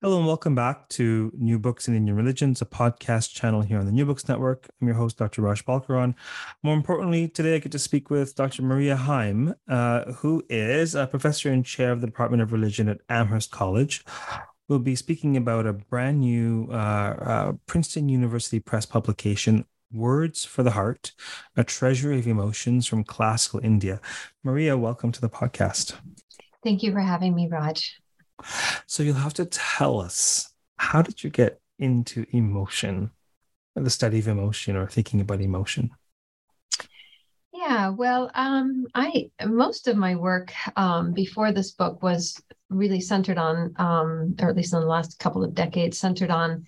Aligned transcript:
Hello 0.00 0.16
and 0.16 0.28
welcome 0.28 0.54
back 0.54 0.88
to 0.90 1.32
New 1.36 1.58
Books 1.58 1.88
in 1.88 1.96
Indian 1.96 2.16
Religions, 2.16 2.62
a 2.62 2.64
podcast 2.64 3.32
channel 3.32 3.62
here 3.62 3.80
on 3.80 3.84
the 3.84 3.90
New 3.90 4.06
Books 4.06 4.28
Network. 4.28 4.68
I'm 4.80 4.86
your 4.86 4.96
host, 4.96 5.16
Dr. 5.16 5.42
Raj 5.42 5.64
Balkaran. 5.64 6.14
More 6.62 6.76
importantly, 6.76 7.26
today 7.26 7.56
I 7.56 7.58
get 7.58 7.72
to 7.72 7.80
speak 7.80 8.08
with 8.08 8.36
Dr. 8.36 8.62
Maria 8.62 8.94
Heim, 8.94 9.56
uh, 9.68 10.12
who 10.12 10.44
is 10.48 10.94
a 10.94 11.08
professor 11.08 11.50
and 11.50 11.66
chair 11.66 11.90
of 11.90 12.00
the 12.00 12.06
Department 12.06 12.44
of 12.44 12.52
Religion 12.52 12.88
at 12.88 13.00
Amherst 13.08 13.50
College. 13.50 14.04
We'll 14.68 14.78
be 14.78 14.94
speaking 14.94 15.36
about 15.36 15.66
a 15.66 15.72
brand 15.72 16.20
new 16.20 16.68
uh, 16.70 16.74
uh, 16.74 17.52
Princeton 17.66 18.08
University 18.08 18.60
Press 18.60 18.86
publication, 18.86 19.64
Words 19.92 20.44
for 20.44 20.62
the 20.62 20.70
Heart, 20.70 21.10
a 21.56 21.64
treasury 21.64 22.20
of 22.20 22.28
emotions 22.28 22.86
from 22.86 23.02
classical 23.02 23.58
India. 23.64 24.00
Maria, 24.44 24.78
welcome 24.78 25.10
to 25.10 25.20
the 25.20 25.28
podcast. 25.28 25.96
Thank 26.62 26.84
you 26.84 26.92
for 26.92 27.00
having 27.00 27.34
me, 27.34 27.48
Raj. 27.50 27.98
So 28.86 29.02
you'll 29.02 29.14
have 29.16 29.34
to 29.34 29.44
tell 29.44 30.00
us 30.00 30.52
how 30.76 31.02
did 31.02 31.22
you 31.22 31.30
get 31.30 31.60
into 31.78 32.24
emotion, 32.30 33.10
the 33.74 33.90
study 33.90 34.18
of 34.18 34.28
emotion 34.28 34.76
or 34.76 34.86
thinking 34.86 35.20
about 35.20 35.40
emotion? 35.40 35.90
Yeah, 37.52 37.88
well, 37.88 38.30
um, 38.34 38.86
I 38.94 39.30
most 39.44 39.88
of 39.88 39.96
my 39.96 40.14
work 40.14 40.52
um, 40.76 41.12
before 41.12 41.52
this 41.52 41.72
book 41.72 42.02
was 42.02 42.40
really 42.70 43.00
centered 43.00 43.38
on, 43.38 43.74
um, 43.76 44.36
or 44.40 44.48
at 44.48 44.56
least 44.56 44.72
in 44.72 44.80
the 44.80 44.86
last 44.86 45.18
couple 45.18 45.42
of 45.42 45.54
decades, 45.54 45.98
centered 45.98 46.30
on 46.30 46.64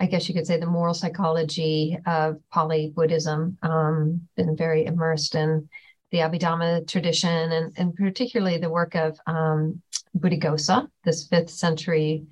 I 0.00 0.06
guess 0.06 0.28
you 0.28 0.34
could 0.34 0.46
say 0.46 0.58
the 0.58 0.66
moral 0.66 0.94
psychology 0.94 1.98
of 2.06 2.40
Pali 2.50 2.90
Buddhism. 2.96 3.58
Um, 3.62 4.28
been 4.34 4.56
very 4.56 4.86
immersed 4.86 5.34
in 5.34 5.68
the 6.10 6.18
Abhidhamma 6.18 6.88
tradition 6.88 7.52
and, 7.52 7.72
and 7.76 7.94
particularly 7.94 8.56
the 8.56 8.70
work 8.70 8.94
of 8.94 9.18
um, 9.26 9.82
Buddhaghosa, 10.18 10.88
this 11.04 11.26
fifth 11.26 11.50
century 11.50 12.24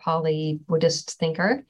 Pali 0.00 0.60
Buddhist 0.68 1.18
thinker. 1.18 1.64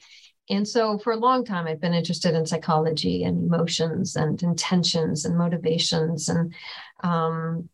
And 0.50 0.68
so 0.68 0.98
for 0.98 1.12
a 1.12 1.16
long 1.16 1.44
time, 1.44 1.66
I've 1.66 1.80
been 1.80 1.94
interested 1.94 2.34
in 2.34 2.44
psychology 2.44 3.24
and 3.24 3.44
emotions 3.44 4.16
and 4.16 4.42
intentions 4.42 5.24
and 5.24 5.38
motivations 5.38 6.28
and 6.28 6.52
um, 7.02 7.68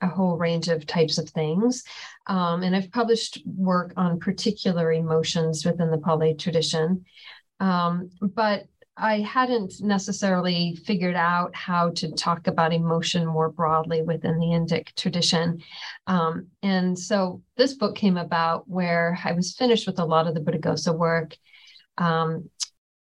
a 0.00 0.08
whole 0.08 0.36
range 0.36 0.68
of 0.68 0.86
types 0.86 1.18
of 1.18 1.28
things. 1.28 1.84
Um, 2.26 2.62
and 2.62 2.74
I've 2.74 2.90
published 2.90 3.42
work 3.44 3.92
on 3.96 4.20
particular 4.20 4.92
emotions 4.92 5.64
within 5.66 5.90
the 5.90 5.98
Pali 5.98 6.34
tradition. 6.34 7.04
Um, 7.60 8.10
but 8.20 8.66
I 8.96 9.20
hadn't 9.20 9.80
necessarily 9.80 10.76
figured 10.76 11.16
out 11.16 11.54
how 11.54 11.90
to 11.90 12.12
talk 12.12 12.46
about 12.46 12.72
emotion 12.72 13.26
more 13.26 13.50
broadly 13.50 14.02
within 14.02 14.38
the 14.38 14.46
Indic 14.46 14.94
tradition. 14.94 15.62
Um, 16.06 16.48
and 16.62 16.96
so 16.96 17.42
this 17.56 17.74
book 17.74 17.96
came 17.96 18.16
about 18.16 18.68
where 18.68 19.18
I 19.24 19.32
was 19.32 19.54
finished 19.54 19.86
with 19.86 19.98
a 19.98 20.04
lot 20.04 20.28
of 20.28 20.34
the 20.34 20.40
Buddhaghosa 20.40 20.96
work, 20.96 21.36
um, 21.98 22.48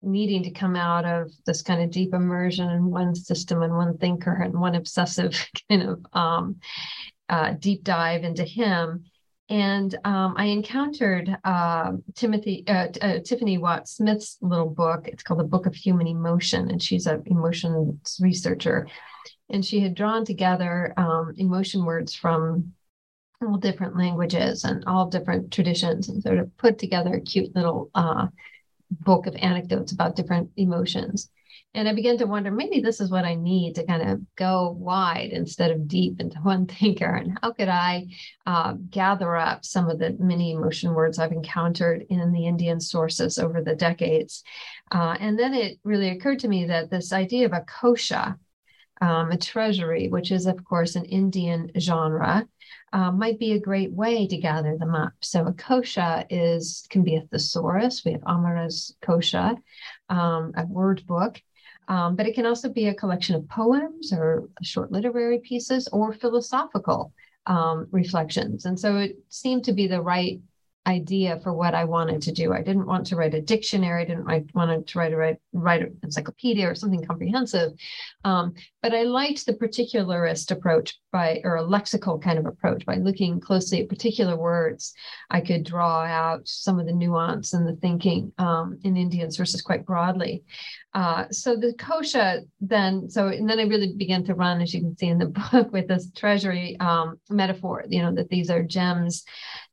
needing 0.03 0.45
to 0.45 0.51
come 0.51 0.77
out 0.77 1.05
of 1.05 1.33
this 1.47 1.63
kind 1.63 1.83
of 1.83 1.91
deep 1.91 2.15
immersion 2.15 2.71
in 2.71 2.91
one 2.91 3.15
system 3.15 3.63
and 3.63 3.77
one 3.77 3.99
thinker 3.99 4.35
and 4.35 4.55
one 4.55 4.77
obsessive 4.77 5.49
kind 5.69 5.83
of 5.83 6.07
um, 6.13 6.57
uh, 7.29 7.55
deep 7.59 7.83
dive 7.83 8.23
into 8.23 8.45
him. 8.45 9.05
And 9.53 9.95
um, 10.07 10.33
I 10.39 10.47
encountered 10.47 11.29
uh, 11.45 11.93
Timothy 12.15 12.65
uh, 12.67 12.89
uh, 13.03 13.19
Tiffany 13.23 13.59
Watt 13.59 13.87
Smith's 13.87 14.39
little 14.41 14.71
book. 14.71 15.07
It's 15.07 15.23
called 15.23 15.41
The 15.41 15.45
Book 15.45 15.67
of 15.67 15.75
Human 15.75 16.07
Emotion, 16.07 16.71
and 16.71 16.83
she's 16.83 17.05
an 17.07 17.23
emotions 17.27 18.19
researcher. 18.19 18.89
And 19.51 19.63
she 19.63 19.81
had 19.81 19.95
drawn 19.95 20.25
together 20.25 20.95
um, 20.97 21.35
emotion 21.37 21.85
words 21.85 22.15
from 22.15 22.73
all 23.43 23.59
different 23.59 23.95
languages 23.95 24.65
and 24.65 24.85
all 24.87 25.11
different 25.11 25.53
traditions, 25.53 26.09
and 26.09 26.23
sort 26.23 26.39
of 26.39 26.57
put 26.57 26.79
together 26.79 27.17
a 27.17 27.21
cute 27.21 27.55
little 27.55 27.91
uh, 27.95 28.29
book 28.91 29.27
of 29.27 29.37
anecdotes 29.37 29.93
about 29.93 30.17
different 30.17 30.49
emotions. 30.57 31.29
And 31.75 31.89
I 31.89 31.95
began 31.95 32.19
to 32.19 32.27
wonder 32.27 32.51
maybe 32.51 32.81
this 32.81 33.01
is 33.01 33.11
what 33.11 33.25
I 33.25 33.35
need 33.35 33.77
to 33.77 33.87
kind 33.87 34.11
of 34.11 34.21
go 34.37 34.77
wide 34.79 35.31
instead 35.33 35.71
of 35.71 35.89
deep 35.89 36.21
into 36.21 36.39
one 36.43 36.67
thinker. 36.67 37.15
And 37.15 37.39
how 37.41 37.53
could 37.53 37.69
I 37.69 38.09
uh, 38.47 38.75
gather 38.91 39.37
up 39.37 39.65
some 39.65 39.89
of 39.89 39.99
the 39.99 40.17
many 40.19 40.53
emotion 40.53 40.95
words 40.95 41.19
I've 41.19 41.33
encountered 41.33 42.05
in 42.11 42.33
the 42.33 42.47
Indian 42.47 42.81
sources 42.81 43.39
over 43.39 43.63
the 43.63 43.75
decades? 43.75 44.45
Uh, 44.91 45.17
and 45.19 45.39
then 45.39 45.55
it 45.55 45.79
really 45.85 46.11
occurred 46.11 46.41
to 46.41 46.49
me 46.49 46.67
that 46.67 46.91
this 46.91 47.13
idea 47.13 47.47
of 47.47 47.53
a 47.53 47.63
kosha, 47.63 48.37
um, 49.01 49.31
a 49.31 49.39
treasury, 49.39 50.09
which 50.09 50.31
is, 50.31 50.47
of 50.47 50.63
course, 50.65 50.95
an 50.95 51.07
Indian 51.07 51.71
genre, 51.79 52.47
uh, 52.93 53.11
might 53.11 53.39
be 53.39 53.53
a 53.53 53.61
great 53.61 53.91
way 53.91 54.27
to 54.27 54.37
gather 54.37 54.77
them 54.77 54.95
up. 54.95 55.15
So 55.21 55.47
a 55.47 55.53
kosha 55.55 56.27
is 56.29 56.87
can 56.91 57.03
be 57.03 57.17
a 57.17 57.23
thesaurus. 57.23 58.05
We 58.05 58.13
have 58.13 58.23
Amara's 58.25 58.95
kosha, 59.03 59.57
um, 60.11 60.53
a 60.55 60.67
word 60.67 61.07
book. 61.07 61.41
Um, 61.93 62.17
but 62.17 62.27
it 62.27 62.35
can 62.35 62.47
also 62.47 62.69
be 62.71 62.87
a 62.87 62.95
collection 62.95 63.35
of 63.35 63.47
poems 63.49 64.15
or 64.15 64.49
short 64.63 64.91
literary 64.91 65.41
pieces 65.41 65.89
or 65.93 66.15
philosophical 66.15 67.13
um, 67.47 67.87
reflections. 67.91 68.65
And 68.65 68.81
so 68.81 68.97
it 68.97 69.19
seemed 69.29 69.65
to 69.65 69.75
be 69.75 69.87
the 69.87 70.01
right 70.01 70.41
idea 70.87 71.39
for 71.43 71.53
what 71.53 71.75
I 71.75 71.85
wanted 71.85 72.23
to 72.23 72.33
do. 72.33 72.53
I 72.53 72.63
didn't 72.63 72.87
want 72.87 73.07
to 73.07 73.17
write 73.17 73.35
a 73.35 73.41
dictionary. 73.41 74.03
I 74.03 74.07
didn't 74.07 74.25
write, 74.25 74.47
wanted 74.55 74.87
to 74.89 74.99
write 74.99 75.13
a 75.13 75.17
write, 75.17 75.37
write 75.53 75.83
an 75.83 75.97
encyclopedia 76.03 76.69
or 76.69 76.75
something 76.75 77.05
comprehensive. 77.05 77.73
Um, 78.25 78.55
but 78.83 78.95
I 78.95 79.03
liked 79.03 79.47
the 79.47 79.53
particularist 79.53 80.51
approach 80.51 80.99
by, 81.13 81.41
or 81.45 81.57
a 81.57 81.63
lexical 81.63 82.21
kind 82.21 82.39
of 82.39 82.47
approach 82.47 82.85
by 82.85 82.97
looking 82.97 83.39
closely 83.39 83.83
at 83.83 83.89
particular 83.89 84.37
words. 84.37 84.93
I 85.31 85.41
could 85.41 85.65
draw 85.65 86.03
out 86.05 86.49
some 86.49 86.81
of 86.81 86.87
the 86.87 86.93
nuance 86.93 87.53
and 87.53 87.67
the 87.67 87.77
thinking 87.77 88.33
um, 88.39 88.79
in 88.83 88.97
Indian 88.97 89.31
sources 89.31 89.63
quite 89.63 89.87
broadly. 89.87 90.43
Uh, 90.95 91.25
so 91.31 91.57
the 91.57 91.73
kosha 91.75 92.43
then, 92.61 93.09
so 93.09 93.29
and 93.29 93.49
then 93.49 93.59
I 93.59 93.65
really 93.65 93.95
began 93.95 94.25
to 94.25 94.35
run, 94.35 94.61
as 94.61 94.75
you 94.75 94.81
can 94.81 94.97
see 94.97 95.07
in 95.07 95.19
the 95.19 95.27
book, 95.53 95.73
with 95.73 95.89
this 95.89 96.11
treasury 96.15 96.79
um, 96.81 97.19
metaphor. 97.31 97.85
You 97.89 98.03
know 98.03 98.15
that 98.15 98.29
these 98.29 98.51
are 98.51 98.63
gems 98.63 99.25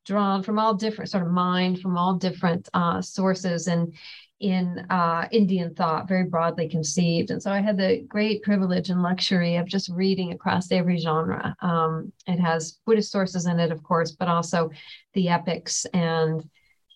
drawn 0.05 0.43
from 0.43 0.57
all 0.57 0.73
different 0.73 1.11
sort 1.11 1.25
of 1.25 1.31
mind 1.31 1.81
from 1.81 1.97
all 1.97 2.15
different 2.15 2.69
uh, 2.73 3.01
sources 3.01 3.67
and 3.67 3.93
in 4.39 4.85
uh, 4.89 5.27
Indian 5.31 5.75
thought, 5.75 6.07
very 6.07 6.23
broadly 6.23 6.69
conceived. 6.69 7.29
And 7.29 7.43
so 7.43 7.51
I 7.51 7.59
had 7.59 7.77
the 7.77 8.05
great 8.07 8.41
privilege 8.41 8.89
and 8.89 9.03
luxury 9.03 9.57
of 9.57 9.67
just 9.67 9.89
reading 9.89 10.31
across 10.31 10.71
every 10.71 10.97
genre. 10.97 11.55
Um, 11.61 12.13
it 12.25 12.39
has 12.39 12.79
Buddhist 12.85 13.11
sources 13.11 13.45
in 13.45 13.59
it, 13.59 13.71
of 13.71 13.83
course, 13.83 14.11
but 14.11 14.29
also 14.29 14.69
the 15.13 15.29
epics 15.29 15.85
and 15.93 16.47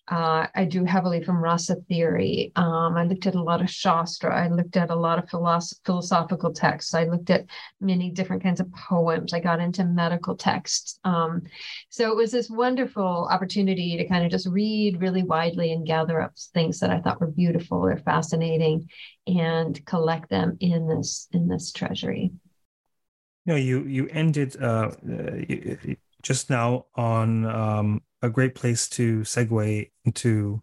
uh, 0.06 0.46
I 0.54 0.66
drew 0.66 0.84
heavily 0.84 1.22
from 1.22 1.42
rasa 1.42 1.76
theory. 1.88 2.52
Um, 2.56 2.96
I 2.96 3.04
looked 3.04 3.26
at 3.26 3.34
a 3.34 3.42
lot 3.42 3.62
of 3.62 3.70
Shastra. 3.70 4.44
I 4.44 4.48
looked 4.48 4.76
at 4.76 4.90
a 4.90 4.94
lot 4.94 5.18
of 5.18 5.30
philosoph- 5.30 5.78
philosophical 5.86 6.52
texts. 6.52 6.92
I 6.92 7.04
looked 7.04 7.30
at 7.30 7.46
many 7.80 8.10
different 8.10 8.42
kinds 8.42 8.60
of 8.60 8.70
poems. 8.72 9.32
I 9.32 9.40
got 9.40 9.60
into 9.60 9.84
medical 9.84 10.36
texts. 10.36 11.00
Um, 11.04 11.42
so 11.88 12.10
it 12.10 12.16
was 12.16 12.32
this 12.32 12.50
wonderful 12.50 13.28
opportunity 13.30 13.96
to 13.96 14.06
kind 14.06 14.26
of 14.26 14.30
just 14.30 14.46
read 14.46 15.00
really 15.00 15.22
widely 15.22 15.72
and 15.72 15.86
gather 15.86 16.20
up 16.20 16.32
things 16.52 16.80
that 16.80 16.90
I 16.90 17.00
thought 17.00 17.20
were 17.20 17.28
beautiful 17.30 17.78
or 17.78 17.96
fascinating, 17.96 18.90
and 19.26 19.84
collect 19.86 20.28
them 20.28 20.58
in 20.60 20.86
this 20.86 21.28
in 21.32 21.48
this 21.48 21.72
treasury. 21.72 22.30
You 23.46 23.52
know, 23.52 23.56
you 23.56 23.84
you 23.84 24.08
ended 24.08 24.62
uh, 24.62 24.90
just 26.24 26.50
now 26.50 26.86
on 26.96 27.46
um, 27.46 28.02
a 28.22 28.30
great 28.30 28.54
place 28.54 28.88
to 28.88 29.20
segue 29.20 29.90
into 30.04 30.62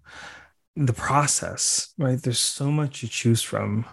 the 0.75 0.94
process, 0.94 1.94
right? 1.98 2.22
There's 2.22 2.40
so 2.40 2.72
much 2.72 3.02
to 3.02 3.08
choose 3.08 3.42
from. 3.42 3.86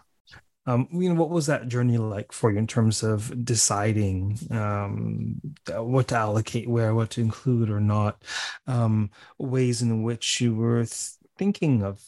Um, 0.67 0.89
you 0.93 1.09
know, 1.09 1.19
what 1.19 1.31
was 1.31 1.47
that 1.47 1.69
journey 1.69 1.97
like 1.97 2.33
for 2.33 2.51
you 2.51 2.59
in 2.59 2.67
terms 2.67 3.03
of 3.03 3.45
deciding 3.45 4.39
um, 4.51 5.41
what 5.69 6.09
to 6.09 6.17
allocate 6.17 6.69
where, 6.69 6.95
what 6.95 7.11
to 7.11 7.23
include 7.23 7.71
or 7.71 7.81
not, 7.81 8.23
um, 8.67 9.11
ways 9.39 9.81
in 9.81 10.03
which 10.03 10.41
you 10.41 10.55
were 10.55 10.85
th- 10.85 11.13
thinking 11.39 11.83
of 11.83 12.03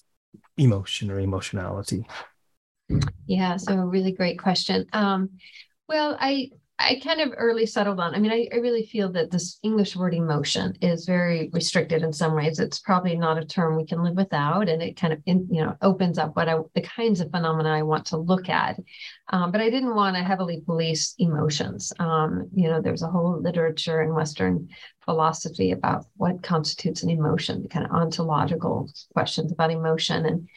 emotion 0.58 1.10
or 1.10 1.20
emotionality? 1.20 2.04
Yeah, 3.26 3.56
so 3.56 3.74
a 3.74 3.86
really 3.86 4.12
great 4.12 4.38
question. 4.38 4.86
Um, 4.92 5.30
well, 5.88 6.16
I 6.20 6.50
I 6.80 6.98
kind 7.04 7.20
of 7.20 7.34
early 7.36 7.66
settled 7.66 8.00
on. 8.00 8.14
I 8.14 8.18
mean, 8.18 8.32
I, 8.32 8.48
I, 8.52 8.56
really 8.56 8.86
feel 8.86 9.12
that 9.12 9.30
this 9.30 9.58
English 9.62 9.96
word 9.96 10.14
emotion 10.14 10.74
is 10.80 11.04
very 11.04 11.50
restricted 11.52 12.02
in 12.02 12.12
some 12.12 12.34
ways. 12.34 12.58
It's 12.58 12.78
probably 12.78 13.16
not 13.16 13.36
a 13.36 13.44
term 13.44 13.76
we 13.76 13.84
can 13.84 14.02
live 14.02 14.16
without, 14.16 14.68
and 14.68 14.82
it 14.82 14.96
kind 14.96 15.12
of 15.12 15.20
in, 15.26 15.46
you 15.50 15.62
know 15.62 15.76
opens 15.82 16.18
up 16.18 16.34
what 16.36 16.48
I 16.48 16.56
the 16.74 16.80
kinds 16.80 17.20
of 17.20 17.30
phenomena 17.30 17.68
I 17.70 17.82
want 17.82 18.06
to 18.06 18.16
look 18.16 18.48
at. 18.48 18.80
Um, 19.28 19.52
but 19.52 19.60
I 19.60 19.68
didn't 19.68 19.94
want 19.94 20.16
to 20.16 20.22
heavily 20.22 20.62
police 20.64 21.14
emotions. 21.18 21.92
Um, 21.98 22.48
you 22.54 22.68
know, 22.68 22.80
there's 22.80 23.02
a 23.02 23.10
whole 23.10 23.40
literature 23.40 24.00
in 24.00 24.14
Western 24.14 24.68
philosophy 25.04 25.72
about 25.72 26.06
what 26.16 26.42
constitutes 26.42 27.02
an 27.02 27.10
emotion, 27.10 27.68
kind 27.68 27.84
of 27.84 27.92
ontological 27.92 28.90
questions 29.12 29.52
about 29.52 29.70
emotion, 29.70 30.24
and 30.24 30.48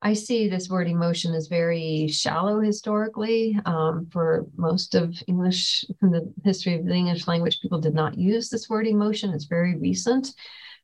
I 0.00 0.12
see 0.12 0.48
this 0.48 0.68
word 0.68 0.88
emotion 0.88 1.34
as 1.34 1.48
very 1.48 2.06
shallow 2.08 2.60
historically. 2.60 3.58
Um, 3.66 4.06
for 4.12 4.46
most 4.56 4.94
of 4.94 5.20
English, 5.26 5.84
in 6.02 6.10
the 6.10 6.32
history 6.44 6.74
of 6.74 6.84
the 6.84 6.94
English 6.94 7.26
language, 7.26 7.60
people 7.60 7.80
did 7.80 7.94
not 7.94 8.16
use 8.16 8.48
this 8.48 8.68
word 8.68 8.86
emotion. 8.86 9.30
It's 9.30 9.46
very 9.46 9.76
recent. 9.76 10.32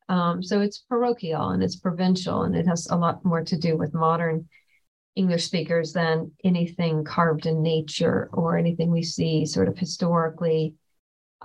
Um, 0.08 0.42
so 0.42 0.60
it's 0.60 0.84
parochial 0.88 1.50
and 1.50 1.62
it's 1.62 1.76
provincial, 1.76 2.42
and 2.42 2.56
it 2.56 2.66
has 2.66 2.88
a 2.90 2.96
lot 2.96 3.24
more 3.24 3.44
to 3.44 3.56
do 3.56 3.76
with 3.76 3.94
modern 3.94 4.48
English 5.14 5.44
speakers 5.44 5.92
than 5.92 6.32
anything 6.42 7.04
carved 7.04 7.46
in 7.46 7.62
nature 7.62 8.28
or 8.32 8.58
anything 8.58 8.90
we 8.90 9.02
see 9.02 9.46
sort 9.46 9.68
of 9.68 9.78
historically 9.78 10.74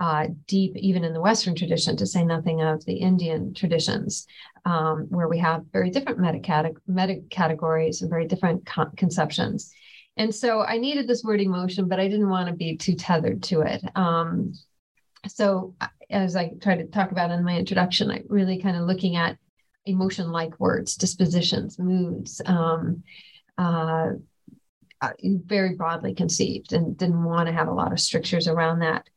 uh, 0.00 0.28
deep, 0.46 0.74
even 0.76 1.04
in 1.04 1.12
the 1.12 1.20
Western 1.20 1.54
tradition, 1.54 1.94
to 1.98 2.06
say 2.06 2.24
nothing 2.24 2.62
of 2.62 2.84
the 2.86 2.94
Indian 2.94 3.52
traditions, 3.52 4.26
um, 4.64 5.06
where 5.10 5.28
we 5.28 5.38
have 5.38 5.64
very 5.72 5.90
different 5.90 6.18
meta 6.18 7.20
categories 7.30 8.00
and 8.00 8.10
very 8.10 8.26
different 8.26 8.64
con- 8.64 8.92
conceptions. 8.96 9.72
And 10.16 10.34
so 10.34 10.62
I 10.62 10.78
needed 10.78 11.06
this 11.06 11.22
word 11.22 11.40
emotion, 11.40 11.86
but 11.86 12.00
I 12.00 12.08
didn't 12.08 12.30
want 12.30 12.48
to 12.48 12.54
be 12.54 12.76
too 12.76 12.94
tethered 12.94 13.42
to 13.44 13.60
it. 13.60 13.82
Um, 13.94 14.54
so, 15.28 15.74
as 16.08 16.34
I 16.34 16.52
try 16.62 16.76
to 16.76 16.86
talk 16.86 17.12
about 17.12 17.30
in 17.30 17.44
my 17.44 17.56
introduction, 17.56 18.10
I 18.10 18.22
really 18.28 18.58
kind 18.58 18.76
of 18.76 18.86
looking 18.86 19.16
at 19.16 19.36
emotion 19.84 20.32
like 20.32 20.58
words, 20.58 20.96
dispositions, 20.96 21.78
moods. 21.78 22.40
Um, 22.46 23.02
uh, 23.58 24.12
uh, 25.02 25.10
very 25.22 25.74
broadly 25.74 26.14
conceived 26.14 26.72
and 26.72 26.96
didn't 26.96 27.24
want 27.24 27.46
to 27.46 27.54
have 27.54 27.68
a 27.68 27.72
lot 27.72 27.92
of 27.92 28.00
strictures 28.00 28.48
around 28.48 28.80
that. 28.80 29.08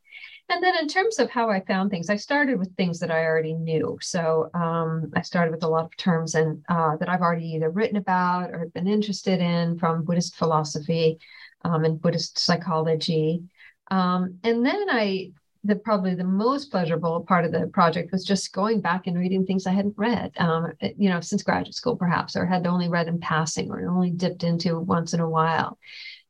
And 0.49 0.63
then 0.63 0.75
in 0.77 0.87
terms 0.87 1.19
of 1.19 1.29
how 1.29 1.49
I 1.49 1.61
found 1.61 1.89
things, 1.89 2.09
I 2.09 2.17
started 2.17 2.59
with 2.59 2.75
things 2.75 2.99
that 2.99 3.09
I 3.09 3.25
already 3.25 3.53
knew. 3.53 3.97
So 4.01 4.49
um, 4.53 5.11
I 5.15 5.21
started 5.21 5.51
with 5.51 5.63
a 5.63 5.67
lot 5.67 5.85
of 5.85 5.97
terms 5.97 6.35
and 6.35 6.63
uh, 6.69 6.97
that 6.97 7.09
I've 7.09 7.21
already 7.21 7.47
either 7.53 7.69
written 7.69 7.97
about 7.97 8.51
or 8.51 8.67
been 8.73 8.87
interested 8.87 9.39
in 9.39 9.79
from 9.79 10.03
Buddhist 10.03 10.35
philosophy 10.35 11.17
um, 11.63 11.85
and 11.85 12.01
Buddhist 12.01 12.37
psychology. 12.39 13.43
Um, 13.89 14.39
and 14.43 14.65
then 14.65 14.85
I, 14.89 15.31
the 15.63 15.77
probably 15.77 16.13
the 16.13 16.25
most 16.25 16.71
pleasurable 16.71 17.21
part 17.21 17.45
of 17.45 17.53
the 17.53 17.67
project 17.67 18.11
was 18.11 18.25
just 18.25 18.53
going 18.53 18.81
back 18.81 19.07
and 19.07 19.17
reading 19.17 19.45
things 19.45 19.65
I 19.65 19.71
hadn't 19.71 19.97
read, 19.97 20.33
um, 20.37 20.73
you 20.81 21.09
know, 21.09 21.21
since 21.21 21.41
graduate 21.41 21.73
school 21.73 21.95
perhaps, 21.95 22.35
or 22.35 22.45
had 22.45 22.67
only 22.67 22.89
read 22.89 23.07
in 23.07 23.19
passing 23.19 23.71
or 23.71 23.87
only 23.87 24.11
dipped 24.11 24.43
into 24.43 24.77
once 24.77 25.13
in 25.13 25.21
a 25.21 25.29
while. 25.29 25.79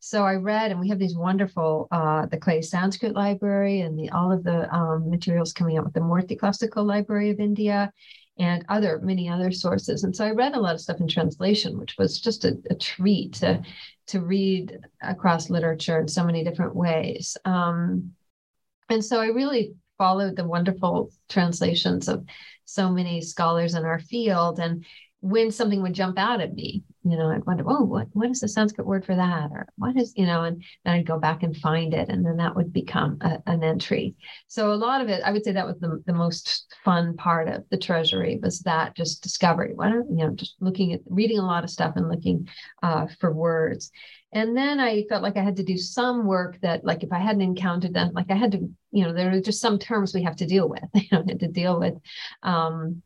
So 0.06 0.26
I 0.26 0.34
read, 0.36 0.70
and 0.70 0.82
we 0.82 0.90
have 0.90 1.00
these 1.00 1.16
wonderful, 1.16 1.88
uh, 1.90 2.26
the 2.26 2.36
Clay 2.36 2.62
Sanskrit 2.62 3.16
Library 3.16 3.80
and 3.80 3.98
the 3.98 4.10
all 4.10 4.34
of 4.34 4.44
the 4.44 4.70
um, 4.76 5.10
materials 5.10 5.54
coming 5.54 5.78
out 5.78 5.86
with 5.86 5.94
the 5.94 6.02
Murthy 6.02 6.38
Classical 6.38 6.84
Library 6.84 7.30
of 7.30 7.40
India 7.40 7.90
and 8.38 8.66
other 8.68 9.00
many 9.02 9.30
other 9.30 9.50
sources. 9.50 10.04
And 10.04 10.14
so 10.14 10.26
I 10.26 10.32
read 10.32 10.56
a 10.56 10.60
lot 10.60 10.76
of 10.76 10.82
stuff 10.82 11.00
in 11.00 11.08
translation, 11.08 11.80
which 11.80 11.96
was 11.98 12.20
just 12.20 12.44
a, 12.44 12.58
a 12.70 12.76
treat 12.76 13.36
to 13.36 13.62
to 14.08 14.20
read 14.20 14.78
across 15.02 15.50
literature 15.50 16.02
in 16.02 16.10
so 16.10 16.26
many 16.26 16.44
different 16.44 16.76
ways. 16.76 17.38
Um, 17.46 18.12
and 18.90 19.04
so 19.06 19.22
I 19.22 19.28
really 19.28 19.74
followed 19.98 20.36
the 20.36 20.46
wonderful 20.46 21.14
translations 21.30 22.10
of 22.10 22.26
so 22.66 22.92
many 22.92 23.22
scholars 23.22 23.74
in 23.74 23.86
our 23.86 24.00
field 24.00 24.60
and 24.60 24.86
when 25.22 25.50
something 25.50 25.82
would 25.82 25.94
jump 25.94 26.20
out 26.20 26.42
at 26.42 26.54
me, 26.54 26.84
you 27.04 27.18
know, 27.18 27.30
I'd 27.30 27.46
wonder, 27.46 27.64
oh, 27.68 27.84
what, 27.84 28.08
what 28.14 28.30
is 28.30 28.40
the 28.40 28.48
Sanskrit 28.48 28.88
word 28.88 29.06
for 29.06 29.16
that? 29.16 29.52
Or 29.52 29.68
what 29.78 29.98
is, 29.98 30.14
you 30.16 30.26
know, 30.26 30.44
and 30.44 30.64
then 30.86 30.96
I'd 30.96 31.06
go 31.06 31.20
back 31.20 31.44
and 31.44 31.56
find 31.56 31.94
it. 31.94 32.10
And 32.10 32.26
then 32.26 32.38
that 32.38 32.56
would 32.56 32.72
become 32.72 33.18
a, 33.22 33.40
an 33.46 33.64
entry. 33.64 34.16
So 34.48 34.72
a 34.72 34.76
lot 34.76 35.02
of 35.02 35.10
it, 35.10 35.22
I 35.24 35.32
would 35.32 35.44
say 35.44 35.52
that 35.52 35.68
was 35.68 35.80
the, 35.80 36.02
the 36.06 36.14
most 36.14 36.66
fun 36.86 37.18
part 37.18 37.50
of 37.50 37.64
the 37.70 37.78
treasury 37.78 38.40
was 38.42 38.62
that 38.62 38.96
just 38.96 39.22
discovery. 39.22 39.74
What, 39.76 39.90
you 39.90 40.06
know, 40.10 40.30
just 40.30 40.56
looking 40.62 40.94
at, 40.94 41.02
reading 41.10 41.40
a 41.40 41.46
lot 41.46 41.64
of 41.64 41.70
stuff 41.70 41.96
and 41.98 42.10
looking 42.10 42.48
uh, 42.82 43.08
for 43.20 43.34
words. 43.34 43.92
And 44.32 44.58
then 44.58 44.80
I 44.80 45.04
felt 45.10 45.22
like 45.22 45.38
I 45.38 45.44
had 45.44 45.58
to 45.58 45.64
do 45.64 45.78
some 45.78 46.26
work 46.26 46.60
that, 46.62 46.84
like, 46.84 47.04
if 47.04 47.12
I 47.12 47.20
hadn't 47.20 47.42
encountered 47.42 47.94
them, 47.94 48.14
like 48.14 48.32
I 48.32 48.36
had 48.36 48.54
to, 48.54 48.70
you 48.92 49.04
know, 49.04 49.14
there 49.14 49.32
are 49.32 49.42
just 49.42 49.62
some 49.62 49.78
terms 49.78 50.14
we 50.14 50.24
have 50.24 50.38
to 50.38 50.48
deal 50.48 50.68
with. 50.68 50.84
You 50.96 51.08
know, 51.12 51.24
I 51.28 51.32
had 51.32 51.40
to 51.42 51.48
deal 51.48 51.80
with 51.80 51.96
um, 52.42 53.04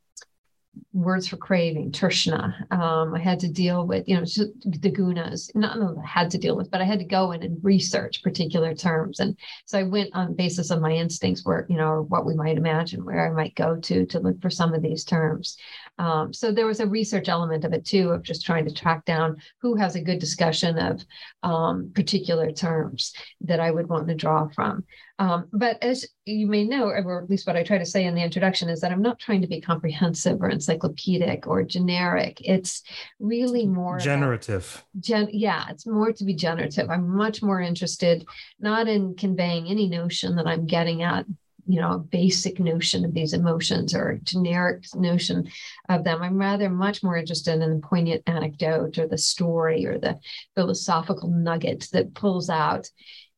words 0.94 1.28
for 1.28 1.38
craving, 1.38 1.92
trishna. 1.92 2.54
Um, 2.72 3.14
I 3.14 3.20
had 3.20 3.40
to 3.42 3.48
deal 3.48 3.86
with, 3.86 4.08
you 4.08 4.16
know, 4.16 4.22
the 4.24 4.92
gunas, 4.92 5.54
not 5.56 5.78
I 5.78 6.06
had 6.06 6.32
to 6.32 6.38
deal 6.38 6.56
with, 6.56 6.72
but 6.72 6.82
I 6.82 6.86
had 6.86 7.00
to 7.00 7.06
go 7.06 7.32
in 7.32 7.44
and 7.44 7.58
research 7.64 8.24
particular 8.24 8.74
terms. 8.74 9.20
And 9.20 9.38
so 9.66 9.80
I 9.80 9.84
went 9.84 10.10
on 10.14 10.36
basis 10.36 10.72
of 10.72 10.82
my 10.82 10.92
instincts 10.92 11.46
where, 11.46 11.66
you 11.70 11.78
know, 11.78 11.90
or 11.90 12.02
what 12.02 12.26
we 12.26 12.36
might 12.36 12.58
imagine 12.58 13.06
where 13.06 13.30
I 13.30 13.34
might 13.34 13.56
go 13.56 13.78
to 13.78 14.06
to 14.06 14.20
look 14.20 14.42
for 14.42 14.50
some 14.50 14.74
of 14.74 14.82
these 14.82 15.04
terms. 15.04 15.58
Um, 15.98 16.34
so 16.34 16.52
there 16.52 16.66
was 16.66 16.80
a 16.80 16.88
research 16.88 17.30
element 17.30 17.64
of 17.64 17.74
it 17.74 17.86
too, 17.86 18.10
of 18.10 18.24
just 18.24 18.46
trying 18.46 18.66
to 18.66 18.74
track 18.74 19.06
down 19.06 19.38
who 19.62 19.76
has 19.76 19.96
a 19.96 20.02
good 20.02 20.20
discussion 20.20 20.78
of 20.78 21.04
um, 21.44 21.92
particular 21.94 22.52
terms 22.52 23.14
that 23.42 23.60
I 23.60 23.72
would 23.72 23.88
want 23.88 24.08
to 24.08 24.16
draw 24.16 24.48
from. 24.50 24.84
Um, 25.20 25.48
but 25.52 25.82
as 25.82 26.06
you 26.26 26.46
may 26.46 26.64
know, 26.64 26.86
or 26.86 27.22
at 27.22 27.30
least 27.30 27.48
what 27.48 27.56
I 27.56 27.64
try 27.64 27.80
to 27.80 27.86
say 27.86 28.06
in 28.06 28.14
the 28.14 28.22
introduction 28.22 28.70
is 28.70 28.82
that 28.82 28.92
I'm 28.92 29.02
not 29.02 29.18
trying 29.18 29.42
to 29.42 29.48
be 29.48 29.60
comprehensive 29.60 30.40
or 30.42 30.50
encyclopedic 30.50 31.48
or 31.48 31.64
generic. 31.64 32.40
It's 32.42 32.84
really 33.20 33.66
more 33.66 33.98
generative. 33.98 34.84
Gen- 35.00 35.30
yeah, 35.32 35.66
it's 35.70 35.88
more 35.88 36.12
to 36.12 36.24
be 36.24 36.36
generative. 36.36 36.90
I'm 36.92 37.10
much 37.10 37.42
more 37.42 37.62
interested 37.62 38.28
not 38.60 38.88
in 38.88 39.16
conveying 39.16 39.68
any 39.68 39.88
notion 39.88 40.36
that 40.36 40.46
I'm 40.46 40.68
getting 40.68 41.02
at 41.02 41.26
you 41.68 41.80
know 41.82 41.94
a 41.94 42.00
basic 42.00 42.60
notion 42.60 43.06
of 43.06 43.14
these 43.14 43.34
emotions 43.34 43.94
or 43.94 44.10
a 44.10 44.20
generic 44.20 44.86
notion 44.96 45.50
of 45.90 46.04
them. 46.04 46.22
I'm 46.22 46.38
rather 46.38 46.70
much 46.70 47.04
more 47.04 47.18
interested 47.18 47.54
in 47.54 47.60
the 47.60 47.88
poignant 47.88 48.24
anecdote 48.28 48.98
or 48.98 49.08
the 49.08 49.18
story 49.18 49.86
or 49.86 49.98
the 50.00 50.20
philosophical 50.56 51.30
nugget 51.30 51.88
that 51.92 52.14
pulls 52.14 52.50
out 52.50 52.88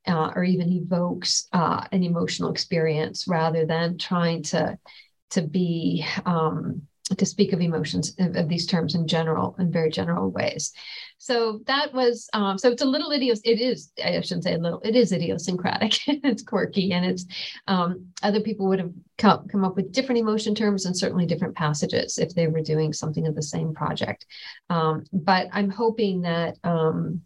uh, 0.07 0.31
or 0.35 0.43
even 0.43 0.71
evokes 0.71 1.47
uh, 1.53 1.85
an 1.91 2.03
emotional 2.03 2.51
experience 2.51 3.27
rather 3.27 3.65
than 3.65 3.97
trying 3.97 4.43
to 4.43 4.77
to 5.31 5.41
be 5.41 6.05
um, 6.25 6.83
to 7.17 7.25
speak 7.25 7.53
of 7.53 7.61
emotions 7.61 8.13
of, 8.19 8.35
of, 8.35 8.49
these 8.49 8.65
terms 8.65 8.95
in 8.95 9.07
general 9.07 9.55
in 9.59 9.71
very 9.71 9.89
general 9.89 10.29
ways. 10.29 10.73
So 11.17 11.61
that 11.65 11.93
was 11.93 12.29
um, 12.33 12.57
so 12.57 12.69
it's 12.71 12.81
a 12.81 12.85
little 12.85 13.09
idios 13.09 13.41
it 13.43 13.59
is 13.59 13.91
i 14.03 14.19
shouldn't 14.21 14.43
say 14.43 14.53
a 14.53 14.57
little 14.57 14.79
it 14.81 14.95
is 14.95 15.11
idiosyncratic. 15.11 15.99
It's 16.07 16.43
quirky 16.43 16.91
and 16.93 17.05
it's 17.05 17.25
um, 17.67 18.07
other 18.21 18.41
people 18.41 18.67
would 18.67 18.79
have 18.79 18.91
come, 19.17 19.47
come 19.47 19.63
up 19.63 19.75
with 19.75 19.91
different 19.91 20.19
emotion 20.19 20.53
terms 20.53 20.85
and 20.85 20.97
certainly 20.97 21.25
different 21.25 21.55
passages 21.55 22.17
if 22.17 22.33
they 22.35 22.47
were 22.47 22.61
doing 22.61 22.93
something 22.93 23.25
of 23.27 23.35
the 23.35 23.41
same 23.41 23.73
project. 23.73 24.25
Um, 24.69 25.03
but 25.11 25.47
i'm 25.51 25.69
hoping 25.69 26.21
that 26.21 26.57
um, 26.63 27.21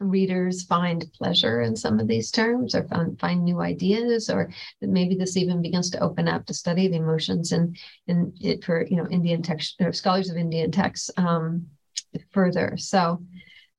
readers 0.00 0.62
find 0.64 1.04
pleasure 1.12 1.62
in 1.62 1.74
some 1.74 1.98
of 1.98 2.06
these 2.06 2.30
terms 2.30 2.74
or 2.74 2.84
find, 2.84 3.18
find 3.18 3.42
new 3.42 3.60
ideas 3.60 4.30
or 4.30 4.50
that 4.80 4.90
maybe 4.90 5.16
this 5.16 5.36
even 5.36 5.60
begins 5.60 5.90
to 5.90 6.00
open 6.00 6.28
up 6.28 6.46
to 6.46 6.54
study 6.54 6.86
of 6.86 6.92
emotions 6.92 7.50
and 7.50 7.76
in 8.06 8.32
it 8.40 8.62
for 8.64 8.86
you 8.86 8.96
know 8.96 9.08
indian 9.08 9.42
text 9.42 9.74
or 9.80 9.92
scholars 9.92 10.30
of 10.30 10.36
indian 10.36 10.70
texts 10.70 11.10
um, 11.16 11.66
further. 12.30 12.76
So 12.76 13.22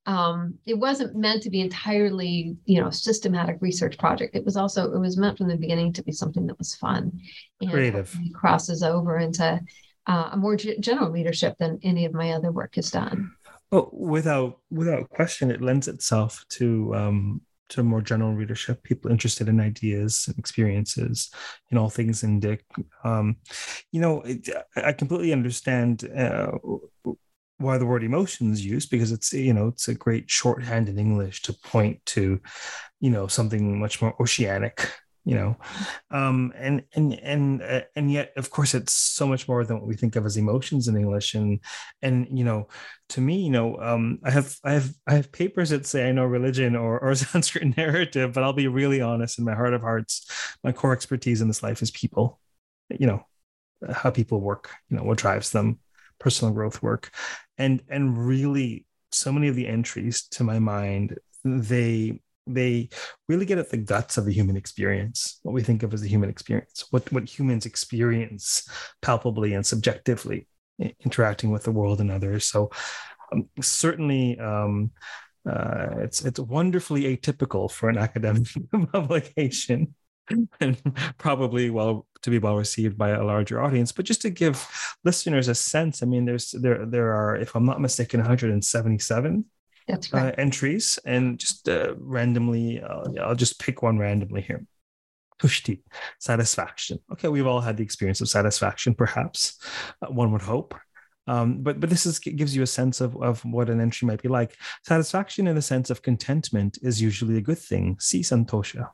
um, 0.06 0.54
it 0.66 0.74
wasn't 0.74 1.16
meant 1.16 1.42
to 1.42 1.50
be 1.50 1.60
entirely 1.60 2.56
you 2.64 2.80
know 2.80 2.90
systematic 2.90 3.58
research 3.60 3.98
project. 3.98 4.34
It 4.34 4.44
was 4.44 4.56
also 4.56 4.92
it 4.92 4.98
was 4.98 5.16
meant 5.16 5.38
from 5.38 5.48
the 5.48 5.56
beginning 5.56 5.92
to 5.94 6.02
be 6.02 6.12
something 6.12 6.46
that 6.46 6.58
was 6.58 6.74
fun 6.74 7.20
and 7.60 7.70
creative. 7.70 8.16
crosses 8.34 8.82
over 8.82 9.18
into 9.18 9.60
uh, 10.06 10.30
a 10.32 10.36
more 10.36 10.56
g- 10.56 10.78
general 10.80 11.10
readership 11.10 11.56
than 11.58 11.78
any 11.82 12.06
of 12.06 12.14
my 12.14 12.32
other 12.32 12.50
work 12.50 12.74
has 12.76 12.90
done 12.90 13.30
well, 13.70 13.90
without 13.92 14.58
without 14.70 15.10
question, 15.10 15.50
it 15.50 15.62
lends 15.62 15.88
itself 15.88 16.44
to 16.50 16.94
um, 16.94 17.40
to 17.70 17.82
more 17.82 18.02
general 18.02 18.34
readership, 18.34 18.82
people 18.82 19.10
interested 19.10 19.48
in 19.48 19.60
ideas 19.60 20.24
and 20.26 20.38
experiences, 20.38 21.30
in 21.70 21.78
all 21.78 21.88
things 21.88 22.22
Indic. 22.22 22.60
Um, 23.04 23.36
you 23.92 24.00
know, 24.00 24.22
it, 24.22 24.48
I 24.76 24.92
completely 24.92 25.32
understand 25.32 26.04
uh, 26.16 26.50
why 27.58 27.78
the 27.78 27.86
word 27.86 28.02
emotion 28.02 28.52
is 28.52 28.64
used 28.64 28.90
because 28.90 29.12
it's 29.12 29.32
you 29.32 29.54
know 29.54 29.68
it's 29.68 29.88
a 29.88 29.94
great 29.94 30.28
shorthand 30.28 30.88
in 30.88 30.98
English 30.98 31.42
to 31.42 31.52
point 31.52 32.04
to 32.06 32.40
you 33.00 33.10
know 33.10 33.26
something 33.26 33.78
much 33.78 34.02
more 34.02 34.14
oceanic 34.20 34.90
you 35.24 35.34
know 35.34 35.56
um 36.10 36.52
and 36.56 36.82
and 36.94 37.14
and 37.14 37.62
uh, 37.62 37.82
and 37.94 38.10
yet 38.10 38.32
of 38.36 38.50
course 38.50 38.74
it's 38.74 38.92
so 38.92 39.26
much 39.26 39.46
more 39.48 39.64
than 39.64 39.78
what 39.78 39.86
we 39.86 39.94
think 39.94 40.16
of 40.16 40.24
as 40.24 40.36
emotions 40.36 40.88
in 40.88 40.96
english. 40.96 41.34
And 41.34 41.60
and 42.02 42.26
you 42.30 42.44
know 42.44 42.68
to 43.10 43.20
me 43.20 43.42
you 43.44 43.50
know 43.50 43.76
um 43.80 44.18
i 44.24 44.30
have 44.30 44.56
i 44.64 44.72
have 44.72 44.94
i 45.06 45.14
have 45.14 45.32
papers 45.32 45.70
that 45.70 45.86
say 45.86 46.08
i 46.08 46.12
know 46.12 46.24
religion 46.24 46.76
or 46.76 46.98
or 46.98 47.14
sanskrit 47.14 47.76
narrative 47.76 48.32
but 48.32 48.42
i'll 48.42 48.52
be 48.52 48.68
really 48.68 49.00
honest 49.00 49.38
in 49.38 49.44
my 49.44 49.54
heart 49.54 49.74
of 49.74 49.82
hearts 49.82 50.26
my 50.64 50.72
core 50.72 50.92
expertise 50.92 51.40
in 51.40 51.48
this 51.48 51.62
life 51.62 51.82
is 51.82 51.90
people. 51.90 52.40
You 52.90 53.06
know 53.06 53.26
how 53.92 54.10
people 54.10 54.40
work 54.40 54.70
you 54.88 54.96
know 54.96 55.04
what 55.04 55.18
drives 55.18 55.50
them 55.50 55.78
personal 56.20 56.54
growth 56.54 56.82
work. 56.82 57.10
And 57.58 57.82
and 57.88 58.16
really 58.16 58.86
so 59.10 59.32
many 59.32 59.48
of 59.48 59.56
the 59.56 59.66
entries 59.66 60.28
to 60.28 60.44
my 60.44 60.60
mind 60.60 61.18
they 61.44 62.20
they 62.54 62.88
really 63.28 63.46
get 63.46 63.58
at 63.58 63.70
the 63.70 63.76
guts 63.76 64.18
of 64.18 64.24
the 64.24 64.32
human 64.32 64.56
experience 64.56 65.40
what 65.42 65.52
we 65.52 65.62
think 65.62 65.82
of 65.82 65.92
as 65.94 66.00
the 66.00 66.08
human 66.08 66.30
experience 66.30 66.84
what 66.90 67.10
what 67.12 67.28
humans 67.28 67.66
experience 67.66 68.68
palpably 69.02 69.54
and 69.54 69.64
subjectively 69.66 70.46
interacting 71.04 71.50
with 71.50 71.64
the 71.64 71.70
world 71.70 72.00
and 72.00 72.10
others. 72.10 72.44
So 72.44 72.70
um, 73.32 73.48
certainly 73.60 74.38
um, 74.38 74.90
uh, 75.48 75.96
it's 75.98 76.24
it's 76.24 76.40
wonderfully 76.40 77.16
atypical 77.16 77.70
for 77.70 77.88
an 77.88 77.98
academic 77.98 78.48
publication 78.92 79.94
and 80.60 80.80
probably 81.18 81.70
well 81.70 82.06
to 82.22 82.30
be 82.30 82.38
well 82.38 82.56
received 82.56 82.96
by 82.96 83.10
a 83.10 83.24
larger 83.24 83.62
audience. 83.62 83.92
But 83.92 84.04
just 84.04 84.22
to 84.22 84.30
give 84.30 84.66
listeners 85.04 85.48
a 85.48 85.54
sense 85.54 86.02
i 86.02 86.06
mean 86.06 86.24
there's 86.24 86.50
there 86.50 86.84
there 86.84 87.12
are 87.12 87.36
if 87.36 87.54
i'm 87.54 87.64
not 87.64 87.80
mistaken 87.80 88.20
177 88.20 89.44
that's 89.88 90.12
right. 90.12 90.32
uh, 90.32 90.34
entries 90.38 90.98
and 91.04 91.38
just 91.38 91.68
uh, 91.68 91.94
randomly 91.98 92.80
uh, 92.80 93.04
i'll 93.22 93.34
just 93.34 93.58
pick 93.60 93.82
one 93.82 93.98
randomly 93.98 94.42
here. 94.42 94.64
Tushti 95.40 95.80
satisfaction. 96.18 96.98
Okay 97.12 97.28
we've 97.28 97.46
all 97.46 97.60
had 97.60 97.76
the 97.76 97.82
experience 97.82 98.20
of 98.20 98.28
satisfaction 98.28 98.94
perhaps. 98.94 99.58
Uh, 100.02 100.12
one 100.12 100.32
would 100.32 100.42
hope. 100.42 100.74
Um, 101.26 101.62
but 101.62 101.80
but 101.80 101.90
this 101.90 102.06
is 102.06 102.18
gives 102.18 102.56
you 102.56 102.62
a 102.62 102.66
sense 102.66 103.00
of, 103.00 103.16
of 103.22 103.44
what 103.44 103.70
an 103.70 103.80
entry 103.80 104.06
might 104.06 104.22
be 104.22 104.28
like. 104.28 104.56
Satisfaction 104.84 105.46
in 105.46 105.54
the 105.54 105.62
sense 105.62 105.88
of 105.88 106.02
contentment 106.02 106.78
is 106.82 107.00
usually 107.00 107.36
a 107.36 107.40
good 107.40 107.58
thing. 107.58 107.96
See 108.00 108.20
santosha. 108.20 108.90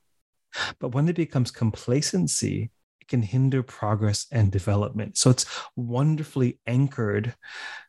But 0.78 0.94
when 0.94 1.08
it 1.08 1.16
becomes 1.16 1.50
complacency, 1.50 2.70
it 3.00 3.08
can 3.08 3.22
hinder 3.22 3.62
progress 3.62 4.26
and 4.30 4.52
development. 4.52 5.16
So 5.16 5.30
it's 5.30 5.46
wonderfully 5.76 6.58
anchored. 6.66 7.34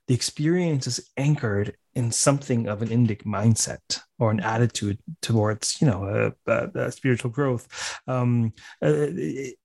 The 0.08 0.16
experience 0.16 0.88
is 0.88 1.10
anchored 1.18 1.76
in 1.98 2.12
something 2.12 2.68
of 2.68 2.84
an 2.84 2.90
Indic 2.90 3.24
mindset 3.24 4.02
or 4.20 4.30
an 4.30 4.40
attitude 4.40 5.00
towards, 5.24 5.82
you 5.82 5.88
know, 5.88 6.34
a, 6.48 6.52
a, 6.52 6.86
a 6.86 6.92
spiritual 6.92 7.32
growth. 7.32 7.68
Um, 8.08 8.54
uh, 8.84 9.08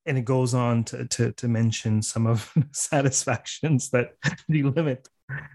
and 0.07 0.17
it 0.17 0.25
goes 0.25 0.55
on 0.55 0.83
to, 0.85 1.05
to, 1.05 1.31
to 1.33 1.47
mention 1.47 2.01
some 2.01 2.25
of 2.25 2.51
satisfactions 2.71 3.91
that 3.91 4.13
delimit 4.51 5.05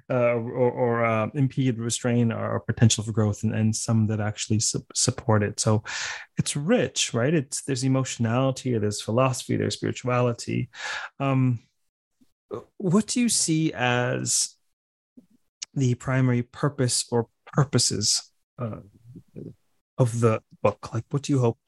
uh, 0.09 0.35
or, 0.37 0.71
or 0.71 1.05
uh, 1.05 1.29
impede, 1.35 1.81
restrain 1.81 2.31
our 2.31 2.61
potential 2.61 3.03
for 3.03 3.11
growth, 3.11 3.43
and, 3.43 3.55
and 3.57 3.75
some 3.75 4.07
that 4.07 4.21
actually 4.21 4.61
su- 4.61 4.87
support 4.95 5.43
it. 5.43 5.59
So 5.59 5.83
it's 6.39 6.55
rich, 6.55 7.13
right? 7.13 7.35
It's 7.35 7.63
there's 7.63 7.83
emotionality, 7.83 8.79
there's 8.79 9.03
philosophy, 9.03 9.57
there's 9.57 9.75
spirituality. 9.75 10.71
Um, 11.19 11.59
what 12.77 13.09
do 13.09 13.21
you 13.21 13.29
see 13.29 13.73
as 13.73 14.58
the 15.79 15.95
primary 15.95 16.43
purpose 16.43 17.07
or 17.11 17.29
purposes 17.47 18.31
uh, 18.59 18.81
of 19.97 20.21
the 20.21 20.43
book? 20.63 20.93
Like, 20.93 21.05
what 21.11 21.23
do 21.23 21.33
you 21.33 21.39
hope 21.41 21.59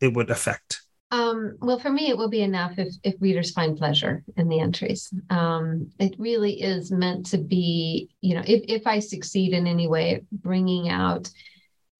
it 0.00 0.14
would 0.14 0.30
affect? 0.30 0.80
Um, 1.10 1.58
well, 1.60 1.78
for 1.78 1.90
me, 1.90 2.08
it 2.08 2.18
will 2.18 2.28
be 2.28 2.42
enough 2.42 2.72
if, 2.76 2.92
if 3.04 3.14
readers 3.20 3.52
find 3.52 3.76
pleasure 3.76 4.24
in 4.36 4.48
the 4.48 4.58
entries. 4.58 5.12
Um, 5.30 5.90
it 6.00 6.16
really 6.18 6.60
is 6.60 6.90
meant 6.90 7.26
to 7.26 7.38
be, 7.38 8.08
you 8.20 8.34
know, 8.34 8.42
if, 8.44 8.64
if 8.66 8.86
I 8.86 8.98
succeed 8.98 9.52
in 9.52 9.66
any 9.66 9.86
way 9.86 10.22
bringing 10.32 10.88
out 10.88 11.30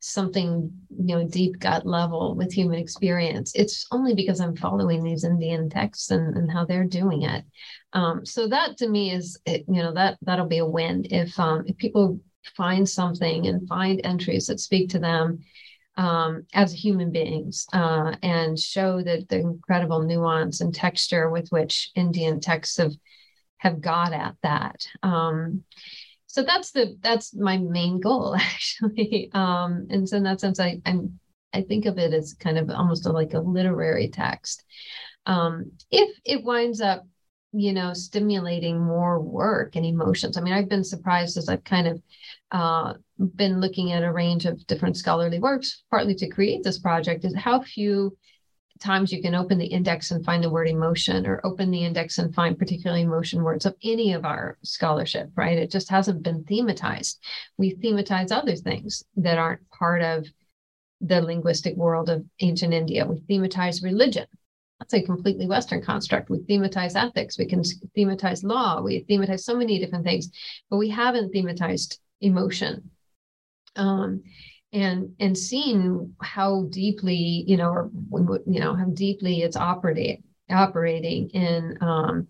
something, 0.06 0.70
you 0.90 1.16
know, 1.16 1.26
deep 1.26 1.58
gut 1.58 1.86
level 1.86 2.34
with 2.34 2.52
human 2.52 2.78
experience, 2.78 3.52
it's 3.54 3.86
only 3.90 4.14
because 4.14 4.40
I'm 4.40 4.54
following 4.54 5.02
these 5.02 5.24
Indian 5.24 5.70
texts 5.70 6.10
and, 6.10 6.36
and 6.36 6.50
how 6.52 6.66
they're 6.66 6.84
doing 6.84 7.22
it. 7.22 7.44
Um, 7.94 8.26
so 8.26 8.46
that 8.48 8.76
to 8.78 8.88
me 8.88 9.12
is, 9.12 9.38
you 9.46 9.64
know, 9.66 9.94
that 9.94 10.18
that'll 10.22 10.46
be 10.46 10.58
a 10.58 10.66
win 10.66 11.06
if 11.10 11.38
um, 11.40 11.64
if 11.66 11.76
people 11.78 12.20
find 12.54 12.86
something 12.86 13.46
and 13.46 13.66
find 13.66 14.02
entries 14.04 14.46
that 14.48 14.60
speak 14.60 14.90
to 14.90 14.98
them 14.98 15.38
um, 15.96 16.44
as 16.52 16.72
human 16.72 17.10
beings 17.10 17.66
uh, 17.72 18.14
and 18.22 18.58
show 18.58 19.02
that 19.02 19.28
the 19.30 19.38
incredible 19.38 20.02
nuance 20.02 20.60
and 20.60 20.74
texture 20.74 21.30
with 21.30 21.48
which 21.48 21.90
Indian 21.94 22.40
texts 22.40 22.76
have 22.76 22.92
have 23.56 23.80
got 23.80 24.12
at 24.12 24.34
that. 24.42 24.86
Um, 25.02 25.64
so 26.34 26.42
that's 26.42 26.72
the 26.72 26.96
that's 27.00 27.32
my 27.32 27.58
main 27.58 28.00
goal 28.00 28.34
actually. 28.40 29.30
Um, 29.32 29.86
and 29.88 30.08
so 30.08 30.16
in 30.16 30.24
that 30.24 30.40
sense, 30.40 30.58
I 30.58 30.80
I'm 30.84 31.20
I 31.52 31.62
think 31.62 31.86
of 31.86 31.96
it 31.96 32.12
as 32.12 32.34
kind 32.34 32.58
of 32.58 32.70
almost 32.70 33.06
a, 33.06 33.12
like 33.12 33.34
a 33.34 33.38
literary 33.38 34.08
text. 34.08 34.64
Um, 35.26 35.70
if 35.92 36.10
it 36.24 36.42
winds 36.42 36.80
up 36.80 37.06
you 37.56 37.72
know, 37.72 37.92
stimulating 37.92 38.80
more 38.80 39.20
work 39.20 39.76
and 39.76 39.86
emotions. 39.86 40.36
I 40.36 40.40
mean, 40.40 40.52
I've 40.52 40.68
been 40.68 40.82
surprised 40.82 41.36
as 41.36 41.48
I've 41.48 41.62
kind 41.62 41.86
of 41.86 42.02
uh, 42.50 42.94
been 43.36 43.60
looking 43.60 43.92
at 43.92 44.02
a 44.02 44.10
range 44.10 44.44
of 44.44 44.66
different 44.66 44.96
scholarly 44.96 45.38
works, 45.38 45.84
partly 45.88 46.16
to 46.16 46.28
create 46.28 46.64
this 46.64 46.80
project, 46.80 47.24
is 47.24 47.36
how 47.36 47.62
few 47.62 48.16
times 48.80 49.12
you 49.12 49.22
can 49.22 49.34
open 49.34 49.58
the 49.58 49.66
index 49.66 50.10
and 50.10 50.24
find 50.24 50.42
the 50.42 50.50
word 50.50 50.68
emotion 50.68 51.26
or 51.26 51.40
open 51.44 51.70
the 51.70 51.84
index 51.84 52.18
and 52.18 52.34
find 52.34 52.58
particularly 52.58 53.02
emotion 53.02 53.42
words 53.42 53.66
of 53.66 53.76
any 53.82 54.12
of 54.12 54.24
our 54.24 54.58
scholarship, 54.62 55.30
right? 55.36 55.58
It 55.58 55.70
just 55.70 55.88
hasn't 55.88 56.22
been 56.22 56.44
thematized. 56.44 57.18
We 57.56 57.76
thematize 57.76 58.32
other 58.32 58.56
things 58.56 59.04
that 59.16 59.38
aren't 59.38 59.68
part 59.70 60.02
of 60.02 60.26
the 61.00 61.20
linguistic 61.20 61.76
world 61.76 62.10
of 62.10 62.24
ancient 62.40 62.74
India. 62.74 63.06
We 63.06 63.20
thematize 63.20 63.82
religion, 63.82 64.26
that's 64.78 64.94
a 64.94 65.02
completely 65.02 65.46
Western 65.46 65.82
construct. 65.82 66.30
We 66.30 66.40
thematize 66.40 66.94
ethics, 66.94 67.38
we 67.38 67.46
can 67.46 67.62
thematize 67.96 68.44
law, 68.44 68.82
we 68.82 69.04
thematize 69.04 69.40
so 69.40 69.56
many 69.56 69.78
different 69.78 70.04
things, 70.04 70.30
but 70.68 70.76
we 70.76 70.90
haven't 70.90 71.32
thematized 71.32 71.98
emotion. 72.20 72.90
Um, 73.76 74.22
and 74.74 75.14
and 75.20 75.38
seeing 75.38 76.14
how 76.20 76.64
deeply, 76.68 77.44
you 77.46 77.56
know, 77.56 77.90
or 78.10 78.40
you 78.46 78.60
know, 78.60 78.74
how 78.74 78.86
deeply 78.86 79.42
it's 79.42 79.56
operating 79.56 80.24
operating 80.50 81.30
in 81.30 81.78
um, 81.80 82.26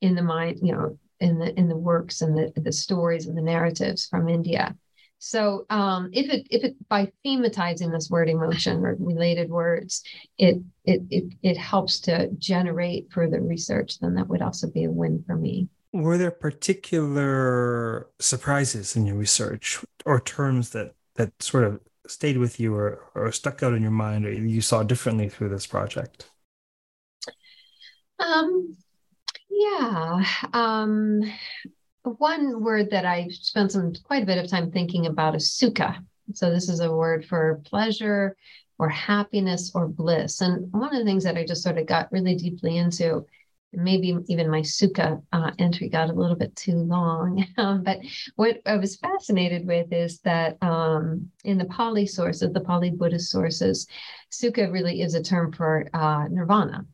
in 0.00 0.14
the 0.14 0.22
mind, 0.22 0.58
you 0.62 0.72
know, 0.72 0.98
in 1.20 1.38
the 1.38 1.56
in 1.58 1.68
the 1.68 1.76
works 1.76 2.20
and 2.20 2.36
the 2.36 2.52
the 2.60 2.72
stories 2.72 3.26
and 3.26 3.38
the 3.38 3.42
narratives 3.42 4.06
from 4.06 4.28
India. 4.28 4.76
So 5.18 5.64
um, 5.70 6.10
if 6.12 6.28
it 6.28 6.46
if 6.50 6.64
it 6.64 6.74
by 6.88 7.12
thematizing 7.24 7.92
this 7.92 8.10
word 8.10 8.28
emotion 8.28 8.84
or 8.84 8.96
related 8.98 9.48
words, 9.48 10.02
it 10.36 10.56
it 10.84 11.00
it 11.10 11.32
it 11.42 11.56
helps 11.56 12.00
to 12.00 12.28
generate 12.38 13.12
further 13.12 13.40
research, 13.40 14.00
then 14.00 14.14
that 14.14 14.26
would 14.26 14.42
also 14.42 14.68
be 14.68 14.84
a 14.84 14.90
win 14.90 15.22
for 15.26 15.36
me. 15.36 15.68
Were 15.92 16.18
there 16.18 16.32
particular 16.32 18.08
surprises 18.18 18.96
in 18.96 19.06
your 19.06 19.14
research 19.14 19.78
or 20.04 20.20
terms 20.20 20.70
that 20.70 20.94
that 21.16 21.42
sort 21.42 21.64
of 21.64 21.80
stayed 22.06 22.38
with 22.38 22.60
you 22.60 22.74
or, 22.74 23.04
or 23.14 23.32
stuck 23.32 23.62
out 23.62 23.74
in 23.74 23.82
your 23.82 23.90
mind 23.90 24.26
or 24.26 24.32
you 24.32 24.60
saw 24.60 24.82
differently 24.82 25.28
through 25.28 25.48
this 25.48 25.66
project? 25.66 26.28
Um, 28.18 28.76
yeah. 29.50 30.24
Um, 30.52 31.22
one 32.02 32.62
word 32.62 32.90
that 32.90 33.06
I 33.06 33.28
spent 33.30 33.72
some 33.72 33.94
quite 34.04 34.22
a 34.22 34.26
bit 34.26 34.38
of 34.38 34.50
time 34.50 34.70
thinking 34.70 35.06
about 35.06 35.34
is 35.34 35.50
sukha. 35.50 36.04
So 36.32 36.50
this 36.50 36.68
is 36.68 36.80
a 36.80 36.92
word 36.92 37.24
for 37.24 37.62
pleasure 37.64 38.36
or 38.78 38.88
happiness 38.88 39.70
or 39.74 39.88
bliss. 39.88 40.40
And 40.40 40.70
one 40.72 40.92
of 40.94 40.98
the 40.98 41.04
things 41.04 41.24
that 41.24 41.36
I 41.36 41.44
just 41.44 41.62
sort 41.62 41.78
of 41.78 41.86
got 41.86 42.10
really 42.12 42.34
deeply 42.34 42.76
into, 42.76 43.26
maybe 43.76 44.16
even 44.28 44.50
my 44.50 44.60
sukha 44.60 45.22
uh, 45.32 45.50
entry 45.58 45.88
got 45.88 46.10
a 46.10 46.12
little 46.12 46.36
bit 46.36 46.54
too 46.56 46.76
long. 46.76 47.46
Um, 47.56 47.84
but 47.84 47.98
what 48.34 48.60
I 48.66 48.76
was 48.76 48.96
fascinated 48.96 49.66
with 49.66 49.92
is 49.92 50.18
that 50.20 50.56
um, 50.60 51.30
in 51.44 51.56
the 51.56 51.66
Pali 51.66 52.04
sources, 52.04 52.52
the 52.52 52.60
Pali 52.60 52.90
Buddhist 52.90 53.30
sources, 53.30 53.86
sukha 54.30 54.70
really 54.72 55.00
is 55.02 55.14
a 55.14 55.22
term 55.22 55.52
for 55.52 55.88
uh, 55.94 56.26
nirvana. 56.28 56.84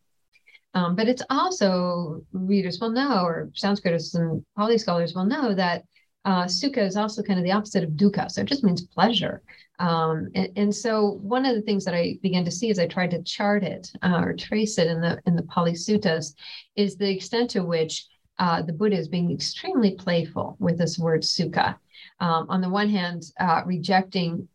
Um, 0.75 0.95
but 0.95 1.09
it's 1.09 1.23
also 1.31 2.25
readers 2.33 2.79
will 2.79 2.91
know, 2.91 3.25
or 3.25 3.51
Sanskriters 3.55 4.15
and 4.15 4.45
Pali 4.57 4.79
scholars 4.79 5.15
will 5.15 5.25
know 5.25 5.55
that 5.55 5.85
uh, 6.25 6.45
sukha 6.45 6.79
is 6.79 6.97
also 6.97 7.23
kind 7.23 7.39
of 7.39 7.45
the 7.45 7.53
opposite 7.53 7.85
of 7.85 7.91
dukkha. 7.91 8.31
So 8.31 8.43
it 8.43 8.49
just 8.49 8.65
means 8.65 8.87
pleasure. 8.87 9.43
Um, 9.79 10.29
and, 10.35 10.49
and, 10.57 10.75
so 10.75 11.19
one 11.23 11.47
of 11.47 11.55
the 11.55 11.63
things 11.63 11.87
that 11.87 11.95
I 11.95 12.19
began 12.23 12.45
to 12.45 12.51
see 12.51 12.69
as 12.69 12.79
I 12.79 12.87
tried 12.87 13.13
to 13.13 13.23
chart 13.23 13.63
it 13.63 13.91
uh, 14.03 14.21
or 14.23 14.35
trace 14.35 14.77
it 14.77 14.87
in 14.87 15.01
the 15.01 15.19
in 15.27 15.35
the 15.35 15.43
Pali 15.45 15.73
Suttas 15.73 16.35
is 16.77 16.97
the 16.97 17.09
extent 17.09 17.49
to 17.51 17.65
which 17.65 18.07
uh, 18.39 18.61
the 18.61 18.75
Buddha 18.75 18.97
is 18.97 19.09
being 19.09 19.33
extremely 19.33 19.93
playful 19.95 20.57
with 20.59 20.77
this 20.77 20.99
word 20.99 21.23
sukha. 21.23 21.77
Um, 22.21 22.47
on 22.51 22.61
the 22.61 22.69
one 22.69 22.91
hand, 22.91 23.23
uh, 23.39 23.63
rejecting 23.65 24.49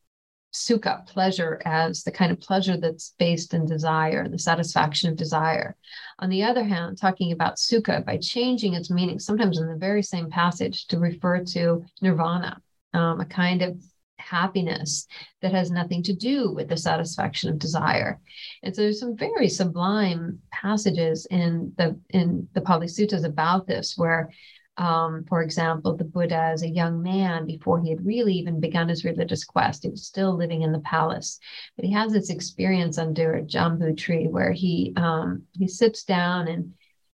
sukha, 0.56 1.06
pleasure, 1.06 1.62
as 1.66 2.04
the 2.04 2.12
kind 2.12 2.32
of 2.32 2.40
pleasure 2.40 2.78
that's 2.78 3.14
based 3.20 3.54
in 3.54 3.66
desire, 3.66 4.28
the 4.28 4.40
satisfaction 4.40 5.10
of 5.10 5.18
desire. 5.18 5.76
On 6.20 6.30
the 6.30 6.44
other 6.44 6.64
hand, 6.64 6.98
talking 6.98 7.32
about 7.32 7.58
sukha 7.58 8.06
by 8.06 8.18
changing 8.18 8.74
its 8.74 8.90
meaning, 8.90 9.20
sometimes 9.20 9.60
in 9.60 9.68
the 9.68 9.76
very 9.76 10.02
same 10.02 10.30
passage, 10.30 10.88
to 10.88 11.00
refer 11.00 11.44
to 11.44 11.86
nirvana, 12.02 12.62
um, 12.94 13.20
a 13.20 13.26
kind 13.26 13.62
of 13.62 13.82
happiness 14.18 15.08
that 15.42 15.52
has 15.52 15.70
nothing 15.70 16.02
to 16.04 16.14
do 16.14 16.52
with 16.52 16.68
the 16.70 16.78
satisfaction 16.78 17.50
of 17.50 17.60
desire. 17.60 18.20
And 18.64 18.76
so 18.76 18.82
there's 18.82 19.00
some 19.00 19.16
very 19.16 19.50
sublime 19.50 20.40
passages 20.52 21.28
in 21.30 21.74
the 21.78 22.00
in 22.10 22.48
the 22.54 22.62
Pali 22.62 22.88
Suttas 22.88 23.26
about 23.26 23.68
this, 23.68 23.98
where 23.98 24.32
um, 24.78 25.26
for 25.28 25.42
example, 25.42 25.96
the 25.96 26.04
Buddha 26.04 26.36
as 26.36 26.62
a 26.64 26.70
young 26.70 27.02
man, 27.02 27.46
before 27.46 27.82
he 27.82 27.90
had 27.90 28.06
really 28.06 28.34
even 28.34 28.60
begun 28.60 28.90
his 28.90 29.06
religious 29.06 29.44
quest, 29.44 29.84
he 29.84 29.90
was 29.90 30.06
still 30.06 30.36
living 30.36 30.64
in 30.64 30.72
the 30.72 30.80
palace. 30.80 31.40
But 31.76 31.86
he 31.86 31.92
has 31.94 32.12
this 32.12 32.30
experience 32.30 32.98
under 32.98 33.36
a 33.36 33.44
jambu 33.44 33.98
tree 33.98 34.28
where 34.28 34.52
he 34.52 34.94
um, 34.98 35.44
he 35.54 35.68
sits 35.68 36.04
down 36.04 36.48
and 36.48 36.74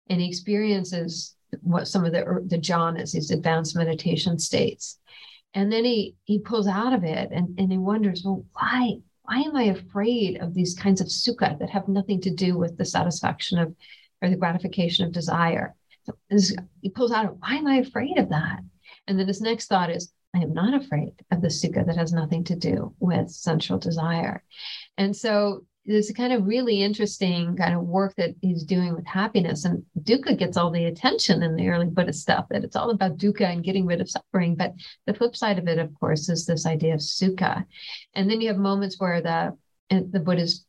and 0.10 0.22
he 0.22 0.28
experiences 0.28 1.36
what 1.62 1.88
some 1.88 2.06
of 2.06 2.14
the 2.14 2.44
the 2.46 2.58
jhanas, 2.58 3.14
these 3.14 3.32
advanced 3.32 3.76
meditation 3.76 4.38
states 4.38 5.00
and 5.54 5.72
then 5.72 5.84
he 5.84 6.16
he 6.26 6.40
pulls 6.40 6.68
out 6.68 6.94
of 6.94 7.04
it 7.04 7.30
and, 7.32 7.60
and 7.60 7.72
he 7.72 7.78
wonders 7.78 8.24
well 8.24 8.46
why 8.54 8.98
why 9.24 9.38
am 9.40 9.56
i 9.56 9.64
afraid 9.64 10.38
of 10.40 10.54
these 10.54 10.76
kinds 10.76 11.02
of 11.02 11.08
sukha 11.08 11.58
that 11.60 11.70
have 11.70 11.88
nothing 11.88 12.22
to 12.22 12.30
do 12.30 12.58
with 12.58 12.78
the 12.78 12.86
satisfaction 12.86 13.58
of 13.58 13.76
or 14.22 14.30
the 14.30 14.36
gratification 14.36 15.06
of 15.06 15.12
desire 15.12 15.76
so 16.38 16.56
he 16.82 16.90
pulls 16.90 17.12
out 17.12 17.38
why 17.40 17.56
am 17.56 17.68
i 17.68 17.78
afraid 17.78 18.18
of 18.18 18.30
that 18.30 18.60
and 19.08 19.20
then 19.20 19.28
his 19.28 19.42
next 19.42 19.68
thought 19.68 19.90
is 19.90 20.12
i 20.36 20.40
am 20.40 20.54
not 20.54 20.74
afraid 20.74 21.14
of 21.32 21.42
the 21.42 21.48
sukha 21.48 21.86
that 21.86 21.98
has 21.98 22.14
nothing 22.14 22.44
to 22.44 22.56
do 22.56 22.94
with 23.00 23.30
sensual 23.30 23.78
desire 23.78 24.44
and 24.98 25.16
so 25.16 25.64
there's 25.88 26.10
a 26.10 26.14
kind 26.14 26.34
of 26.34 26.46
really 26.46 26.84
interesting 26.84 27.56
kind 27.56 27.74
of 27.74 27.82
work 27.82 28.14
that 28.18 28.36
he's 28.42 28.64
doing 28.64 28.94
with 28.94 29.08
happiness. 29.08 29.64
And 29.64 29.84
dukkha 29.98 30.38
gets 30.38 30.58
all 30.58 30.70
the 30.70 30.86
attention 30.86 31.42
in 31.42 31.56
the 31.56 31.70
early 31.70 31.88
Buddhist 31.88 32.22
stuff, 32.22 32.46
that 32.50 32.66
it's 32.66 32.76
all 32.76 32.90
about 32.90 33.18
dukkha 33.18 33.46
and 33.46 33.64
getting 33.64 33.86
rid 33.86 34.02
of 34.02 34.10
suffering. 34.10 34.56
But 34.56 34.74
the 35.06 35.14
flip 35.14 35.36
side 35.36 35.58
of 35.58 35.68
it, 35.68 35.80
of 35.80 35.94
course, 35.98 36.28
is 36.28 36.46
this 36.46 36.66
idea 36.66 36.94
of 36.94 37.00
sukha. 37.00 37.66
And 38.14 38.30
then 38.30 38.42
you 38.42 38.50
have 38.50 38.58
moments 38.58 39.00
where 39.00 39.22
the 39.22 39.58
the 39.90 40.20
Buddhist 40.20 40.66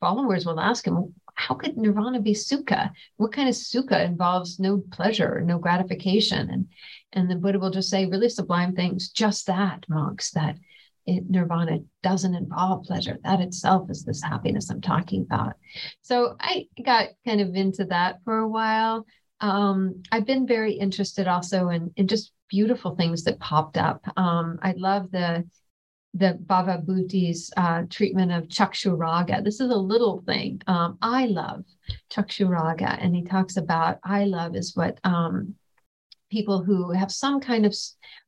followers 0.00 0.44
will 0.44 0.58
ask 0.58 0.84
him, 0.84 1.14
how 1.36 1.54
could 1.54 1.76
nirvana 1.76 2.20
be 2.20 2.32
sukha? 2.32 2.90
What 3.16 3.32
kind 3.32 3.48
of 3.48 3.54
sukha 3.54 4.04
involves 4.04 4.58
no 4.58 4.78
pleasure, 4.90 5.42
no 5.44 5.58
gratification? 5.58 6.50
And 6.50 6.66
and 7.12 7.30
the 7.30 7.36
Buddha 7.36 7.58
will 7.58 7.70
just 7.70 7.88
say 7.88 8.06
really 8.06 8.28
sublime 8.28 8.74
things, 8.74 9.10
just 9.10 9.46
that, 9.46 9.84
monks, 9.88 10.32
that 10.32 10.58
it, 11.06 11.30
nirvana 11.30 11.78
doesn't 12.02 12.34
involve 12.34 12.84
pleasure. 12.84 13.18
That 13.22 13.40
itself 13.40 13.90
is 13.90 14.04
this 14.04 14.22
happiness 14.22 14.70
I'm 14.70 14.80
talking 14.80 15.22
about. 15.22 15.54
So 16.02 16.36
I 16.40 16.66
got 16.84 17.10
kind 17.24 17.40
of 17.40 17.54
into 17.54 17.84
that 17.86 18.18
for 18.24 18.38
a 18.38 18.48
while. 18.48 19.06
Um, 19.40 20.02
I've 20.10 20.26
been 20.26 20.46
very 20.46 20.72
interested 20.72 21.28
also 21.28 21.68
in, 21.68 21.92
in 21.96 22.08
just 22.08 22.32
beautiful 22.48 22.96
things 22.96 23.24
that 23.24 23.38
popped 23.38 23.76
up. 23.76 24.04
Um, 24.16 24.58
I 24.62 24.74
love 24.76 25.10
the 25.10 25.44
the 26.16 26.38
Bhava 26.46 26.84
Bhuti's 26.84 27.52
uh, 27.56 27.82
treatment 27.90 28.32
of 28.32 28.48
Chakshuraga. 28.48 29.44
This 29.44 29.60
is 29.60 29.70
a 29.70 29.76
little 29.76 30.22
thing. 30.26 30.62
Um, 30.66 30.98
I 31.02 31.26
love 31.26 31.64
Chakshuraga, 32.10 32.98
and 33.00 33.14
he 33.14 33.22
talks 33.22 33.56
about 33.56 33.98
I 34.02 34.24
love 34.24 34.56
is 34.56 34.74
what 34.74 34.98
um, 35.04 35.54
people 36.30 36.62
who 36.62 36.90
have 36.90 37.12
some 37.12 37.40
kind 37.40 37.64
of 37.64 37.74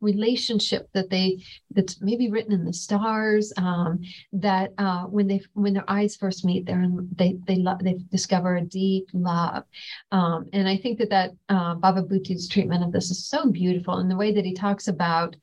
relationship 0.00 0.88
that 0.92 1.11
they 1.11 1.42
that's 1.71 2.00
maybe 2.00 2.30
written 2.30 2.52
in 2.52 2.64
the 2.64 2.73
stars 2.73 3.52
um, 3.57 4.00
that 4.33 4.72
uh, 4.79 5.05
when 5.05 5.27
they 5.27 5.40
when 5.55 5.72
their 5.72 5.90
eyes 5.90 6.14
first 6.16 6.44
meet 6.44 6.66
they're 6.66 6.83
in, 6.83 7.09
they 7.16 7.37
they 7.46 7.57
love 7.57 7.79
they 7.81 7.96
discover 8.11 8.57
a 8.57 8.62
deep 8.62 9.09
love 9.12 9.64
um, 10.12 10.48
and 10.53 10.68
i 10.68 10.77
think 10.77 10.98
that 10.98 11.11
that 11.11 11.31
uh, 11.48 11.74
bhava 11.77 12.07
bhuti's 12.07 12.48
treatment 12.48 12.85
of 12.85 12.92
this 12.92 13.11
is 13.11 13.27
so 13.27 13.51
beautiful 13.51 13.98
in 13.98 14.09
the 14.09 14.16
way 14.16 14.33
that 14.33 14.44
he 14.44 14.55
talks 14.55 14.87
about 14.88 15.35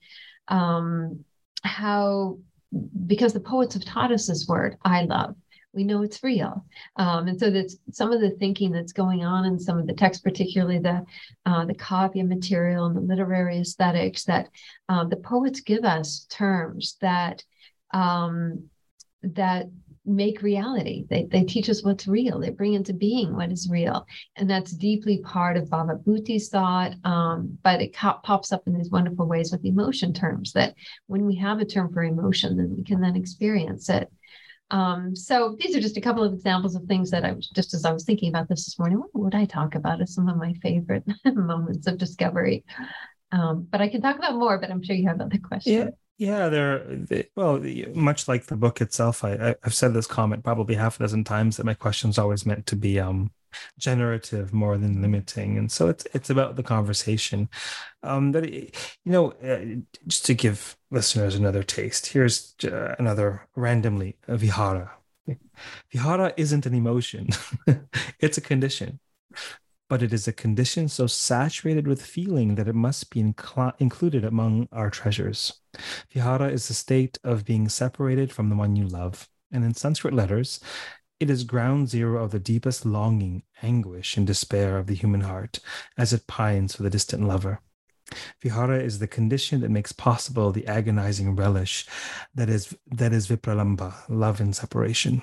um, 0.47 1.25
how 1.65 2.38
because 3.08 3.34
the 3.34 3.39
poets 3.39 3.73
have 3.73 3.86
taught 3.86 4.12
us 4.12 4.28
this 4.28 4.47
word 4.47 4.78
i 4.84 5.04
love 5.04 5.36
we 5.75 5.84
know 5.84 6.01
it's 6.01 6.23
real. 6.23 6.65
Um, 6.95 7.28
and 7.28 7.38
so 7.38 7.51
that's 7.51 7.75
some 7.91 8.12
of 8.12 8.21
the 8.21 8.32
thinking 8.32 8.71
that's 8.71 8.93
going 8.93 9.25
on 9.25 9.45
in 9.45 9.60
some 9.60 9.78
of 9.78 9.86
the 9.86 9.93
texts, 9.93 10.23
particularly 10.23 10.80
the 10.80 11.06
uh, 11.45 11.65
the 11.65 11.75
kavya 11.75 12.25
material 12.25 12.86
and 12.86 12.95
the 12.95 13.01
literary 13.01 13.60
aesthetics, 13.60 14.23
that 14.23 14.47
um, 14.88 15.10
the 15.10 15.17
poets 15.17 15.60
give 15.60 15.84
us 15.84 16.25
terms 16.30 16.95
that 17.01 17.43
um, 17.93 18.69
that 19.21 19.67
make 20.05 20.41
reality. 20.41 21.05
They, 21.09 21.25
they 21.25 21.43
teach 21.43 21.69
us 21.69 21.83
what's 21.83 22.07
real. 22.07 22.39
They 22.39 22.49
bring 22.49 22.73
into 22.73 22.93
being 22.93 23.35
what 23.35 23.51
is 23.51 23.69
real. 23.69 24.05
And 24.35 24.49
that's 24.49 24.71
deeply 24.71 25.19
part 25.19 25.57
of 25.57 25.69
Bhava 25.69 26.03
Bhuti's 26.03 26.49
thought. 26.49 26.93
Um, 27.03 27.57
but 27.63 27.81
it 27.81 27.95
co- 27.95 28.19
pops 28.23 28.51
up 28.51 28.63
in 28.67 28.77
these 28.77 28.89
wonderful 28.89 29.27
ways 29.27 29.51
with 29.51 29.65
emotion 29.65 30.13
terms 30.13 30.53
that 30.53 30.75
when 31.07 31.25
we 31.25 31.35
have 31.37 31.59
a 31.59 31.65
term 31.65 31.91
for 31.91 32.03
emotion, 32.03 32.57
then 32.57 32.75
we 32.75 32.83
can 32.83 33.01
then 33.01 33.15
experience 33.15 33.89
it. 33.89 34.11
Um, 34.71 35.15
so 35.15 35.55
these 35.59 35.75
are 35.75 35.81
just 35.81 35.97
a 35.97 36.01
couple 36.01 36.23
of 36.23 36.33
examples 36.33 36.75
of 36.75 36.85
things 36.85 37.11
that 37.11 37.23
I 37.23 37.33
was 37.33 37.47
just 37.49 37.73
as 37.73 37.85
I 37.85 37.91
was 37.91 38.03
thinking 38.03 38.29
about 38.29 38.49
this 38.49 38.65
this 38.65 38.79
morning, 38.79 38.97
what 38.97 39.13
would 39.13 39.35
I 39.35 39.45
talk 39.45 39.75
about 39.75 40.01
as 40.01 40.15
some 40.15 40.27
of 40.27 40.37
my 40.37 40.53
favorite 40.61 41.03
moments 41.25 41.87
of 41.87 41.97
discovery? 41.97 42.63
Um, 43.31 43.67
but 43.69 43.81
I 43.81 43.89
can 43.89 44.01
talk 44.01 44.17
about 44.17 44.35
more, 44.35 44.57
but 44.57 44.71
I'm 44.71 44.83
sure 44.83 44.95
you 44.95 45.07
have 45.07 45.21
other 45.21 45.37
questions. 45.37 45.75
Yeah. 45.75 45.89
Yeah, 46.17 46.47
they're 46.47 47.28
well, 47.36 47.60
much 47.93 48.28
like 48.28 48.45
the 48.45 48.56
book 48.56 48.80
itself. 48.80 49.23
I, 49.25 49.56
I've 49.63 49.73
said 49.73 49.93
this 49.93 50.08
comment 50.08 50.43
probably 50.43 50.75
half 50.75 50.95
a 50.97 51.04
dozen 51.04 51.25
times 51.25 51.58
that 51.58 51.65
my 51.65 51.73
questions 51.73 52.17
always 52.17 52.45
meant 52.45 52.65
to 52.67 52.75
be 52.78 52.99
um, 53.01 53.32
generative 53.78 54.54
more 54.54 54.78
than 54.78 55.01
limiting 55.01 55.58
and 55.58 55.71
so 55.71 55.88
it's 55.88 56.06
it's 56.13 56.30
about 56.30 56.56
the 56.56 56.63
conversation. 56.63 57.49
Um 58.04 58.32
that 58.34 58.51
you 58.51 58.71
know 59.06 59.32
uh, 59.43 59.82
just 60.08 60.25
to 60.25 60.34
give 60.34 60.78
listeners 60.91 61.36
another 61.36 61.63
taste 61.63 62.08
here's 62.08 62.56
uh, 62.63 62.95
another 62.99 63.47
randomly 63.56 64.17
a 64.28 64.38
viraha. 64.38 64.89
Viraha 65.93 66.34
isn't 66.38 66.65
an 66.65 66.73
emotion. 66.75 67.30
It's 68.19 68.38
a 68.38 68.41
condition 68.41 68.99
but 69.89 70.01
it 70.01 70.13
is 70.13 70.27
a 70.27 70.33
condition 70.33 70.87
so 70.87 71.07
saturated 71.07 71.87
with 71.87 72.01
feeling 72.01 72.55
that 72.55 72.67
it 72.67 72.75
must 72.75 73.09
be 73.09 73.21
incl- 73.21 73.73
included 73.79 74.25
among 74.25 74.67
our 74.71 74.89
treasures. 74.89 75.61
Viraha 76.13 76.51
is 76.51 76.67
the 76.67 76.73
state 76.73 77.17
of 77.23 77.45
being 77.45 77.69
separated 77.69 78.31
from 78.31 78.49
the 78.49 78.55
one 78.55 78.75
you 78.75 78.87
love. 78.87 79.29
And 79.51 79.63
in 79.63 79.73
Sanskrit 79.73 80.13
letters, 80.13 80.59
it 81.19 81.29
is 81.29 81.43
ground 81.43 81.89
zero 81.89 82.23
of 82.23 82.31
the 82.31 82.39
deepest 82.39 82.85
longing, 82.85 83.43
anguish, 83.61 84.17
and 84.17 84.27
despair 84.27 84.77
of 84.77 84.87
the 84.87 84.95
human 84.95 85.21
heart 85.21 85.59
as 85.97 86.11
it 86.11 86.27
pines 86.27 86.75
for 86.75 86.83
the 86.83 86.89
distant 86.89 87.27
lover. 87.27 87.61
Viraha 88.43 88.81
is 88.81 88.99
the 88.99 89.07
condition 89.07 89.61
that 89.61 89.71
makes 89.71 89.91
possible 89.91 90.51
the 90.51 90.67
agonizing 90.67 91.35
relish 91.35 91.87
that 92.35 92.49
is 92.49 92.75
that 92.85 93.13
is 93.13 93.27
vipralambha, 93.27 93.93
love 94.09 94.39
and 94.39 94.55
separation. 94.55 95.21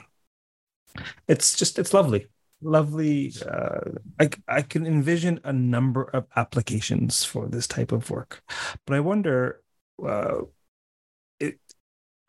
It's 1.29 1.57
just 1.57 1.79
it's 1.79 1.95
lovely, 1.95 2.27
lovely. 2.63 3.33
Uh, 3.47 3.99
I 4.19 4.31
I 4.49 4.63
can 4.63 4.87
envision 4.87 5.41
a 5.45 5.53
number 5.53 6.05
of 6.05 6.27
applications 6.37 7.25
for 7.25 7.49
this 7.49 7.67
type 7.67 7.93
of 7.93 8.11
work, 8.11 8.43
but 8.87 8.97
I 8.97 9.01
wonder. 9.01 9.63
Uh, 10.03 10.43
it, 11.39 11.59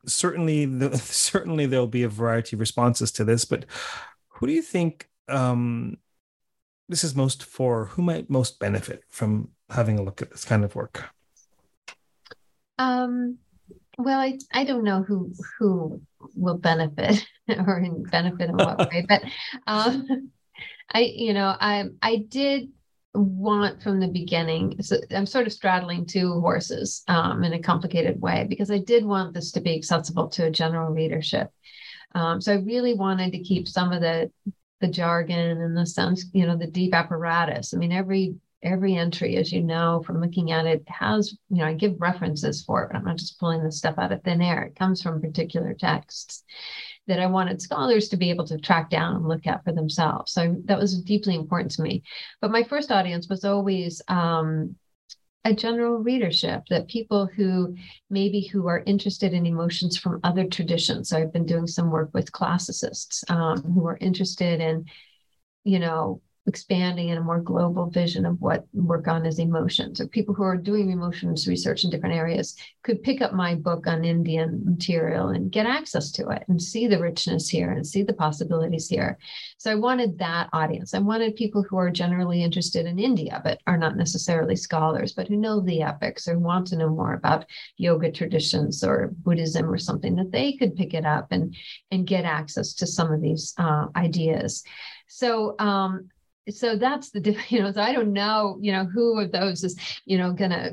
certainly 0.06 0.66
the, 0.66 0.98
certainly 0.98 1.66
there'll 1.66 1.88
be 1.88 2.04
a 2.04 2.10
variety 2.10 2.56
of 2.56 2.60
responses 2.60 3.12
to 3.12 3.24
this 3.24 3.46
but 3.46 3.66
who 4.28 4.48
do 4.48 4.54
you 4.54 4.62
think 4.62 5.10
um, 5.30 5.98
this 6.90 7.04
is 7.04 7.16
most 7.16 7.44
for 7.44 7.86
who 7.86 8.02
might 8.02 8.30
most 8.30 8.60
benefit 8.60 9.04
from 9.10 9.50
having 9.70 9.98
a 9.98 10.04
look 10.04 10.22
at 10.22 10.32
this 10.32 10.46
kind 10.46 10.64
of 10.64 10.76
work 10.76 11.10
um, 12.78 13.38
well 13.98 14.20
I, 14.20 14.38
I 14.52 14.64
don't 14.64 14.84
know 14.84 15.04
who 15.04 15.34
who 15.60 16.02
will 16.36 16.58
benefit 16.58 17.26
or 17.68 17.80
in 17.80 18.04
benefit 18.04 18.50
in 18.50 18.58
what 18.58 18.80
way 18.80 19.06
but 19.08 19.24
um, 19.68 20.32
i 20.92 21.02
you 21.02 21.34
know 21.34 21.56
i 21.60 21.86
i 22.02 22.18
did 22.18 22.70
want 23.14 23.82
from 23.82 24.00
the 24.00 24.08
beginning. 24.08 24.82
So 24.82 24.98
I'm 25.12 25.26
sort 25.26 25.48
of 25.48 25.54
straddling 25.54 26.06
two 26.06 26.40
horses 26.42 27.04
um, 27.08 27.44
in 27.44 27.54
a 27.54 27.62
complicated 27.62 28.20
way 28.22 28.46
because 28.50 28.72
I 28.72 28.80
did 28.80 29.06
want 29.06 29.34
this 29.34 29.52
to 29.52 29.62
be 29.62 29.76
accessible 29.76 30.30
to 30.30 30.46
a 30.46 30.52
general 30.52 30.92
readership. 30.92 31.52
Um, 32.16 32.42
so 32.42 32.54
I 32.54 32.58
really 32.58 32.94
wanted 32.94 33.32
to 33.32 33.44
keep 33.44 33.68
some 33.68 33.92
of 33.92 34.02
the 34.02 34.32
the 34.82 34.88
jargon 34.90 35.62
and 35.62 35.78
the 35.78 35.86
sense, 35.86 36.26
you 36.34 36.46
know, 36.46 36.58
the 36.58 36.68
deep 36.68 36.94
apparatus. 36.94 37.74
I 37.74 37.78
mean, 37.78 37.94
every 37.94 38.36
every 38.64 38.96
entry, 38.96 39.36
as 39.38 39.52
you 39.52 39.62
know 39.62 40.02
from 40.06 40.22
looking 40.22 40.52
at 40.52 40.66
it, 40.66 40.84
has, 40.88 41.38
you 41.50 41.58
know, 41.58 41.66
I 41.66 41.74
give 41.74 42.00
references 42.00 42.64
for 42.64 42.84
it. 42.84 42.90
But 42.92 42.98
I'm 42.98 43.06
not 43.06 43.18
just 43.18 43.40
pulling 43.40 43.64
this 43.64 43.78
stuff 43.78 43.96
out 43.98 44.12
of 44.12 44.24
thin 44.24 44.42
air. 44.42 44.64
It 44.64 44.76
comes 44.76 45.02
from 45.02 45.22
particular 45.22 45.74
texts 45.74 46.44
that 47.08 47.20
I 47.20 47.26
wanted 47.28 47.62
scholars 47.62 48.10
to 48.10 48.18
be 48.18 48.30
able 48.30 48.48
to 48.48 48.58
track 48.58 48.90
down 48.90 49.18
and 49.18 49.28
look 49.28 49.46
at 49.46 49.64
for 49.64 49.74
themselves. 49.74 50.32
So 50.32 50.56
that 50.66 50.80
was 50.80 51.02
deeply 51.02 51.36
important 51.36 51.72
to 51.72 51.82
me. 51.82 52.04
But 52.42 52.52
my 52.52 52.64
first 52.64 52.92
audience 52.92 53.28
was 53.30 53.44
always 53.44 54.02
um, 54.08 54.76
a 55.46 55.54
general 55.54 55.98
readership 55.98 56.64
that 56.70 56.88
people 56.88 57.26
who 57.26 57.76
maybe 58.10 58.48
who 58.48 58.68
are 58.68 58.84
interested 58.86 59.34
in 59.34 59.46
emotions 59.46 59.98
from 59.98 60.22
other 60.24 60.48
traditions. 60.48 61.10
So 61.10 61.18
I've 61.18 61.34
been 61.34 61.46
doing 61.46 61.68
some 61.68 61.92
work 61.92 62.12
with 62.14 62.32
classicists 62.32 63.24
um, 63.30 63.62
who 63.62 63.86
are 63.86 63.98
interested 64.00 64.62
in, 64.62 64.86
you 65.66 65.80
know, 65.80 66.22
expanding 66.46 67.10
in 67.10 67.18
a 67.18 67.22
more 67.22 67.40
global 67.40 67.90
vision 67.90 68.26
of 68.26 68.42
what 68.42 68.66
work 68.74 69.08
on 69.08 69.26
is 69.26 69.40
emotions. 69.40 70.02
Or 70.02 70.08
people 70.08 70.36
who 70.36 70.44
are 70.44 70.58
doing 70.58 70.92
emotions 70.92 71.48
research 71.48 71.84
in 71.84 71.90
different 71.90 72.16
areas 72.16 72.56
could 72.84 73.02
pick 73.02 73.22
up 73.22 73.34
my 73.34 73.56
book 73.56 73.88
on 73.88 74.04
indian 74.04 74.62
material 74.66 75.30
and 75.30 75.52
get 75.52 75.66
access 75.66 76.12
to 76.12 76.30
it 76.30 76.44
and 76.48 76.62
see 76.62 76.88
the 76.88 77.00
richness 77.00 77.48
here 77.48 77.72
and 77.72 77.86
see 77.86 78.04
the 78.04 78.14
possibilities 78.14 78.88
here. 78.88 79.18
So 79.58 79.72
i 79.72 79.76
wanted 79.76 80.20
that 80.20 80.50
audience. 80.54 80.94
I 80.94 81.00
wanted 81.00 81.36
people 81.36 81.64
who 81.64 81.78
are 81.78 81.90
generally 81.90 82.44
interested 82.44 82.86
in 82.86 83.00
india 83.00 83.42
but 83.44 83.60
are 83.68 83.78
not 83.78 83.96
necessarily 83.96 84.56
scholars 84.56 85.14
but 85.14 85.28
who 85.28 85.38
know 85.38 85.62
the 85.62 85.82
epics 85.82 86.28
or 86.28 86.38
want 86.40 86.68
to 86.68 86.78
know 86.78 86.90
more 86.90 87.14
about 87.14 87.46
yoga 87.78 88.12
traditions 88.12 88.84
or 88.84 89.12
buddhism 89.24 89.70
or 89.70 89.78
something 89.78 90.16
that 90.16 90.32
they 90.32 90.54
could 90.54 90.76
pick 90.76 90.94
it 90.94 91.06
up 91.06 91.28
and 91.32 91.56
and 91.92 92.08
get 92.08 92.26
access 92.26 92.74
to 92.74 92.88
some 92.88 93.12
of 93.12 93.22
these 93.22 93.54
uh, 93.58 93.88
ideas. 93.96 94.64
So 95.08 95.56
um, 95.60 96.10
so 96.50 96.76
that's 96.76 97.12
the 97.12 97.38
you 97.50 97.62
know 97.62 97.72
so 97.72 97.82
i 97.82 97.94
don't 97.94 98.14
know 98.14 98.58
you 98.62 98.72
know 98.72 98.86
who 98.86 99.20
of 99.20 99.32
those 99.32 99.64
is 99.64 99.80
you 100.06 100.18
know 100.18 100.34
gonna 100.34 100.72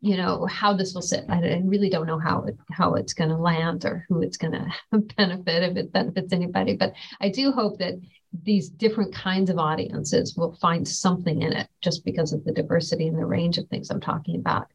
you 0.00 0.18
know 0.18 0.44
how 0.44 0.74
this 0.74 0.92
will 0.92 1.00
sit. 1.00 1.24
I, 1.30 1.62
really 1.64 1.88
don't 1.88 2.06
know 2.06 2.18
how 2.18 2.42
it 2.42 2.58
how 2.70 2.92
it's 2.94 3.14
to 3.30 3.38
land 3.38 3.86
or 3.86 4.04
who 4.06 4.20
it's 4.20 4.36
to 4.36 4.70
benefit 5.16 5.62
if 5.62 5.76
it 5.78 5.92
benefits 5.92 6.30
anybody. 6.30 6.76
But 6.76 6.92
i 7.22 7.30
do 7.30 7.50
hope 7.50 7.78
that 7.78 7.94
these 8.42 8.68
different 8.68 9.14
kinds 9.14 9.48
of 9.48 9.58
audiences 9.58 10.36
will 10.36 10.56
find 10.56 10.86
something 10.86 11.40
in 11.40 11.54
it 11.54 11.68
just 11.80 12.04
because 12.04 12.34
of 12.34 12.44
the 12.44 12.52
diversity 12.52 13.08
and 13.08 13.18
the 13.18 13.24
range 13.24 13.56
of 13.56 13.66
things 13.68 13.88
i'm 13.90 14.00
talking 14.00 14.36
about 14.36 14.66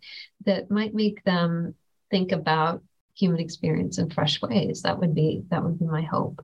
that 0.46 0.72
might 0.72 0.96
make 0.96 1.24
them 1.26 1.76
think 2.10 2.32
about 2.32 2.82
human 3.20 3.40
experience 3.40 3.98
in 3.98 4.10
fresh 4.10 4.42
ways. 4.42 4.82
That 4.82 5.00
would 5.00 5.14
be 5.14 5.44
that 5.50 5.64
would 5.64 5.78
be 5.78 5.86
my 5.86 6.02
hope 6.02 6.44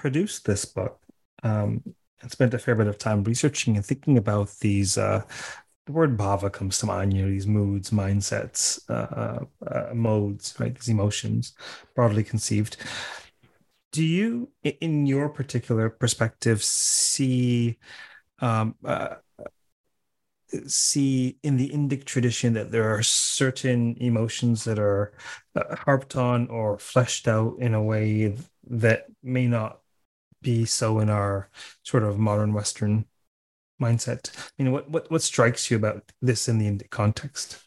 produced 0.00 0.46
this 0.46 0.64
book 0.64 0.98
um, 1.42 1.82
and 2.22 2.30
spent 2.30 2.54
a 2.54 2.58
fair 2.58 2.74
bit 2.74 2.86
of 2.86 2.96
time 2.96 3.22
researching 3.22 3.76
and 3.76 3.84
thinking 3.84 4.16
about 4.16 4.50
these. 4.60 4.96
Uh, 4.96 5.22
the 5.84 5.92
word 5.92 6.16
bhava 6.16 6.50
comes 6.50 6.78
to 6.78 6.86
mind. 6.86 7.12
You 7.12 7.22
know, 7.22 7.30
these 7.30 7.46
moods, 7.46 7.90
mindsets, 7.90 8.80
uh, 8.88 9.44
uh, 9.66 9.94
modes, 9.94 10.54
right? 10.58 10.74
These 10.74 10.88
emotions, 10.88 11.52
broadly 11.94 12.24
conceived. 12.24 12.78
Do 13.92 14.02
you, 14.02 14.50
in 14.62 15.04
your 15.06 15.28
particular 15.28 15.90
perspective, 15.90 16.64
see 16.64 17.78
um, 18.38 18.76
uh, 18.82 19.16
see 20.66 21.36
in 21.42 21.56
the 21.58 21.68
Indic 21.68 22.04
tradition 22.04 22.54
that 22.54 22.70
there 22.70 22.94
are 22.94 23.02
certain 23.02 23.96
emotions 24.00 24.64
that 24.64 24.78
are 24.78 25.12
uh, 25.54 25.76
harped 25.76 26.16
on 26.16 26.48
or 26.48 26.78
fleshed 26.78 27.28
out 27.28 27.56
in 27.58 27.74
a 27.74 27.82
way 27.82 28.34
that 28.68 29.06
may 29.22 29.46
not 29.46 29.80
be 30.42 30.64
so 30.64 30.98
in 30.98 31.10
our 31.10 31.48
sort 31.82 32.02
of 32.02 32.18
modern 32.18 32.52
Western 32.52 33.06
mindset. 33.80 34.30
You 34.58 34.64
know, 34.64 34.70
what 34.70 34.90
what 34.90 35.10
what 35.10 35.22
strikes 35.22 35.70
you 35.70 35.76
about 35.76 36.12
this 36.20 36.48
in 36.48 36.58
the 36.58 36.66
Indic 36.66 36.90
context? 36.90 37.62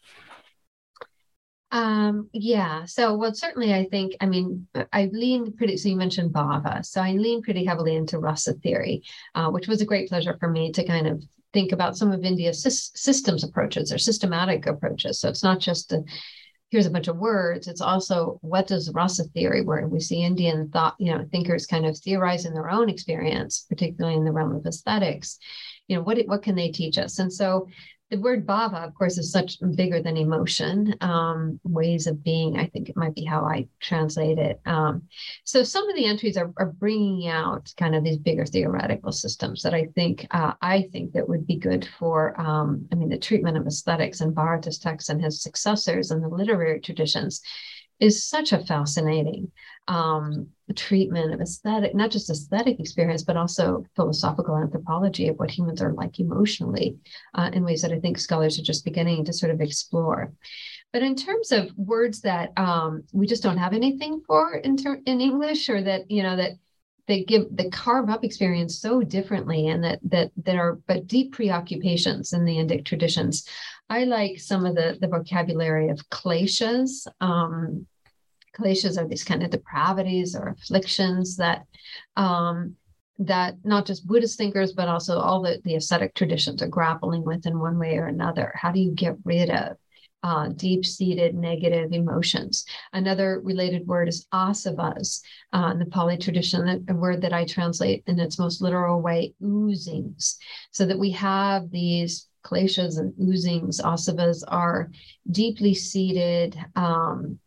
Um, 1.74 2.30
yeah. 2.32 2.84
So, 2.84 3.16
well, 3.16 3.34
certainly, 3.34 3.74
I 3.74 3.86
think, 3.86 4.14
I 4.20 4.26
mean, 4.26 4.68
I 4.92 5.10
lean 5.12 5.56
pretty, 5.56 5.76
so 5.76 5.88
you 5.88 5.96
mentioned 5.96 6.32
Bhava. 6.32 6.86
So 6.86 7.00
I 7.00 7.14
lean 7.14 7.42
pretty 7.42 7.64
heavily 7.64 7.96
into 7.96 8.20
rasa 8.20 8.52
theory, 8.54 9.02
uh, 9.34 9.50
which 9.50 9.66
was 9.66 9.80
a 9.80 9.84
great 9.84 10.08
pleasure 10.08 10.36
for 10.38 10.48
me 10.48 10.70
to 10.70 10.86
kind 10.86 11.08
of 11.08 11.24
think 11.52 11.72
about 11.72 11.96
some 11.96 12.12
of 12.12 12.24
India's 12.24 12.62
systems 12.62 13.42
approaches 13.42 13.92
or 13.92 13.98
systematic 13.98 14.66
approaches. 14.66 15.18
So 15.18 15.28
it's 15.28 15.42
not 15.42 15.58
just 15.58 15.92
a 15.92 16.04
here's 16.70 16.86
a 16.86 16.90
bunch 16.90 17.08
of 17.08 17.18
words. 17.18 17.68
It's 17.68 17.80
also 17.80 18.38
what 18.42 18.66
does 18.66 18.92
rasa 18.92 19.24
theory, 19.24 19.62
where 19.62 19.86
we 19.86 20.00
see 20.00 20.22
Indian 20.24 20.68
thought, 20.70 20.94
you 20.98 21.12
know, 21.12 21.24
thinkers 21.30 21.66
kind 21.66 21.86
of 21.86 21.96
theorize 21.96 22.46
in 22.46 22.54
their 22.54 22.70
own 22.70 22.88
experience, 22.88 23.66
particularly 23.68 24.16
in 24.16 24.24
the 24.24 24.32
realm 24.32 24.54
of 24.54 24.66
aesthetics. 24.66 25.38
You 25.88 25.96
know, 25.96 26.02
what 26.02 26.18
what 26.26 26.42
can 26.42 26.54
they 26.54 26.70
teach 26.70 26.98
us? 26.98 27.18
And 27.18 27.32
so 27.32 27.68
the 28.10 28.20
word 28.20 28.46
bhava, 28.46 28.86
of 28.86 28.94
course, 28.94 29.16
is 29.18 29.32
such 29.32 29.58
bigger 29.74 30.00
than 30.00 30.16
emotion. 30.16 30.94
Um, 31.00 31.58
ways 31.64 32.06
of 32.06 32.22
being, 32.22 32.58
I 32.58 32.66
think 32.66 32.88
it 32.88 32.96
might 32.96 33.14
be 33.14 33.24
how 33.24 33.44
I 33.44 33.66
translate 33.80 34.38
it. 34.38 34.60
Um, 34.66 35.04
so 35.44 35.62
some 35.62 35.88
of 35.88 35.96
the 35.96 36.04
entries 36.04 36.36
are, 36.36 36.52
are, 36.58 36.66
bringing 36.66 37.28
out 37.28 37.72
kind 37.78 37.94
of 37.94 38.04
these 38.04 38.18
bigger 38.18 38.44
theoretical 38.44 39.10
systems 39.10 39.62
that 39.62 39.74
I 39.74 39.86
think 39.94 40.26
uh, 40.30 40.52
I 40.60 40.82
think 40.92 41.12
that 41.12 41.28
would 41.28 41.46
be 41.46 41.56
good 41.56 41.88
for. 41.98 42.38
Um, 42.40 42.86
I 42.92 42.94
mean, 42.94 43.08
the 43.08 43.18
treatment 43.18 43.56
of 43.56 43.66
aesthetics 43.66 44.20
and 44.20 44.34
Bharata's 44.34 44.78
texts 44.78 45.08
and 45.08 45.22
his 45.22 45.42
successors 45.42 46.10
and 46.10 46.22
the 46.22 46.28
literary 46.28 46.80
traditions 46.80 47.40
is 48.00 48.28
such 48.28 48.52
a 48.52 48.64
fascinating 48.64 49.50
um, 49.88 50.48
treatment 50.74 51.32
of 51.32 51.40
aesthetic, 51.40 51.94
not 51.94 52.10
just 52.10 52.30
aesthetic 52.30 52.80
experience, 52.80 53.22
but 53.22 53.36
also 53.36 53.84
philosophical 53.96 54.56
anthropology 54.56 55.28
of 55.28 55.36
what 55.36 55.50
humans 55.50 55.82
are 55.82 55.92
like 55.92 56.18
emotionally 56.18 56.96
uh, 57.34 57.50
in 57.52 57.64
ways 57.64 57.82
that 57.82 57.92
I 57.92 58.00
think 58.00 58.18
scholars 58.18 58.58
are 58.58 58.62
just 58.62 58.84
beginning 58.84 59.24
to 59.24 59.32
sort 59.32 59.52
of 59.52 59.60
explore. 59.60 60.32
But 60.92 61.02
in 61.02 61.16
terms 61.16 61.52
of 61.52 61.70
words 61.76 62.20
that 62.22 62.52
um, 62.56 63.02
we 63.12 63.26
just 63.26 63.42
don't 63.42 63.58
have 63.58 63.72
anything 63.72 64.22
for 64.26 64.54
in, 64.54 64.76
ter- 64.76 65.02
in 65.06 65.20
English, 65.20 65.68
or 65.68 65.82
that 65.82 66.10
you 66.10 66.22
know 66.22 66.36
that 66.36 66.52
they 67.06 67.24
give 67.24 67.44
the 67.54 67.70
carve 67.70 68.08
up 68.08 68.24
experience 68.24 68.78
so 68.78 69.02
differently, 69.02 69.68
and 69.68 69.84
that 69.84 70.00
that 70.04 70.30
that 70.44 70.56
are 70.56 70.78
but 70.86 71.06
deep 71.06 71.32
preoccupations 71.32 72.32
in 72.32 72.44
the 72.44 72.56
Indic 72.56 72.84
traditions. 72.84 73.48
I 73.90 74.04
like 74.04 74.38
some 74.38 74.64
of 74.64 74.74
the 74.74 74.96
the 75.00 75.08
vocabulary 75.08 75.88
of 75.88 76.08
kleshas. 76.08 77.06
Um, 77.20 77.86
kleshas 78.56 78.98
are 78.98 79.08
these 79.08 79.24
kind 79.24 79.42
of 79.42 79.50
depravities 79.50 80.34
or 80.34 80.48
afflictions 80.48 81.36
that 81.36 81.64
um, 82.16 82.76
that 83.18 83.56
not 83.64 83.86
just 83.86 84.06
Buddhist 84.06 84.38
thinkers, 84.38 84.72
but 84.72 84.88
also 84.88 85.18
all 85.18 85.42
the, 85.42 85.60
the 85.64 85.76
ascetic 85.76 86.14
traditions 86.14 86.62
are 86.62 86.68
grappling 86.68 87.24
with 87.24 87.46
in 87.46 87.58
one 87.58 87.78
way 87.78 87.98
or 87.98 88.06
another. 88.06 88.52
How 88.54 88.72
do 88.72 88.80
you 88.80 88.92
get 88.92 89.16
rid 89.24 89.50
of 89.50 89.76
uh, 90.24 90.48
deep 90.48 90.84
seated 90.84 91.36
negative 91.36 91.92
emotions? 91.92 92.64
Another 92.92 93.40
related 93.44 93.86
word 93.86 94.08
is 94.08 94.26
asavas 94.32 95.20
uh, 95.52 95.70
in 95.72 95.78
the 95.78 95.86
Pali 95.86 96.16
tradition, 96.16 96.84
a 96.88 96.94
word 96.94 97.20
that 97.20 97.32
I 97.32 97.44
translate 97.44 98.02
in 98.06 98.18
its 98.18 98.38
most 98.38 98.60
literal 98.60 99.00
way, 99.00 99.34
oozings, 99.44 100.36
so 100.72 100.84
that 100.86 100.98
we 100.98 101.10
have 101.12 101.70
these 101.70 102.26
kleshas 102.44 102.98
and 102.98 103.12
oozings. 103.20 103.80
Asavas 103.80 104.42
are 104.48 104.90
deeply 105.30 105.74
seated. 105.74 106.58
Um, 106.74 107.38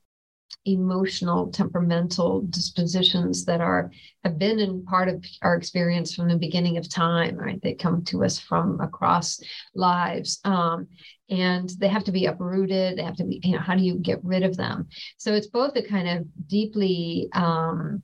emotional 0.67 1.51
temperamental 1.51 2.41
dispositions 2.49 3.45
that 3.45 3.61
are 3.61 3.91
have 4.23 4.37
been 4.37 4.59
in 4.59 4.83
part 4.83 5.07
of 5.07 5.23
our 5.41 5.55
experience 5.55 6.13
from 6.13 6.27
the 6.27 6.37
beginning 6.37 6.77
of 6.77 6.89
time 6.89 7.35
right? 7.37 7.61
They 7.61 7.73
come 7.73 8.03
to 8.05 8.23
us 8.23 8.39
from 8.39 8.79
across 8.81 9.39
lives 9.73 10.39
um, 10.43 10.87
and 11.29 11.69
they 11.79 11.87
have 11.87 12.03
to 12.05 12.11
be 12.11 12.25
uprooted. 12.25 12.97
They 12.97 13.03
have 13.03 13.17
to 13.17 13.25
be 13.25 13.39
you 13.43 13.53
know 13.53 13.61
how 13.61 13.75
do 13.75 13.83
you 13.83 13.95
get 13.95 14.23
rid 14.23 14.43
of 14.43 14.57
them? 14.57 14.87
So 15.17 15.33
it's 15.33 15.47
both 15.47 15.75
a 15.75 15.83
kind 15.83 16.07
of 16.07 16.47
deeply 16.47 17.29
um, 17.33 18.03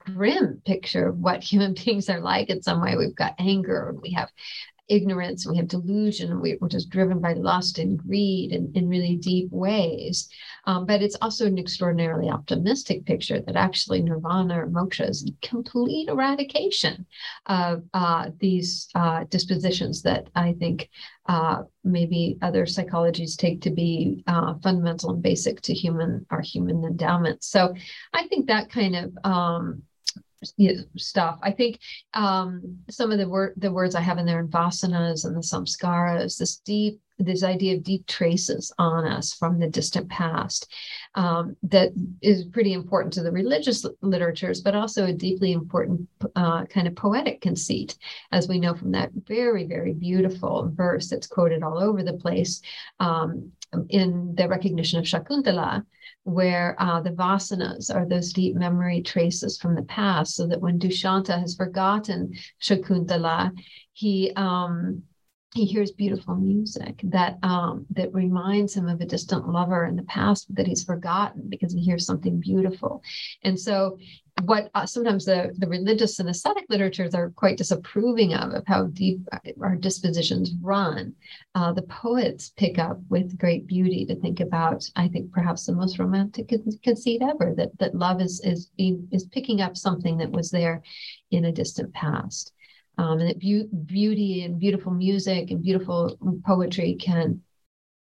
grim 0.00 0.62
picture 0.64 1.08
of 1.08 1.18
what 1.18 1.42
human 1.52 1.74
beings 1.74 2.08
are 2.08 2.20
like. 2.20 2.50
In 2.50 2.62
some 2.62 2.82
way 2.82 2.96
we've 2.96 3.14
got 3.14 3.34
anger 3.38 3.90
and 3.90 4.00
we 4.00 4.12
have 4.12 4.30
ignorance, 4.90 5.46
and 5.46 5.52
we 5.52 5.58
have 5.58 5.68
delusion, 5.68 6.40
which 6.40 6.74
is 6.74 6.84
driven 6.84 7.20
by 7.20 7.32
lust 7.32 7.78
and 7.78 7.98
greed 7.98 8.52
in, 8.52 8.72
in 8.74 8.88
really 8.88 9.16
deep 9.16 9.50
ways. 9.50 10.28
Um, 10.66 10.84
but 10.84 11.00
it's 11.02 11.16
also 11.22 11.46
an 11.46 11.58
extraordinarily 11.58 12.28
optimistic 12.28 13.06
picture 13.06 13.40
that 13.40 13.56
actually 13.56 14.02
nirvana 14.02 14.62
or 14.62 14.66
moksha 14.66 15.08
is 15.08 15.30
complete 15.40 16.08
eradication 16.08 17.06
of 17.46 17.84
uh, 17.94 18.30
these 18.38 18.88
uh, 18.94 19.24
dispositions 19.30 20.02
that 20.02 20.28
I 20.34 20.52
think 20.54 20.90
uh, 21.26 21.62
maybe 21.84 22.36
other 22.42 22.66
psychologies 22.66 23.36
take 23.36 23.62
to 23.62 23.70
be 23.70 24.24
uh, 24.26 24.54
fundamental 24.62 25.10
and 25.10 25.22
basic 25.22 25.60
to 25.62 25.72
human 25.72 26.26
our 26.30 26.40
human 26.40 26.84
endowments. 26.84 27.46
So 27.46 27.74
I 28.12 28.26
think 28.26 28.48
that 28.48 28.70
kind 28.70 28.96
of 28.96 29.16
um, 29.24 29.82
stuff. 30.96 31.38
I 31.42 31.50
think 31.50 31.78
um, 32.14 32.78
some 32.88 33.12
of 33.12 33.18
the 33.18 33.28
word 33.28 33.54
the 33.56 33.72
words 33.72 33.94
I 33.94 34.00
have 34.00 34.18
in 34.18 34.26
there 34.26 34.40
in 34.40 34.48
vasanas 34.48 35.24
and 35.24 35.36
the 35.36 35.40
samskaras, 35.40 36.38
this 36.38 36.58
deep 36.58 37.00
this 37.20 37.42
idea 37.42 37.76
of 37.76 37.82
deep 37.82 38.06
traces 38.06 38.72
on 38.78 39.06
us 39.06 39.34
from 39.34 39.58
the 39.58 39.68
distant 39.68 40.08
past 40.08 40.72
um, 41.14 41.56
that 41.62 41.90
is 42.22 42.44
pretty 42.44 42.72
important 42.72 43.12
to 43.12 43.22
the 43.22 43.30
religious 43.30 43.84
literatures, 44.00 44.60
but 44.60 44.74
also 44.74 45.06
a 45.06 45.12
deeply 45.12 45.52
important 45.52 46.08
uh, 46.34 46.64
kind 46.66 46.86
of 46.86 46.96
poetic 46.96 47.40
conceit, 47.40 47.96
as 48.32 48.48
we 48.48 48.58
know 48.58 48.74
from 48.74 48.92
that 48.92 49.10
very, 49.26 49.64
very 49.64 49.92
beautiful 49.92 50.70
verse 50.74 51.08
that's 51.08 51.26
quoted 51.26 51.62
all 51.62 51.78
over 51.78 52.02
the 52.02 52.14
place 52.14 52.62
um, 53.00 53.52
in 53.88 54.34
the 54.34 54.48
recognition 54.48 54.98
of 54.98 55.04
Shakuntala, 55.04 55.84
where 56.24 56.76
uh, 56.78 57.00
the 57.00 57.10
vasanas 57.10 57.94
are 57.94 58.06
those 58.06 58.32
deep 58.32 58.54
memory 58.54 59.02
traces 59.02 59.58
from 59.58 59.74
the 59.74 59.82
past, 59.82 60.34
so 60.34 60.46
that 60.46 60.60
when 60.60 60.78
Dushanta 60.78 61.38
has 61.38 61.54
forgotten 61.54 62.32
Shakuntala, 62.60 63.52
he 63.92 64.32
um, 64.36 65.02
he 65.54 65.64
hears 65.64 65.90
beautiful 65.90 66.36
music 66.36 67.00
that 67.04 67.38
um, 67.42 67.86
that 67.90 68.14
reminds 68.14 68.74
him 68.74 68.88
of 68.88 69.00
a 69.00 69.06
distant 69.06 69.48
lover 69.48 69.84
in 69.86 69.96
the 69.96 70.04
past 70.04 70.54
that 70.54 70.66
he's 70.66 70.84
forgotten 70.84 71.48
because 71.48 71.72
he 71.72 71.80
hears 71.80 72.06
something 72.06 72.38
beautiful, 72.38 73.02
and 73.42 73.58
so 73.58 73.98
what 74.42 74.70
uh, 74.74 74.86
sometimes 74.86 75.24
the, 75.24 75.54
the 75.58 75.66
religious 75.66 76.18
and 76.18 76.28
ascetic 76.28 76.64
literatures 76.68 77.14
are 77.14 77.30
quite 77.30 77.58
disapproving 77.58 78.34
of, 78.34 78.52
of 78.52 78.64
how 78.66 78.86
deep 78.86 79.20
our 79.60 79.76
dispositions 79.76 80.52
run. 80.60 81.14
Uh, 81.54 81.72
the 81.72 81.82
poets 81.82 82.52
pick 82.56 82.78
up 82.78 82.98
with 83.08 83.38
great 83.38 83.66
beauty 83.66 84.04
to 84.06 84.16
think 84.16 84.40
about, 84.40 84.88
I 84.96 85.08
think 85.08 85.32
perhaps 85.32 85.66
the 85.66 85.72
most 85.72 85.98
romantic 85.98 86.52
conceit 86.82 87.22
ever, 87.22 87.54
that, 87.56 87.78
that 87.78 87.94
love 87.94 88.20
is, 88.20 88.40
is, 88.44 88.70
is 88.78 89.24
picking 89.24 89.60
up 89.60 89.76
something 89.76 90.18
that 90.18 90.30
was 90.30 90.50
there 90.50 90.82
in 91.30 91.46
a 91.46 91.52
distant 91.52 91.92
past. 91.92 92.52
Um, 92.98 93.20
and 93.20 93.30
that 93.30 93.38
be- 93.38 93.68
beauty 93.86 94.44
and 94.44 94.58
beautiful 94.58 94.92
music 94.92 95.50
and 95.50 95.62
beautiful 95.62 96.18
poetry 96.44 96.96
can 97.00 97.40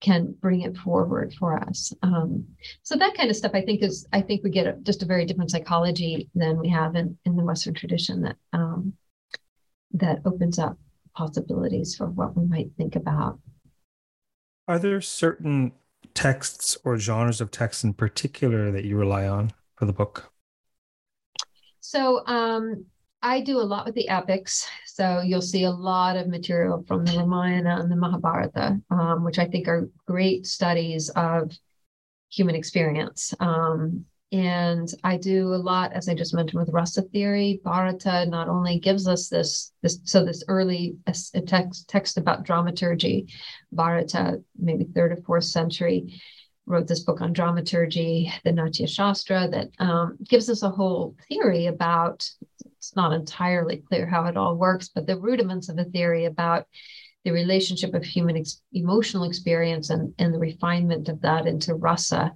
can 0.00 0.34
bring 0.40 0.62
it 0.62 0.76
forward 0.76 1.34
for 1.34 1.58
us. 1.58 1.92
Um, 2.02 2.46
so 2.82 2.96
that 2.96 3.14
kind 3.14 3.30
of 3.30 3.36
stuff, 3.36 3.52
I 3.54 3.62
think, 3.62 3.82
is 3.82 4.06
I 4.12 4.20
think 4.20 4.44
we 4.44 4.50
get 4.50 4.66
a, 4.66 4.74
just 4.82 5.02
a 5.02 5.06
very 5.06 5.24
different 5.24 5.50
psychology 5.50 6.28
than 6.34 6.58
we 6.58 6.68
have 6.68 6.94
in 6.94 7.18
in 7.24 7.36
the 7.36 7.44
Western 7.44 7.74
tradition 7.74 8.22
that 8.22 8.36
um, 8.52 8.94
that 9.92 10.20
opens 10.24 10.58
up 10.58 10.78
possibilities 11.14 11.96
for 11.96 12.06
what 12.06 12.36
we 12.36 12.44
might 12.46 12.70
think 12.76 12.94
about. 12.94 13.40
Are 14.68 14.78
there 14.78 15.00
certain 15.00 15.72
texts 16.14 16.76
or 16.84 16.98
genres 16.98 17.40
of 17.40 17.50
texts 17.50 17.82
in 17.82 17.94
particular 17.94 18.70
that 18.70 18.84
you 18.84 18.96
rely 18.96 19.26
on 19.26 19.52
for 19.76 19.86
the 19.86 19.92
book? 19.92 20.32
So 21.80 22.24
um, 22.26 22.84
I 23.22 23.40
do 23.40 23.58
a 23.58 23.62
lot 23.62 23.86
with 23.86 23.94
the 23.94 24.08
epics. 24.08 24.68
So 24.86 25.20
you'll 25.20 25.42
see 25.42 25.64
a 25.64 25.70
lot 25.70 26.16
of 26.16 26.28
material 26.28 26.84
from 26.86 27.04
the 27.04 27.18
Ramayana 27.18 27.78
and 27.80 27.90
the 27.90 27.96
Mahabharata, 27.96 28.80
um, 28.90 29.24
which 29.24 29.38
I 29.38 29.46
think 29.46 29.68
are 29.68 29.88
great 30.06 30.46
studies 30.46 31.08
of 31.10 31.52
human 32.30 32.54
experience. 32.54 33.34
Um, 33.40 34.04
and 34.30 34.88
I 35.04 35.16
do 35.16 35.54
a 35.54 35.56
lot, 35.56 35.94
as 35.94 36.08
I 36.08 36.14
just 36.14 36.34
mentioned, 36.34 36.60
with 36.60 36.74
rasa 36.74 37.02
theory. 37.02 37.60
Bharata 37.64 38.26
not 38.26 38.48
only 38.48 38.78
gives 38.78 39.08
us 39.08 39.28
this, 39.28 39.72
this 39.82 40.00
so 40.04 40.24
this 40.24 40.44
early 40.48 40.96
text 41.46 41.88
text 41.88 42.18
about 42.18 42.44
dramaturgy, 42.44 43.32
Bharata, 43.72 44.42
maybe 44.58 44.84
third 44.84 45.12
or 45.12 45.16
fourth 45.16 45.44
century, 45.44 46.20
wrote 46.66 46.86
this 46.86 47.00
book 47.00 47.22
on 47.22 47.32
dramaturgy, 47.32 48.30
the 48.44 48.52
Natya 48.52 48.86
Shastra, 48.86 49.48
that 49.48 49.70
um, 49.78 50.18
gives 50.28 50.50
us 50.50 50.62
a 50.62 50.68
whole 50.70 51.16
theory 51.28 51.66
about 51.66 52.28
it's 52.88 52.96
not 52.96 53.12
entirely 53.12 53.82
clear 53.86 54.06
how 54.06 54.24
it 54.24 54.36
all 54.38 54.56
works, 54.56 54.88
but 54.94 55.06
the 55.06 55.18
rudiments 55.18 55.68
of 55.68 55.78
a 55.78 55.84
theory 55.84 56.24
about 56.24 56.64
the 57.24 57.30
relationship 57.30 57.92
of 57.92 58.02
human 58.02 58.38
ex- 58.38 58.62
emotional 58.72 59.24
experience 59.24 59.90
and, 59.90 60.14
and 60.18 60.32
the 60.32 60.38
refinement 60.38 61.10
of 61.10 61.20
that 61.20 61.46
into 61.46 61.74
rasa 61.74 62.32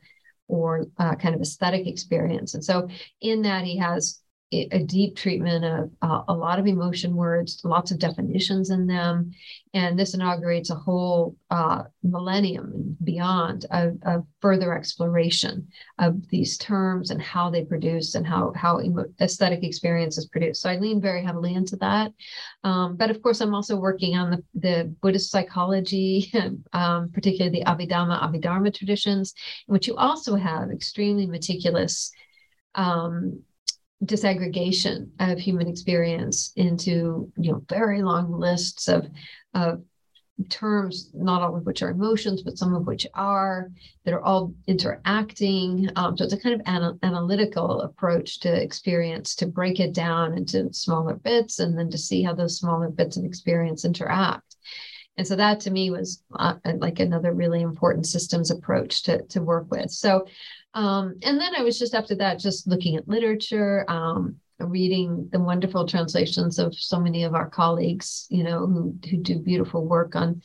or 0.49 0.85
uh, 0.99 1.15
kind 1.15 1.35
of 1.35 1.41
aesthetic 1.41 1.87
experience. 1.87 2.53
And 2.53 2.63
so 2.63 2.89
in 3.23 3.43
that, 3.43 3.65
he 3.65 3.79
has 3.79 4.21
a 4.53 4.83
deep 4.85 5.17
treatment 5.17 5.65
of 5.65 5.91
uh, 6.03 6.23
a 6.29 6.35
lot 6.35 6.59
of 6.59 6.67
emotion 6.67 7.17
words, 7.17 7.61
lots 7.65 7.91
of 7.91 7.99
definitions 7.99 8.71
in 8.71 8.87
them. 8.87 9.33
And 9.75 9.99
this 9.99 10.13
inaugurates 10.13 10.69
a 10.69 10.75
whole 10.75 11.37
uh, 11.51 11.85
millennium 12.03 12.73
and 12.75 13.05
beyond 13.05 13.65
of, 13.71 13.97
of, 14.03 14.27
further 14.41 14.77
exploration 14.77 15.69
of 15.99 16.29
these 16.29 16.59
terms 16.59 17.11
and 17.11 17.23
how 17.23 17.49
they 17.49 17.65
produce 17.65 18.15
and 18.15 18.27
how, 18.27 18.53
how 18.55 18.81
emo- 18.81 19.07
aesthetic 19.21 19.63
experience 19.63 20.19
is 20.19 20.27
produced. 20.27 20.63
So 20.63 20.69
I 20.69 20.77
lean 20.77 21.01
very 21.01 21.25
heavily 21.25 21.55
into 21.55 21.77
that. 21.77 22.13
Um, 22.65 22.97
but 22.97 23.11
of 23.11 23.23
course, 23.23 23.41
I'm 23.41 23.55
also 23.55 23.77
working 23.77 24.17
on 24.17 24.31
the, 24.31 24.45
the 24.55 24.95
Buddhist 25.01 25.31
psychology, 25.31 26.31
um, 26.73 27.11
particularly 27.11 27.61
the 27.61 27.65
Abhidhamma, 27.65 28.21
Abhidharma 28.21 28.75
traditions, 28.75 29.33
which 29.67 29.87
you 29.87 29.97
also 29.97 30.35
have 30.37 30.71
extremely 30.71 31.27
meticulous 31.27 32.13
um, 32.75 33.43
disaggregation 34.05 35.09
of 35.21 35.39
human 35.39 35.69
experience 35.69 36.53
into 36.57 37.31
you 37.37 37.53
know 37.53 37.63
very 37.69 38.03
long 38.03 38.33
lists 38.33 38.89
of 38.89 39.09
of 39.55 39.83
terms 40.49 41.11
not 41.15 41.43
all 41.43 41.57
of 41.57 41.65
which 41.65 41.83
are 41.83 41.91
emotions 41.91 42.43
but 42.43 42.59
some 42.59 42.75
of 42.75 42.87
which 42.87 43.07
are 43.15 43.71
that 44.05 44.15
are 44.15 44.23
all 44.23 44.53
interacting. 44.67 45.89
Um, 45.95 46.17
so 46.17 46.25
it's 46.25 46.33
a 46.33 46.41
kind 46.41 46.55
of 46.55 46.67
ana- 46.67 46.99
analytical 47.03 47.83
approach 47.83 48.41
to 48.41 48.53
experience 48.53 49.37
to 49.37 49.47
break 49.47 49.79
it 49.79 49.93
down 49.93 50.37
into 50.37 50.73
smaller 50.73 51.15
bits 51.15 51.61
and 51.61 51.79
then 51.79 51.91
to 51.91 51.99
see 51.99 52.23
how 52.23 52.35
those 52.35 52.59
smaller 52.59 52.89
bits 52.89 53.17
of 53.17 53.25
experience 53.25 53.85
interact 53.85 54.52
and 55.19 55.27
so 55.27 55.37
that 55.37 55.61
to 55.61 55.71
me 55.71 55.91
was 55.91 56.23
uh, 56.35 56.55
like 56.77 57.01
another 57.01 57.33
really 57.33 57.61
important 57.61 58.07
systems 58.07 58.51
approach 58.51 59.03
to, 59.03 59.23
to 59.25 59.43
work 59.43 59.71
with 59.71 59.91
so 59.91 60.25
um, 60.75 61.17
and 61.23 61.39
then 61.39 61.55
I 61.57 61.63
was 61.63 61.79
just 61.79 61.95
after 61.95 62.15
that, 62.17 62.39
just 62.39 62.67
looking 62.67 62.97
at 62.97 63.09
literature, 63.09 63.85
um, 63.89 64.37
reading 64.59 65.29
the 65.33 65.41
wonderful 65.41 65.87
translations 65.87 66.59
of 66.59 66.75
so 66.75 66.99
many 66.99 67.25
of 67.25 67.35
our 67.35 67.49
colleagues, 67.51 68.27
you 68.31 68.43
know, 68.43 68.67
who 68.67 68.97
who 69.11 69.19
do 69.19 69.39
beautiful 69.39 69.87
work 69.87 70.17
on 70.17 70.43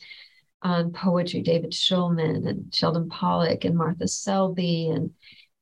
on 0.62 0.92
poetry, 0.92 1.40
David 1.40 1.70
Shulman 1.70 2.46
and 2.48 2.74
Sheldon 2.74 3.08
Pollock 3.08 3.64
and 3.64 3.76
Martha 3.76 4.08
Selby 4.08 4.88
and 4.88 5.10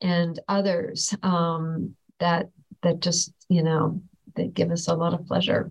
and 0.01 0.39
others 0.49 1.15
um, 1.23 1.95
that 2.19 2.51
that 2.83 3.01
just 3.01 3.33
you 3.49 3.63
know 3.63 4.03
that 4.35 4.55
give 4.55 4.71
us 4.71 4.89
a 4.89 4.95
lot 4.95 5.15
of 5.15 5.27
pleasure. 5.27 5.71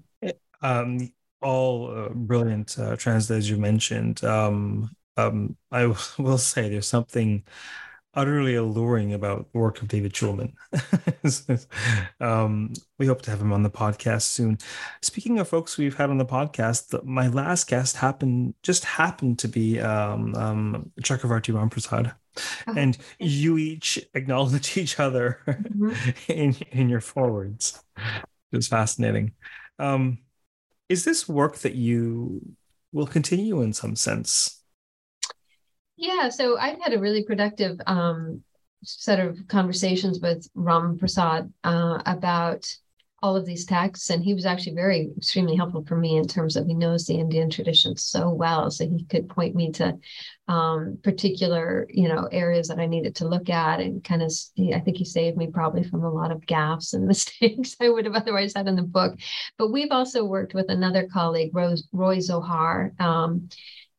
Um, 0.61 1.11
all 1.45 1.95
uh, 1.95 2.09
brilliant 2.09 2.77
uh, 2.79 2.95
translators 2.95 3.49
you 3.49 3.57
mentioned. 3.57 4.23
Um, 4.23 4.89
um, 5.15 5.55
I 5.71 5.85
will 6.17 6.37
say 6.37 6.69
there's 6.69 6.87
something 6.87 7.43
utterly 8.15 8.55
alluring 8.55 9.13
about 9.13 9.51
the 9.51 9.59
work 9.59 9.81
of 9.81 9.89
David 9.89 10.13
Shulman. 10.13 10.53
um, 12.19 12.73
we 12.97 13.05
hope 13.05 13.21
to 13.23 13.29
have 13.29 13.41
him 13.41 13.51
on 13.53 13.61
the 13.61 13.69
podcast 13.69 14.23
soon. 14.23 14.57
Speaking 15.01 15.37
of 15.37 15.47
folks 15.47 15.77
we've 15.77 15.97
had 15.97 16.09
on 16.09 16.17
the 16.17 16.25
podcast, 16.25 17.03
my 17.03 17.27
last 17.27 17.67
guest 17.67 17.97
happened 17.97 18.55
just 18.63 18.85
happened 18.85 19.37
to 19.39 19.47
be 19.47 19.79
um, 19.79 20.33
um, 20.35 20.91
Chakravarti 21.01 21.53
Ramprasad. 21.53 22.15
Oh, 22.67 22.73
and 22.75 22.97
you 23.19 23.57
each 23.57 23.99
acknowledge 24.13 24.77
each 24.77 24.99
other 24.99 25.39
mm-hmm. 25.47 25.91
in 26.31 26.55
in 26.71 26.89
your 26.89 27.01
forwards. 27.01 27.83
It 27.97 28.55
was 28.55 28.67
fascinating. 28.67 29.33
Um, 29.77 30.19
is 30.89 31.05
this 31.05 31.27
work 31.27 31.57
that 31.59 31.75
you 31.75 32.41
will 32.91 33.07
continue 33.07 33.61
in 33.61 33.73
some 33.73 33.95
sense? 33.95 34.61
Yeah, 35.97 36.29
so 36.29 36.57
I've 36.57 36.81
had 36.81 36.93
a 36.93 36.99
really 36.99 37.23
productive 37.23 37.79
um, 37.85 38.43
set 38.83 39.19
of 39.19 39.37
conversations 39.47 40.19
with 40.19 40.47
Ram 40.53 40.97
Prasad 40.97 41.51
uh, 41.63 42.01
about 42.05 42.67
all 43.25 43.35
of 43.35 43.45
these 43.47 43.65
texts. 43.65 44.11
And 44.11 44.23
he 44.23 44.35
was 44.35 44.45
actually 44.45 44.75
very 44.75 45.09
extremely 45.17 45.55
helpful 45.55 45.83
for 45.83 45.97
me 45.97 46.15
in 46.15 46.27
terms 46.27 46.55
of 46.55 46.67
he 46.67 46.75
knows 46.75 47.05
the 47.05 47.15
Indian 47.15 47.49
tradition 47.49 47.97
so 47.97 48.29
well. 48.29 48.69
So 48.69 48.87
he 48.87 49.03
could 49.05 49.27
point 49.27 49.55
me 49.55 49.71
to 49.71 49.97
um, 50.47 50.99
particular, 51.03 51.87
you 51.89 52.07
know, 52.07 52.29
areas 52.31 52.67
that 52.67 52.77
I 52.77 52.85
needed 52.85 53.15
to 53.15 53.27
look 53.27 53.49
at 53.49 53.79
and 53.79 54.03
kind 54.03 54.21
of, 54.21 54.31
I 54.71 54.79
think 54.79 54.97
he 54.97 55.05
saved 55.05 55.37
me 55.37 55.47
probably 55.47 55.81
from 55.81 56.03
a 56.03 56.13
lot 56.13 56.31
of 56.31 56.41
gaffes 56.41 56.93
and 56.93 57.07
mistakes 57.07 57.75
I 57.81 57.89
would 57.89 58.05
have 58.05 58.13
otherwise 58.13 58.53
had 58.55 58.67
in 58.67 58.75
the 58.75 58.83
book. 58.83 59.17
But 59.57 59.71
we've 59.71 59.91
also 59.91 60.23
worked 60.23 60.53
with 60.53 60.69
another 60.69 61.07
colleague, 61.11 61.49
Rose, 61.55 61.87
Roy 61.91 62.17
Tzohar. 62.17 62.99
Um, 63.01 63.49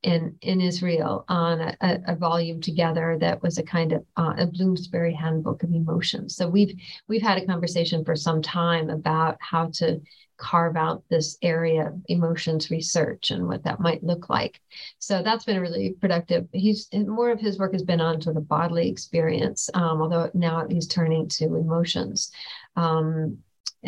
in 0.02 0.36
in 0.42 0.60
Israel 0.60 1.24
on 1.28 1.60
a, 1.60 1.76
a, 1.80 2.14
volume 2.14 2.60
together 2.60 3.16
that 3.18 3.42
was 3.42 3.58
a 3.58 3.62
kind 3.62 3.92
of 3.92 4.04
uh, 4.16 4.34
a 4.38 4.46
Bloomsbury 4.46 5.12
Handbook 5.12 5.62
of 5.62 5.72
Emotions. 5.72 6.36
So 6.36 6.48
we've 6.48 6.78
we've 7.08 7.22
had 7.22 7.38
a 7.38 7.46
conversation 7.46 8.04
for 8.04 8.14
some 8.14 8.42
time 8.42 8.90
about 8.90 9.36
how 9.40 9.70
to 9.74 10.00
carve 10.36 10.76
out 10.76 11.02
this 11.08 11.38
area 11.42 11.88
of 11.88 11.94
emotions 12.08 12.70
research 12.70 13.30
and 13.30 13.46
what 13.46 13.64
that 13.64 13.80
might 13.80 14.04
look 14.04 14.28
like. 14.28 14.60
So 14.98 15.22
that's 15.22 15.44
been 15.44 15.60
really 15.60 15.94
productive. 15.98 16.46
He's 16.52 16.88
more 16.92 17.30
of 17.30 17.40
his 17.40 17.58
work 17.58 17.72
has 17.72 17.82
been 17.82 18.00
on 18.00 18.20
sort 18.20 18.36
of 18.36 18.46
bodily 18.46 18.88
experience, 18.88 19.70
um, 19.74 20.02
although 20.02 20.30
now 20.34 20.66
he's 20.68 20.86
turning 20.86 21.28
to 21.30 21.54
emotions. 21.56 22.30
Um, 22.76 23.38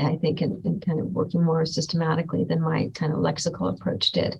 I 0.00 0.16
think 0.16 0.42
in, 0.42 0.60
in 0.64 0.80
kind 0.80 1.00
of 1.00 1.06
working 1.06 1.42
more 1.42 1.66
systematically 1.66 2.44
than 2.44 2.60
my 2.60 2.90
kind 2.94 3.12
of 3.12 3.18
lexical 3.18 3.72
approach 3.74 4.12
did. 4.12 4.36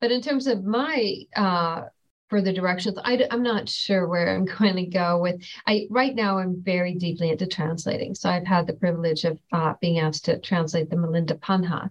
But 0.00 0.12
in 0.12 0.20
terms 0.20 0.46
of 0.46 0.64
my 0.64 1.16
uh, 1.34 1.82
further 2.28 2.52
directions, 2.52 2.98
I, 3.02 3.26
am 3.30 3.42
not 3.42 3.68
sure 3.68 4.06
where 4.06 4.34
I'm 4.34 4.44
going 4.58 4.76
to 4.76 4.86
go 4.86 5.18
with. 5.18 5.42
I 5.66 5.86
right 5.90 6.14
now 6.14 6.38
I'm 6.38 6.62
very 6.62 6.94
deeply 6.94 7.30
into 7.30 7.46
translating, 7.46 8.14
so 8.14 8.30
I've 8.30 8.46
had 8.46 8.66
the 8.66 8.74
privilege 8.74 9.24
of 9.24 9.38
uh, 9.52 9.74
being 9.80 9.98
asked 9.98 10.26
to 10.26 10.38
translate 10.38 10.90
the 10.90 10.96
Milinda 10.96 11.38
Panha, 11.40 11.90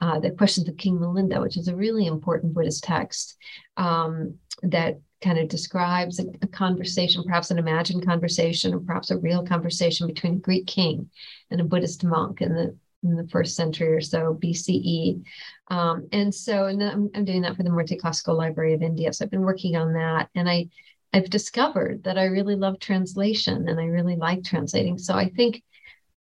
uh, 0.00 0.18
the 0.20 0.30
Questions 0.30 0.68
of 0.68 0.76
King 0.76 0.98
Milinda, 0.98 1.40
which 1.40 1.56
is 1.56 1.68
a 1.68 1.76
really 1.76 2.06
important 2.06 2.54
Buddhist 2.54 2.84
text 2.84 3.36
um, 3.76 4.34
that 4.62 5.00
kind 5.22 5.38
of 5.38 5.48
describes 5.48 6.20
a, 6.20 6.24
a, 6.42 6.46
conversation, 6.46 7.24
perhaps 7.24 7.50
an 7.50 7.58
imagined 7.58 8.04
conversation, 8.04 8.74
or 8.74 8.80
perhaps 8.80 9.10
a 9.10 9.16
real 9.16 9.44
conversation 9.44 10.06
between 10.06 10.34
a 10.34 10.38
Greek 10.38 10.66
king 10.66 11.10
and 11.50 11.60
a 11.60 11.64
Buddhist 11.64 12.04
monk 12.04 12.42
and 12.42 12.54
the 12.54 12.76
in 13.06 13.16
the 13.16 13.28
first 13.28 13.56
century 13.56 13.94
or 13.94 14.00
so 14.00 14.38
BCE. 14.42 15.22
Um, 15.68 16.08
and 16.12 16.34
so 16.34 16.66
and 16.66 16.82
I'm, 16.82 17.10
I'm 17.14 17.24
doing 17.24 17.42
that 17.42 17.56
for 17.56 17.62
the 17.62 17.70
Murty 17.70 17.96
Classical 17.96 18.36
Library 18.36 18.74
of 18.74 18.82
India. 18.82 19.12
So 19.12 19.24
I've 19.24 19.30
been 19.30 19.40
working 19.40 19.76
on 19.76 19.94
that. 19.94 20.28
And 20.34 20.48
I, 20.48 20.68
I've 21.12 21.30
discovered 21.30 22.04
that 22.04 22.18
I 22.18 22.24
really 22.24 22.56
love 22.56 22.78
translation 22.78 23.68
and 23.68 23.80
I 23.80 23.84
really 23.84 24.16
like 24.16 24.44
translating. 24.44 24.98
So 24.98 25.14
I 25.14 25.28
think 25.28 25.62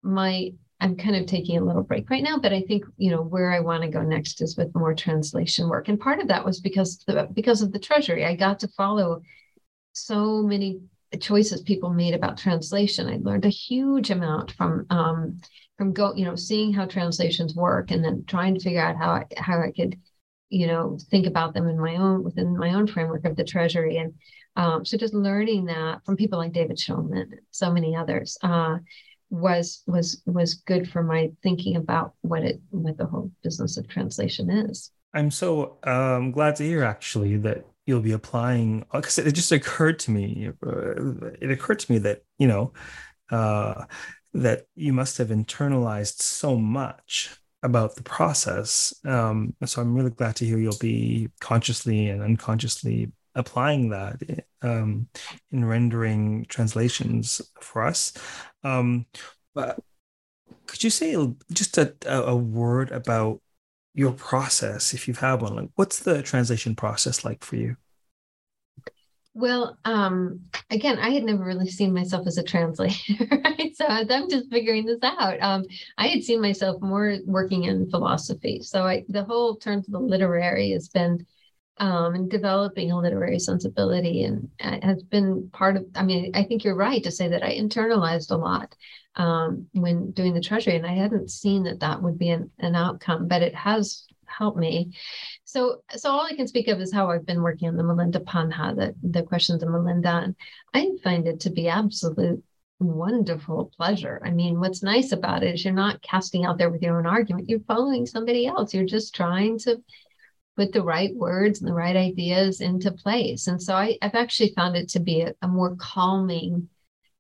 my 0.03 0.53
I'm 0.81 0.97
kind 0.97 1.17
of 1.17 1.27
taking 1.27 1.57
a 1.57 1.65
little 1.65 1.83
break 1.83 2.11
right 2.11 2.23
now, 2.23 2.39
but 2.39 2.53
I 2.53 2.61
think 2.61 2.85
you 2.99 3.11
know 3.11 3.23
where 3.23 3.51
I 3.51 3.61
want 3.61 3.83
to 3.85 3.89
go 3.89 4.03
next 4.03 4.43
is 4.43 4.57
with 4.57 4.75
more 4.75 4.95
translation 4.95 5.69
work. 5.69 5.89
And 5.89 5.99
part 5.99 6.21
of 6.21 6.29
that 6.29 6.45
was 6.45 6.61
because 6.61 6.99
the, 7.07 7.29
because 7.33 7.63
of 7.63 7.73
the 7.73 7.79
Treasury. 7.79 8.25
I 8.25 8.37
got 8.37 8.61
to 8.61 8.69
follow 8.69 9.23
so 9.93 10.43
many 10.43 10.81
choices 11.21 11.63
people 11.63 11.91
made 11.91 12.15
about 12.15 12.39
translation. 12.39 13.09
I 13.09 13.19
learned 13.23 13.45
a 13.45 13.51
huge 13.51 14.11
amount 14.11 14.51
from 14.53 14.87
um, 14.91 15.41
from 15.79 15.93
go 15.93 16.15
you 16.15 16.25
know 16.25 16.37
seeing 16.37 16.73
how 16.73 16.87
translations 16.87 17.55
work 17.55 17.91
and 17.91 18.05
then 18.05 18.25
trying 18.27 18.55
to 18.55 18.61
figure 18.61 18.81
out 18.81 18.97
how 18.97 19.11
I, 19.11 19.25
how 19.37 19.61
I 19.61 19.71
could 19.71 19.99
you 20.49 20.67
know 20.67 20.99
think 21.11 21.27
about 21.27 21.55
them 21.55 21.69
in 21.69 21.79
my 21.79 21.97
own 21.97 22.23
within 22.23 22.57
my 22.57 22.75
own 22.75 22.87
framework 22.87 23.25
of 23.25 23.37
the 23.37 23.45
treasury 23.45 23.97
and 23.97 24.15
um, 24.57 24.85
so 24.85 24.97
just 24.97 25.15
learning 25.15 25.65
that 25.67 26.05
from 26.05 26.17
people 26.17 26.39
like 26.39 26.53
David 26.53 26.77
Shulman 26.77 27.23
and 27.23 27.35
so 27.51 27.73
many 27.73 27.97
others 27.97 28.39
uh, 28.43 28.79
was 29.31 29.83
was 29.87 30.23
was 30.27 30.55
good 30.55 30.89
for 30.89 31.03
my 31.03 31.31
thinking 31.43 31.77
about 31.77 32.15
what 32.21 32.43
it 32.45 32.61
what 32.71 32.97
the 32.97 33.07
whole 33.07 33.33
business 33.43 33.77
of 33.77 33.89
translation 33.89 34.51
is. 34.51 34.93
I'm 35.13 35.31
so 35.31 35.79
um, 35.85 36.31
glad 36.31 36.57
to 36.57 36.65
hear 36.65 36.85
actually 36.85 37.37
that 37.39 37.65
you'll 37.87 38.01
be 38.01 38.13
applying 38.13 38.85
because 38.93 39.19
it 39.19 39.33
just 39.33 39.53
occurred 39.53 39.99
to 40.01 40.11
me 40.11 40.51
uh, 40.65 41.31
it 41.41 41.51
occurred 41.51 41.81
to 41.81 41.93
me 41.93 41.99
that 41.99 42.23
you 42.39 42.47
know 42.47 42.73
uh, 43.31 43.85
that 44.35 44.67
you 44.75 44.93
must 44.93 45.19
have 45.19 45.29
internalized 45.29 46.21
so 46.21 46.57
much 46.57 47.37
about 47.63 47.95
the 47.95 48.03
process. 48.03 48.93
Um, 49.05 49.55
so 49.65 49.81
I'm 49.81 49.95
really 49.95 50.11
glad 50.11 50.37
to 50.37 50.45
hear 50.45 50.59
you'll 50.59 50.77
be 50.79 51.31
consciously 51.41 52.09
and 52.11 52.23
unconsciously 52.23 53.13
applying 53.35 53.89
that 53.91 54.21
um, 54.63 55.09
in 55.51 55.65
rendering 55.65 56.47
translations 56.49 57.41
for 57.61 57.85
us. 57.85 58.13
Um, 58.63 59.07
but 59.55 59.79
could 60.67 60.85
you 60.85 60.91
say 60.91 61.17
just 61.53 61.79
a, 61.79 61.95
a 62.07 62.37
word 62.37 62.91
about 62.91 63.41
your 63.95 64.13
process, 64.13 64.93
if 64.93 65.07
you 65.07 65.15
have 65.15 65.41
had 65.41 65.43
one? 65.43 65.57
Like, 65.57 65.71
what's 65.77 66.01
the 66.01 66.23
translation 66.23 66.75
process 66.75 67.25
like 67.25 67.45
for 67.45 67.57
you? 67.57 67.77
Well, 69.35 69.77
um, 69.85 70.45
again, 70.71 70.99
I 71.01 71.11
had 71.11 71.25
never 71.25 71.45
really 71.45 71.69
seen 71.69 71.93
myself 71.93 72.27
as 72.29 72.39
a 72.39 72.43
translator, 72.45 73.27
right? 73.45 73.73
So 73.75 73.85
I'm 73.87 74.31
just 74.31 74.49
figuring 74.49 74.87
this 74.87 75.01
out. 75.03 75.43
Um, 75.43 75.65
I 75.99 76.07
had 76.07 76.23
seen 76.23 76.41
myself 76.41 76.81
more 76.81 77.17
working 77.27 77.65
in 77.65 77.91
philosophy. 77.91 78.61
So 78.63 78.85
I, 78.85 79.05
the 79.09 79.25
whole 79.25 79.57
turn 79.57 79.83
to 79.83 79.91
the 79.91 79.99
literary 79.99 80.71
has 80.71 80.89
been 80.89 81.27
um, 81.79 82.29
developing 82.29 82.93
a 82.93 82.99
literary 83.01 83.41
sensibility 83.41 84.23
and 84.23 84.49
uh, 84.61 84.79
has 84.83 85.03
been 85.03 85.51
part 85.53 85.77
of, 85.77 85.87
I 85.97 86.05
mean, 86.05 86.31
I 86.35 86.45
think 86.45 86.63
you're 86.63 86.77
right 86.77 87.03
to 87.03 87.11
say 87.11 87.27
that 87.27 87.43
I 87.43 87.57
internalized 87.59 88.31
a 88.31 88.37
lot 88.37 88.73
um, 89.17 89.67
when 89.73 90.13
doing 90.13 90.35
the 90.35 90.41
treasury 90.41 90.77
and 90.77 90.87
I 90.87 90.95
hadn't 90.95 91.33
seen 91.33 91.65
that 91.65 91.81
that 91.81 92.01
would 92.01 92.19
be 92.19 92.31
an, 92.31 92.53
an 92.61 92.77
outcome, 92.77 93.27
but 93.27 93.43
it 93.43 93.57
has 93.57 94.07
helped 94.37 94.59
me. 94.59 94.93
So, 95.45 95.83
so 95.97 96.11
all 96.11 96.27
I 96.27 96.35
can 96.35 96.47
speak 96.47 96.69
of 96.69 96.81
is 96.81 96.93
how 96.93 97.11
I've 97.11 97.27
been 97.27 97.43
working 97.43 97.69
on 97.69 97.77
the 97.77 97.83
Milinda 97.83 98.25
Panha, 98.25 98.75
the, 98.75 98.95
the 99.03 99.23
questions 99.23 99.63
of 99.63 99.71
Melinda. 99.71 100.23
and 100.25 100.37
I 100.73 100.91
find 101.03 101.27
it 101.27 101.41
to 101.41 101.51
be 101.51 101.69
absolute 101.69 102.43
wonderful 102.81 103.73
pleasure. 103.77 104.21
I 104.25 104.31
mean, 104.31 104.61
what's 104.61 104.83
nice 104.83 105.13
about 105.13 105.43
it 105.43 105.55
is 105.55 105.65
you're 105.65 105.75
not 105.75 106.03
casting 106.03 106.45
out 106.45 106.59
there 106.59 106.71
with 106.71 106.83
your 106.83 106.99
own 106.99 107.07
argument. 107.07 107.49
You're 107.49 107.61
following 107.61 108.07
somebody 108.07 108.47
else. 108.47 108.75
You're 108.75 108.85
just 108.85 109.15
trying 109.15 109.59
to 109.61 109.83
put 110.57 110.73
the 110.73 110.83
right 110.83 111.15
words 111.15 111.61
and 111.61 111.69
the 111.69 111.75
right 111.75 111.97
ideas 111.97 112.61
into 112.61 112.93
place. 112.93 113.47
And 113.47 113.61
so 113.63 113.75
I, 113.75 113.99
have 114.03 114.15
actually 114.15 114.53
found 114.55 114.77
it 114.77 114.89
to 114.91 115.01
be 115.01 115.23
a, 115.23 115.35
a 115.43 115.49
more 115.49 115.77
calming 115.77 116.69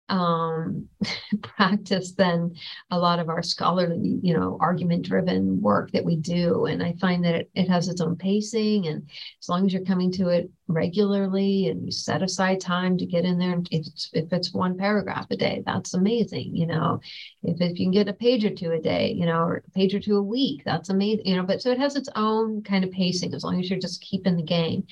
um, 0.09 0.89
practice 1.43 2.13
than 2.13 2.55
a 2.91 2.99
lot 2.99 3.19
of 3.19 3.29
our 3.29 3.43
scholarly, 3.43 4.19
you 4.23 4.35
know, 4.35 4.59
argument 4.61 5.07
driven 5.07 5.61
work 5.61 5.91
that 5.93 6.05
we 6.05 6.17
do. 6.17 6.67
And 6.67 6.83
I 6.83 6.95
find 7.01 7.25
that 7.25 7.35
it, 7.35 7.51
it 7.55 7.69
has 7.69 7.89
its 7.89 8.01
own 8.01 8.17
pacing. 8.17 8.87
And 8.87 9.09
as 9.43 9.49
long 9.49 9.67
as 9.67 9.73
you're 9.73 9.85
coming 9.85 10.13
to 10.13 10.29
it 10.29 10.51
regularly 10.67 11.69
and 11.69 11.85
you 11.85 11.91
set 11.91 12.23
aside 12.23 12.61
time 12.61 12.97
to 12.99 13.07
get 13.07 13.25
in 13.25 13.39
there, 13.39 13.59
if 13.71 13.87
it's, 13.87 14.11
if 14.13 14.33
it's 14.33 14.53
one 14.53 14.77
paragraph 14.77 15.27
a 15.31 15.37
day, 15.37 15.63
that's 15.67 15.95
amazing. 15.95 16.55
You 16.57 16.67
know, 16.67 17.01
if, 17.43 17.61
if 17.61 17.79
you 17.79 17.87
can 17.87 17.93
get 17.93 18.09
a 18.09 18.13
page 18.13 18.45
or 18.45 18.55
two 18.55 18.73
a 18.73 18.81
day, 18.81 19.13
you 19.13 19.27
know, 19.27 19.41
or 19.41 19.63
a 19.67 19.71
page 19.73 19.95
or 19.95 20.01
two 20.01 20.17
a 20.17 20.23
week, 20.23 20.63
that's 20.65 20.89
amazing. 20.89 21.27
You 21.27 21.37
know, 21.37 21.43
but 21.43 21.61
so 21.61 21.71
it 21.71 21.79
has 21.79 21.97
its 21.97 22.09
own 22.17 22.63
kind 22.63 22.85
of 22.85 22.91
pacing 22.91 23.35
as 23.35 23.45
long 23.45 23.61
as 23.61 23.69
you're 23.69 23.79
just 23.79 24.01
keeping 24.01 24.37
the 24.37 24.43
game 24.43 24.87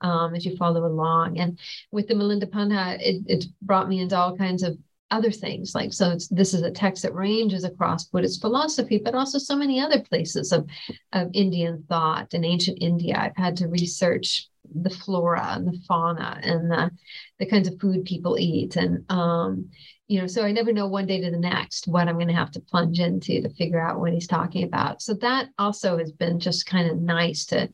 um, 0.00 0.34
as 0.34 0.46
you 0.46 0.56
follow 0.56 0.84
along. 0.86 1.38
And 1.38 1.58
with 1.90 2.08
the 2.08 2.14
Milinda 2.14 2.46
Panha, 2.46 2.98
it, 3.00 3.22
it's 3.26 3.46
brought 3.62 3.88
me 3.88 4.00
into 4.00 4.16
all 4.16 4.36
kinds 4.36 4.62
of 4.62 4.76
other 5.10 5.30
things 5.30 5.74
like 5.74 5.92
so 5.92 6.16
this 6.30 6.52
is 6.52 6.62
a 6.62 6.70
text 6.70 7.02
that 7.02 7.14
ranges 7.14 7.64
across 7.64 8.04
buddhist 8.04 8.40
philosophy 8.40 9.00
but 9.02 9.14
also 9.14 9.38
so 9.38 9.56
many 9.56 9.80
other 9.80 10.00
places 10.00 10.52
of, 10.52 10.68
of 11.12 11.30
indian 11.32 11.82
thought 11.88 12.34
in 12.34 12.44
ancient 12.44 12.76
india 12.80 13.16
i've 13.18 13.36
had 13.36 13.56
to 13.56 13.68
research 13.68 14.48
the 14.74 14.90
flora 14.90 15.54
and 15.54 15.66
the 15.66 15.78
fauna 15.86 16.40
and 16.42 16.70
the, 16.70 16.90
the 17.38 17.46
kinds 17.46 17.68
of 17.68 17.80
food 17.80 18.04
people 18.04 18.36
eat. 18.38 18.76
And 18.76 19.04
um, 19.10 19.70
you 20.08 20.18
know 20.20 20.26
so 20.26 20.42
i 20.42 20.50
never 20.50 20.72
know 20.72 20.88
one 20.88 21.06
day 21.06 21.20
to 21.20 21.30
the 21.30 21.38
next 21.38 21.86
what 21.86 22.08
i'm 22.08 22.14
going 22.16 22.28
to 22.28 22.34
have 22.34 22.50
to 22.50 22.60
plunge 22.60 22.98
into 22.98 23.42
to 23.42 23.50
figure 23.50 23.80
out 23.80 24.00
what 24.00 24.12
he's 24.12 24.26
talking 24.26 24.64
about. 24.64 25.02
So 25.02 25.14
that 25.14 25.50
also 25.58 25.98
has 25.98 26.10
been 26.10 26.40
just 26.40 26.66
kind 26.66 26.90
of 26.90 26.98
nice 26.98 27.44
to 27.46 27.68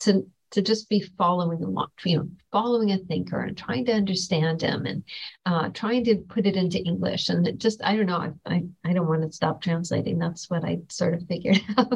to 0.00 0.26
to 0.54 0.62
just 0.62 0.88
be 0.88 1.00
following 1.18 1.62
along, 1.62 1.88
you 2.04 2.16
know, 2.16 2.28
following 2.50 2.92
a 2.92 2.98
thinker 2.98 3.40
and 3.40 3.56
trying 3.56 3.84
to 3.84 3.92
understand 3.92 4.62
him 4.62 4.86
and 4.86 5.04
uh, 5.46 5.68
trying 5.70 6.04
to 6.04 6.16
put 6.16 6.46
it 6.46 6.56
into 6.56 6.78
English. 6.78 7.28
And 7.28 7.46
it 7.46 7.58
just, 7.58 7.82
I 7.84 7.96
don't 7.96 8.06
know, 8.06 8.16
I, 8.16 8.32
I, 8.46 8.64
I 8.84 8.92
don't 8.92 9.08
want 9.08 9.22
to 9.22 9.32
stop 9.32 9.60
translating. 9.60 10.18
That's 10.18 10.48
what 10.48 10.64
I 10.64 10.78
sort 10.88 11.14
of 11.14 11.26
figured 11.26 11.60
out. 11.76 11.92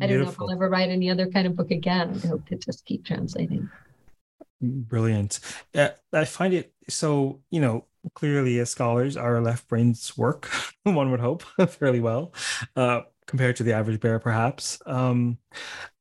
I 0.00 0.06
don't 0.06 0.22
know 0.22 0.28
if 0.28 0.40
I'll 0.40 0.52
ever 0.52 0.68
write 0.68 0.90
any 0.90 1.10
other 1.10 1.28
kind 1.28 1.46
of 1.46 1.56
book 1.56 1.70
again. 1.70 2.20
I 2.22 2.26
hope 2.26 2.46
to 2.48 2.56
just 2.56 2.84
keep 2.84 3.04
translating. 3.04 3.68
Brilliant. 4.60 5.40
Yeah, 5.72 5.92
I 6.12 6.24
find 6.24 6.52
it 6.52 6.72
so, 6.88 7.40
you 7.50 7.60
know, 7.60 7.86
clearly 8.14 8.58
as 8.58 8.70
scholars, 8.70 9.16
our 9.16 9.40
left 9.40 9.68
brains 9.68 10.16
work, 10.16 10.50
one 10.82 11.10
would 11.10 11.20
hope, 11.20 11.42
fairly 11.68 12.00
well. 12.00 12.32
Uh, 12.74 13.02
compared 13.28 13.54
to 13.56 13.62
the 13.62 13.74
average 13.74 14.00
bear, 14.00 14.18
perhaps. 14.18 14.82
Um, 14.86 15.38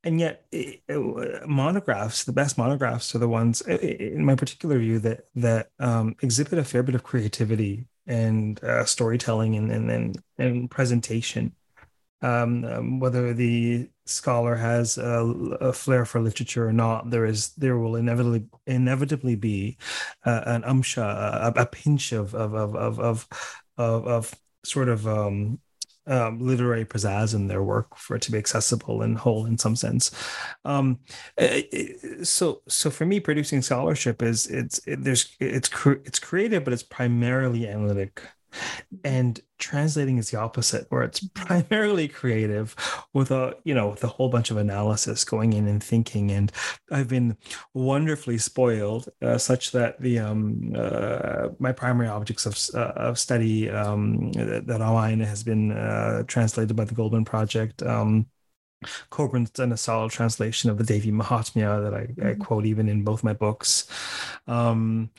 and 0.03 0.19
yet, 0.19 0.45
it, 0.51 0.81
it, 0.87 1.47
monographs, 1.47 2.23
the 2.23 2.31
best 2.31 2.57
monographs, 2.57 3.13
are 3.13 3.19
the 3.19 3.27
ones, 3.27 3.61
in 3.61 4.25
my 4.25 4.33
particular 4.35 4.79
view, 4.79 4.97
that 4.99 5.25
that 5.35 5.69
um, 5.79 6.15
exhibit 6.23 6.57
a 6.57 6.63
fair 6.63 6.81
bit 6.81 6.95
of 6.95 7.03
creativity 7.03 7.85
and 8.07 8.63
uh, 8.63 8.85
storytelling 8.85 9.55
and, 9.55 9.71
and 9.71 9.91
and 9.91 10.23
and 10.39 10.71
presentation. 10.71 11.53
um, 12.21 12.65
um, 12.65 12.99
whether 12.99 13.33
the 13.33 13.89
scholar 14.05 14.55
has 14.55 14.97
a, 14.97 15.19
a, 15.61 15.73
flair 15.73 16.05
for 16.05 16.19
literature 16.21 16.67
or 16.67 16.73
not, 16.73 17.09
there 17.11 17.25
is 17.25 17.49
there 17.55 17.77
will 17.77 17.95
inevitably 17.95 18.45
inevitably 18.65 19.35
be 19.35 19.77
uh, 20.25 20.43
an 20.47 20.63
umsha, 20.63 21.03
a, 21.03 21.53
a 21.61 21.65
pinch 21.65 22.13
of 22.13 22.33
of 22.33 22.53
of 22.55 22.75
of 22.75 22.99
of 22.99 23.27
of, 23.77 24.07
of 24.07 24.35
sort 24.63 24.89
of 24.89 25.07
um, 25.07 25.59
um, 26.07 26.39
literary 26.39 26.85
pizzazz 26.85 27.35
in 27.35 27.47
their 27.47 27.63
work 27.63 27.97
for 27.97 28.15
it 28.15 28.21
to 28.23 28.31
be 28.31 28.37
accessible 28.37 29.01
and 29.01 29.17
whole 29.17 29.45
in 29.45 29.57
some 29.57 29.75
sense. 29.75 30.11
Um, 30.65 30.99
so, 32.23 32.61
so 32.67 32.89
for 32.89 33.05
me, 33.05 33.19
producing 33.19 33.61
scholarship 33.61 34.21
is 34.21 34.47
it's 34.47 34.79
it, 34.87 35.03
there's 35.03 35.35
it's 35.39 35.69
it's 35.85 36.19
creative, 36.19 36.63
but 36.63 36.73
it's 36.73 36.83
primarily 36.83 37.67
analytic 37.67 38.21
and 39.03 39.41
translating 39.57 40.17
is 40.17 40.29
the 40.31 40.37
opposite 40.37 40.85
where 40.89 41.03
it's 41.03 41.19
primarily 41.33 42.07
creative 42.07 42.75
with 43.13 43.31
a 43.31 43.55
you 43.63 43.73
know 43.73 43.89
with 43.89 44.03
a 44.03 44.07
whole 44.07 44.29
bunch 44.29 44.51
of 44.51 44.57
analysis 44.57 45.23
going 45.23 45.53
in 45.53 45.67
and 45.67 45.83
thinking 45.83 46.31
and 46.31 46.51
i've 46.91 47.07
been 47.07 47.35
wonderfully 47.73 48.37
spoiled 48.37 49.09
uh, 49.21 49.37
such 49.37 49.71
that 49.71 49.99
the 50.01 50.19
um 50.19 50.73
uh, 50.75 51.49
my 51.59 51.71
primary 51.71 52.07
objects 52.07 52.45
of, 52.45 52.57
uh, 52.75 52.93
of 52.95 53.19
study 53.19 53.69
um 53.69 54.31
that 54.33 54.81
online 54.81 55.19
has 55.19 55.43
been 55.43 55.71
uh, 55.71 56.23
translated 56.27 56.75
by 56.75 56.85
the 56.85 56.95
goldman 56.95 57.25
project 57.25 57.81
um 57.83 58.25
Coburn's 59.09 59.49
done 59.49 59.71
a 59.71 59.77
solid 59.77 60.11
translation 60.11 60.69
of 60.69 60.77
the 60.77 60.83
Devi 60.83 61.11
Mahatmya 61.11 61.83
that 61.83 61.93
I, 61.93 61.99
I, 61.99 62.03
mm-hmm. 62.03 62.41
quote 62.41 62.65
even 62.65 62.87
in 62.87 63.03
both 63.03 63.23
my 63.23 63.33
books. 63.33 63.87
Um, 64.45 65.09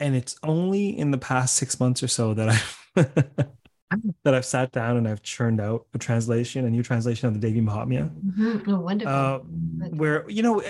and 0.00 0.14
it's 0.14 0.36
only 0.42 0.96
in 0.96 1.10
the 1.10 1.18
past 1.18 1.56
six 1.56 1.80
months 1.80 2.02
or 2.02 2.08
so 2.08 2.34
that 2.34 2.48
I've 2.48 2.82
that 4.24 4.34
I've 4.34 4.44
sat 4.44 4.72
down 4.72 4.96
and 4.96 5.06
I've 5.06 5.22
churned 5.22 5.60
out 5.60 5.86
a 5.94 5.98
translation, 5.98 6.64
a 6.64 6.70
new 6.70 6.82
translation 6.82 7.28
of 7.28 7.34
the 7.34 7.40
Devi 7.40 7.60
Mahatmya. 7.60 8.10
Mm-hmm. 8.10 8.70
Oh, 8.70 8.80
wonderful! 8.80 9.14
Uh, 9.14 9.38
where 9.90 10.28
you 10.28 10.42
know, 10.42 10.60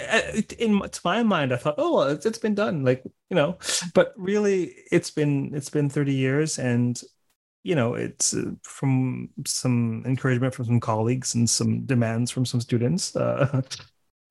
in 0.58 0.80
to 0.80 1.00
my 1.04 1.22
mind, 1.22 1.52
I 1.52 1.56
thought, 1.56 1.76
oh, 1.78 1.96
well, 1.96 2.08
it's, 2.08 2.26
it's 2.26 2.38
been 2.38 2.54
done, 2.54 2.84
like 2.84 3.02
you 3.30 3.34
know, 3.34 3.58
but 3.94 4.12
really, 4.16 4.74
it's 4.92 5.10
been 5.10 5.54
it's 5.54 5.70
been 5.70 5.88
thirty 5.88 6.14
years, 6.14 6.58
and 6.58 7.00
you 7.62 7.74
know, 7.74 7.94
it's 7.94 8.34
uh, 8.34 8.52
from 8.62 9.30
some 9.46 10.04
encouragement 10.06 10.54
from 10.54 10.66
some 10.66 10.80
colleagues 10.80 11.34
and 11.34 11.48
some 11.48 11.84
demands 11.84 12.30
from 12.30 12.44
some 12.44 12.60
students. 12.60 13.16
Uh, 13.16 13.62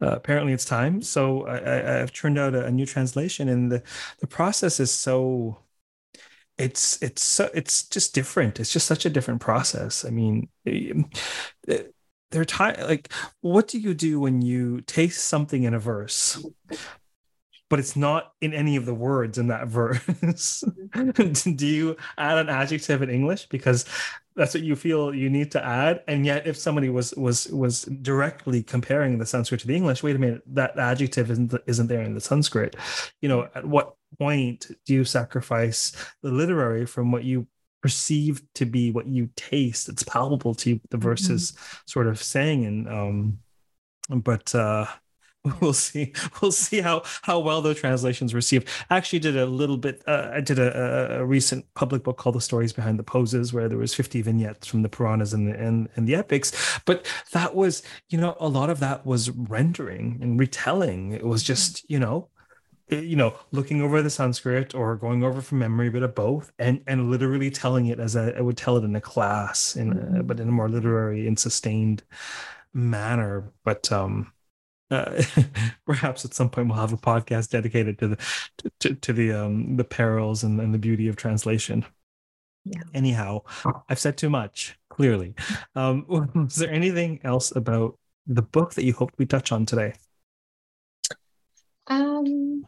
uh, 0.02 0.08
apparently 0.08 0.54
it's 0.54 0.66
time. 0.66 1.02
So 1.02 1.48
I, 1.48 1.60
have 2.00 2.12
turned 2.12 2.38
out 2.38 2.56
a, 2.56 2.66
a, 2.66 2.72
new 2.72 2.86
translation, 2.86 3.50
and 3.50 3.72
the 3.72 3.84
the 4.20 4.28
process 4.28 4.80
is 4.80 4.92
so. 4.92 5.60
It's 6.58 7.02
it's 7.04 7.24
so 7.24 7.50
it's 7.54 7.88
just 7.90 8.16
different. 8.16 8.60
It's 8.60 8.72
just 8.72 8.88
such 8.88 9.06
a 9.06 9.10
different 9.10 9.42
process. 9.42 10.06
I 10.06 10.10
mean, 10.10 10.48
eh, 10.66 10.94
eh, 11.68 11.84
they're 12.32 12.46
time 12.46 12.76
like 12.82 13.12
what 13.42 13.68
do 13.68 13.80
you 13.80 13.94
do 13.94 14.20
when 14.20 14.42
you 14.42 14.82
taste 14.82 15.26
something 15.26 15.64
in 15.64 15.74
a 15.74 15.80
verse 15.80 16.44
but 17.70 17.80
it's 17.80 17.96
not 17.96 18.34
in 18.42 18.54
any 18.54 18.76
of 18.76 18.86
the 18.86 18.94
words 18.94 19.38
in 19.38 19.48
that 19.48 19.68
verse. 19.68 20.00
Mm-hmm. 20.00 21.54
Do 21.56 21.68
you 21.68 21.98
add 22.18 22.38
an 22.38 22.50
adjective 22.50 23.02
in 23.02 23.10
English 23.10 23.48
because 23.48 23.86
that's 24.36 24.54
what 24.54 24.64
you 24.64 24.76
feel 24.76 25.16
you 25.16 25.30
need 25.30 25.52
to 25.52 25.66
add? 25.66 26.04
And 26.08 26.26
yet, 26.26 26.46
if 26.46 26.58
somebody 26.58 26.90
was 26.90 27.14
was 27.16 27.48
was 27.48 27.84
directly 27.84 28.64
comparing 28.64 29.18
the 29.18 29.26
Sanskrit 29.26 29.62
to 29.62 29.68
the 29.68 29.76
English, 29.76 30.04
wait 30.04 30.16
a 30.16 30.20
minute, 30.20 30.42
that 30.48 30.78
adjective 30.78 31.32
isn't 31.32 31.54
isn't 31.68 31.88
there 31.88 32.02
in 32.02 32.14
the 32.14 32.22
Sanskrit. 32.22 32.76
You 33.22 33.30
know, 33.30 33.48
at 33.56 33.66
what 33.66 33.96
point 34.20 34.68
do 34.86 34.94
you 34.94 35.06
sacrifice 35.06 35.94
the 36.22 36.32
literary 36.32 36.86
from 36.86 37.12
what 37.12 37.24
you 37.24 37.48
perceive 37.82 38.42
to 38.56 38.66
be 38.66 38.92
what 38.92 39.08
you 39.08 39.30
taste? 39.36 39.88
It's 39.88 40.04
palpable 40.04 40.54
to 40.56 40.72
you. 40.72 40.82
The 40.90 40.98
verse 40.98 41.30
is 41.30 41.54
mm-hmm. 41.54 41.78
sort 41.86 42.08
of 42.08 42.22
saying, 42.22 42.66
and 42.66 42.90
um, 42.90 43.40
but 44.10 44.54
uh 44.54 44.86
we'll 45.62 45.74
see. 45.74 46.14
We'll 46.42 46.52
see 46.52 46.82
how 46.82 47.04
how 47.22 47.40
well 47.40 47.62
the 47.62 47.74
translations 47.74 48.34
received. 48.34 48.68
I 48.90 48.98
actually 48.98 49.20
did 49.20 49.38
a 49.38 49.46
little 49.46 49.78
bit 49.78 50.02
uh, 50.08 50.32
i 50.34 50.42
did 50.42 50.60
a, 50.60 51.20
a, 51.20 51.26
recent 51.26 51.66
public 51.74 52.04
book 52.04 52.18
called 52.18 52.36
the 52.36 52.42
stories 52.42 52.74
behind 52.74 53.00
the 53.00 53.04
poses 53.04 53.54
where 53.54 53.68
there 53.68 53.78
was 53.78 53.94
50 53.94 54.22
vignettes 54.22 54.68
from 54.68 54.82
the 54.82 54.90
puranas 54.90 55.34
and 55.34 55.48
the 55.48 55.54
and, 55.54 55.90
and 55.96 56.08
the 56.08 56.16
epics. 56.16 56.80
But 56.86 57.06
that 57.32 57.56
was 57.56 57.84
you 58.10 58.18
know 58.18 58.36
a 58.40 58.48
lot 58.48 58.70
of 58.70 58.80
that 58.80 59.06
was 59.06 59.30
rendering 59.32 60.20
and 60.22 60.40
retelling. 60.40 61.12
It 61.12 61.26
was 61.26 61.44
just 61.44 61.88
you 61.90 62.00
know 62.00 62.30
eh, 62.90 63.00
you 63.00 63.16
know 63.16 63.36
looking 63.52 63.82
over 63.82 64.02
the 64.02 64.10
sanskrit 64.10 64.74
or 64.74 64.96
going 64.96 65.24
over 65.24 65.42
from 65.42 65.60
memory 65.60 65.88
a 65.88 65.92
bit 65.92 66.04
of 66.04 66.16
both 66.16 66.52
and 66.58 66.82
and 66.88 67.12
literally 67.12 67.52
telling 67.52 67.88
it 67.88 68.00
as 68.00 68.16
I, 68.16 68.30
I 68.32 68.42
would 68.42 68.58
tell 68.58 68.78
it 68.78 68.84
in 68.84 68.96
a 68.96 69.02
class 69.02 69.76
in 69.76 69.92
a, 69.92 69.96
mm-hmm. 69.96 70.22
but 70.22 70.40
in 70.40 70.50
a 70.50 70.52
more 70.52 70.70
literary 70.70 71.28
and 71.28 71.38
sustained 71.38 72.04
manner. 72.74 73.52
But 73.64 73.92
um 73.92 74.32
uh, 74.92 75.22
perhaps 75.86 76.26
at 76.26 76.34
some 76.34 76.50
point 76.50 76.68
we'll 76.68 76.78
have 76.78 76.94
a 76.94 76.98
podcast 76.98 77.50
dedicated 77.50 77.98
to 78.00 78.08
the 78.10 78.18
to, 78.80 78.96
to 78.96 79.14
the 79.14 79.32
um 79.32 79.78
the 79.78 79.84
perils 79.84 80.44
and, 80.44 80.60
and 80.60 80.74
the 80.74 80.80
beauty 80.80 81.08
of 81.08 81.16
translation. 81.16 81.86
Yeah. 82.68 82.82
anyhow 82.96 83.44
i've 83.90 84.00
said 84.00 84.18
too 84.18 84.30
much 84.30 84.76
clearly. 84.90 85.36
Um 85.76 86.26
is 86.50 86.56
there 86.56 86.72
anything 86.72 87.20
else 87.24 87.56
about 87.56 88.00
the 88.26 88.42
book 88.42 88.74
that 88.74 88.84
you 88.84 88.94
hoped 88.94 89.20
we 89.20 89.28
touch 89.28 89.52
on 89.52 89.68
today? 89.68 89.94
Um 91.88 92.64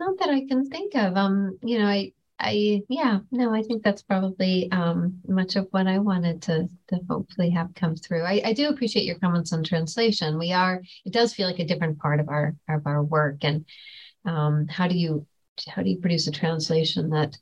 not 0.00 0.18
that 0.18 0.30
i 0.30 0.44
can 0.46 0.68
think 0.68 0.96
of. 0.96 1.16
Um 1.16 1.58
you 1.62 1.78
know 1.78 1.86
i 1.86 2.12
I 2.42 2.82
yeah, 2.88 3.20
no, 3.30 3.54
I 3.54 3.62
think 3.62 3.82
that's 3.84 4.02
probably 4.02 4.70
um, 4.72 5.20
much 5.28 5.54
of 5.54 5.68
what 5.70 5.86
I 5.86 5.98
wanted 5.98 6.42
to 6.42 6.68
to 6.88 7.00
hopefully 7.08 7.50
have 7.50 7.74
come 7.74 7.94
through. 7.94 8.22
I, 8.22 8.42
I 8.44 8.52
do 8.52 8.68
appreciate 8.68 9.04
your 9.04 9.18
comments 9.18 9.52
on 9.52 9.62
translation. 9.62 10.38
We 10.38 10.52
are 10.52 10.82
it 11.04 11.12
does 11.12 11.32
feel 11.32 11.46
like 11.46 11.60
a 11.60 11.64
different 11.64 11.98
part 11.98 12.18
of 12.18 12.28
our 12.28 12.56
of 12.68 12.86
our 12.86 13.02
work, 13.02 13.44
and 13.44 13.64
um, 14.24 14.66
how 14.68 14.88
do 14.88 14.96
you 14.96 15.26
how 15.68 15.82
do 15.82 15.90
you 15.90 15.98
produce 15.98 16.26
a 16.26 16.32
translation 16.32 17.10
that 17.10 17.38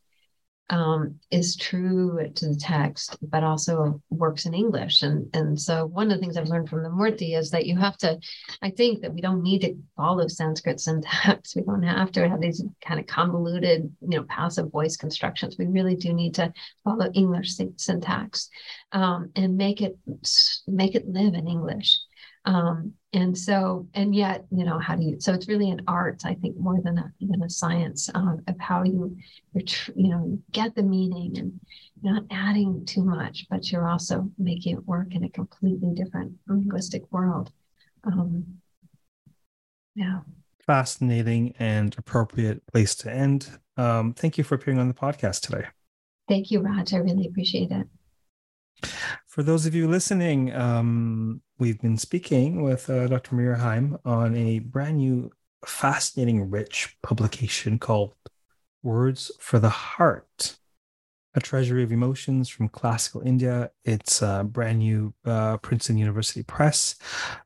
um, 0.70 1.18
is 1.32 1.56
true 1.56 2.20
to 2.32 2.48
the 2.48 2.56
text, 2.56 3.18
but 3.22 3.42
also 3.42 4.00
works 4.08 4.46
in 4.46 4.54
English. 4.54 5.02
And, 5.02 5.28
and 5.34 5.60
so 5.60 5.86
one 5.86 6.10
of 6.10 6.16
the 6.16 6.20
things 6.20 6.36
I've 6.36 6.48
learned 6.48 6.68
from 6.68 6.84
the 6.84 6.90
Murty 6.90 7.34
is 7.34 7.50
that 7.50 7.66
you 7.66 7.76
have 7.76 7.96
to, 7.98 8.18
I 8.62 8.70
think 8.70 9.02
that 9.02 9.12
we 9.12 9.20
don't 9.20 9.42
need 9.42 9.62
to 9.62 9.76
follow 9.96 10.28
Sanskrit 10.28 10.80
syntax. 10.80 11.54
We 11.60 11.62
don't 11.62 11.82
have 11.82 12.12
to 12.12 12.28
have 12.28 12.40
these 12.40 12.62
kind 12.86 13.00
of 13.00 13.06
convoluted, 13.06 13.92
you 14.00 14.18
know, 14.18 14.22
passive 14.24 14.70
voice 14.70 14.96
constructions. 14.96 15.56
We 15.58 15.66
really 15.66 15.96
do 15.96 16.12
need 16.12 16.34
to 16.36 16.52
follow 16.84 17.10
English 17.12 17.56
syntax 17.76 18.48
um, 18.92 19.30
and 19.34 19.56
make 19.56 19.82
it 19.82 19.98
make 20.66 20.94
it 20.94 21.08
live 21.08 21.34
in 21.34 21.48
English. 21.48 21.98
Um, 22.44 22.94
and 23.12 23.36
so, 23.36 23.88
and 23.94 24.14
yet, 24.14 24.46
you 24.52 24.64
know, 24.64 24.78
how 24.78 24.94
do 24.94 25.02
you? 25.02 25.20
So 25.20 25.32
it's 25.32 25.48
really 25.48 25.70
an 25.70 25.82
art, 25.88 26.22
I 26.24 26.34
think, 26.34 26.56
more 26.56 26.80
than 26.80 26.96
a 26.98 27.12
than 27.20 27.42
a 27.42 27.50
science 27.50 28.08
um, 28.14 28.42
of 28.46 28.58
how 28.60 28.84
you, 28.84 29.16
you 29.52 29.64
you 29.96 30.08
know, 30.10 30.38
get 30.52 30.76
the 30.76 30.82
meaning 30.84 31.36
and 31.38 31.60
not 32.02 32.22
adding 32.30 32.84
too 32.84 33.02
much, 33.02 33.46
but 33.50 33.70
you're 33.70 33.88
also 33.88 34.30
making 34.38 34.76
it 34.76 34.86
work 34.86 35.14
in 35.14 35.24
a 35.24 35.28
completely 35.28 35.92
different 35.92 36.34
linguistic 36.46 37.10
world. 37.12 37.50
Um, 38.04 38.60
yeah. 39.96 40.20
Fascinating 40.64 41.54
and 41.58 41.96
appropriate 41.98 42.64
place 42.68 42.94
to 42.96 43.12
end. 43.12 43.58
Um, 43.76 44.12
thank 44.12 44.38
you 44.38 44.44
for 44.44 44.54
appearing 44.54 44.78
on 44.78 44.86
the 44.86 44.94
podcast 44.94 45.40
today. 45.40 45.66
Thank 46.28 46.52
you, 46.52 46.60
Raj. 46.60 46.94
I 46.94 46.98
really 46.98 47.26
appreciate 47.26 47.72
it. 47.72 47.88
For 49.30 49.44
those 49.44 49.64
of 49.64 49.76
you 49.76 49.86
listening, 49.86 50.52
um, 50.56 51.40
we've 51.56 51.80
been 51.80 51.96
speaking 51.96 52.62
with 52.62 52.90
uh, 52.90 53.06
Dr. 53.06 53.36
Maria 53.36 53.58
Heim 53.58 53.96
on 54.04 54.34
a 54.34 54.58
brand 54.58 54.96
new, 54.96 55.30
fascinating, 55.64 56.50
rich 56.50 56.96
publication 57.00 57.78
called 57.78 58.12
Words 58.82 59.30
for 59.38 59.60
the 59.60 59.68
Heart 59.68 60.58
A 61.34 61.40
Treasury 61.40 61.84
of 61.84 61.92
Emotions 61.92 62.48
from 62.48 62.68
Classical 62.70 63.20
India. 63.20 63.70
It's 63.84 64.20
a 64.20 64.42
brand 64.42 64.80
new 64.80 65.14
uh, 65.24 65.58
Princeton 65.58 65.96
University 65.96 66.42
Press. 66.42 66.96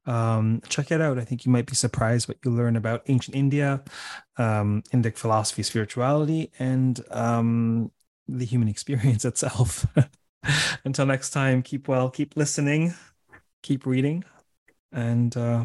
Um, 0.06 0.62
check 0.70 0.90
it 0.90 1.02
out. 1.02 1.18
I 1.18 1.24
think 1.26 1.44
you 1.44 1.52
might 1.52 1.66
be 1.66 1.74
surprised 1.74 2.28
what 2.28 2.38
you 2.46 2.50
learn 2.50 2.76
about 2.76 3.02
ancient 3.08 3.36
India, 3.36 3.84
um, 4.38 4.84
Indic 4.90 5.18
philosophy, 5.18 5.62
spirituality, 5.62 6.50
and 6.58 6.98
um, 7.10 7.90
the 8.26 8.46
human 8.46 8.68
experience 8.74 9.26
itself. 9.26 9.86
Until 10.84 11.06
next 11.06 11.30
time, 11.30 11.62
keep 11.62 11.88
well, 11.88 12.10
keep 12.10 12.36
listening, 12.36 12.94
keep 13.62 13.86
reading, 13.86 14.24
and 14.92 15.36
uh, 15.36 15.64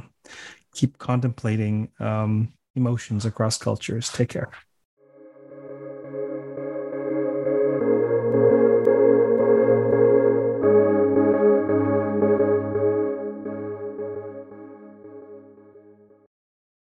keep 0.73 0.97
contemplating 0.97 1.89
um, 1.99 2.53
emotions 2.75 3.25
across 3.25 3.57
cultures. 3.57 4.09
Take 4.09 4.29
care. 4.29 4.49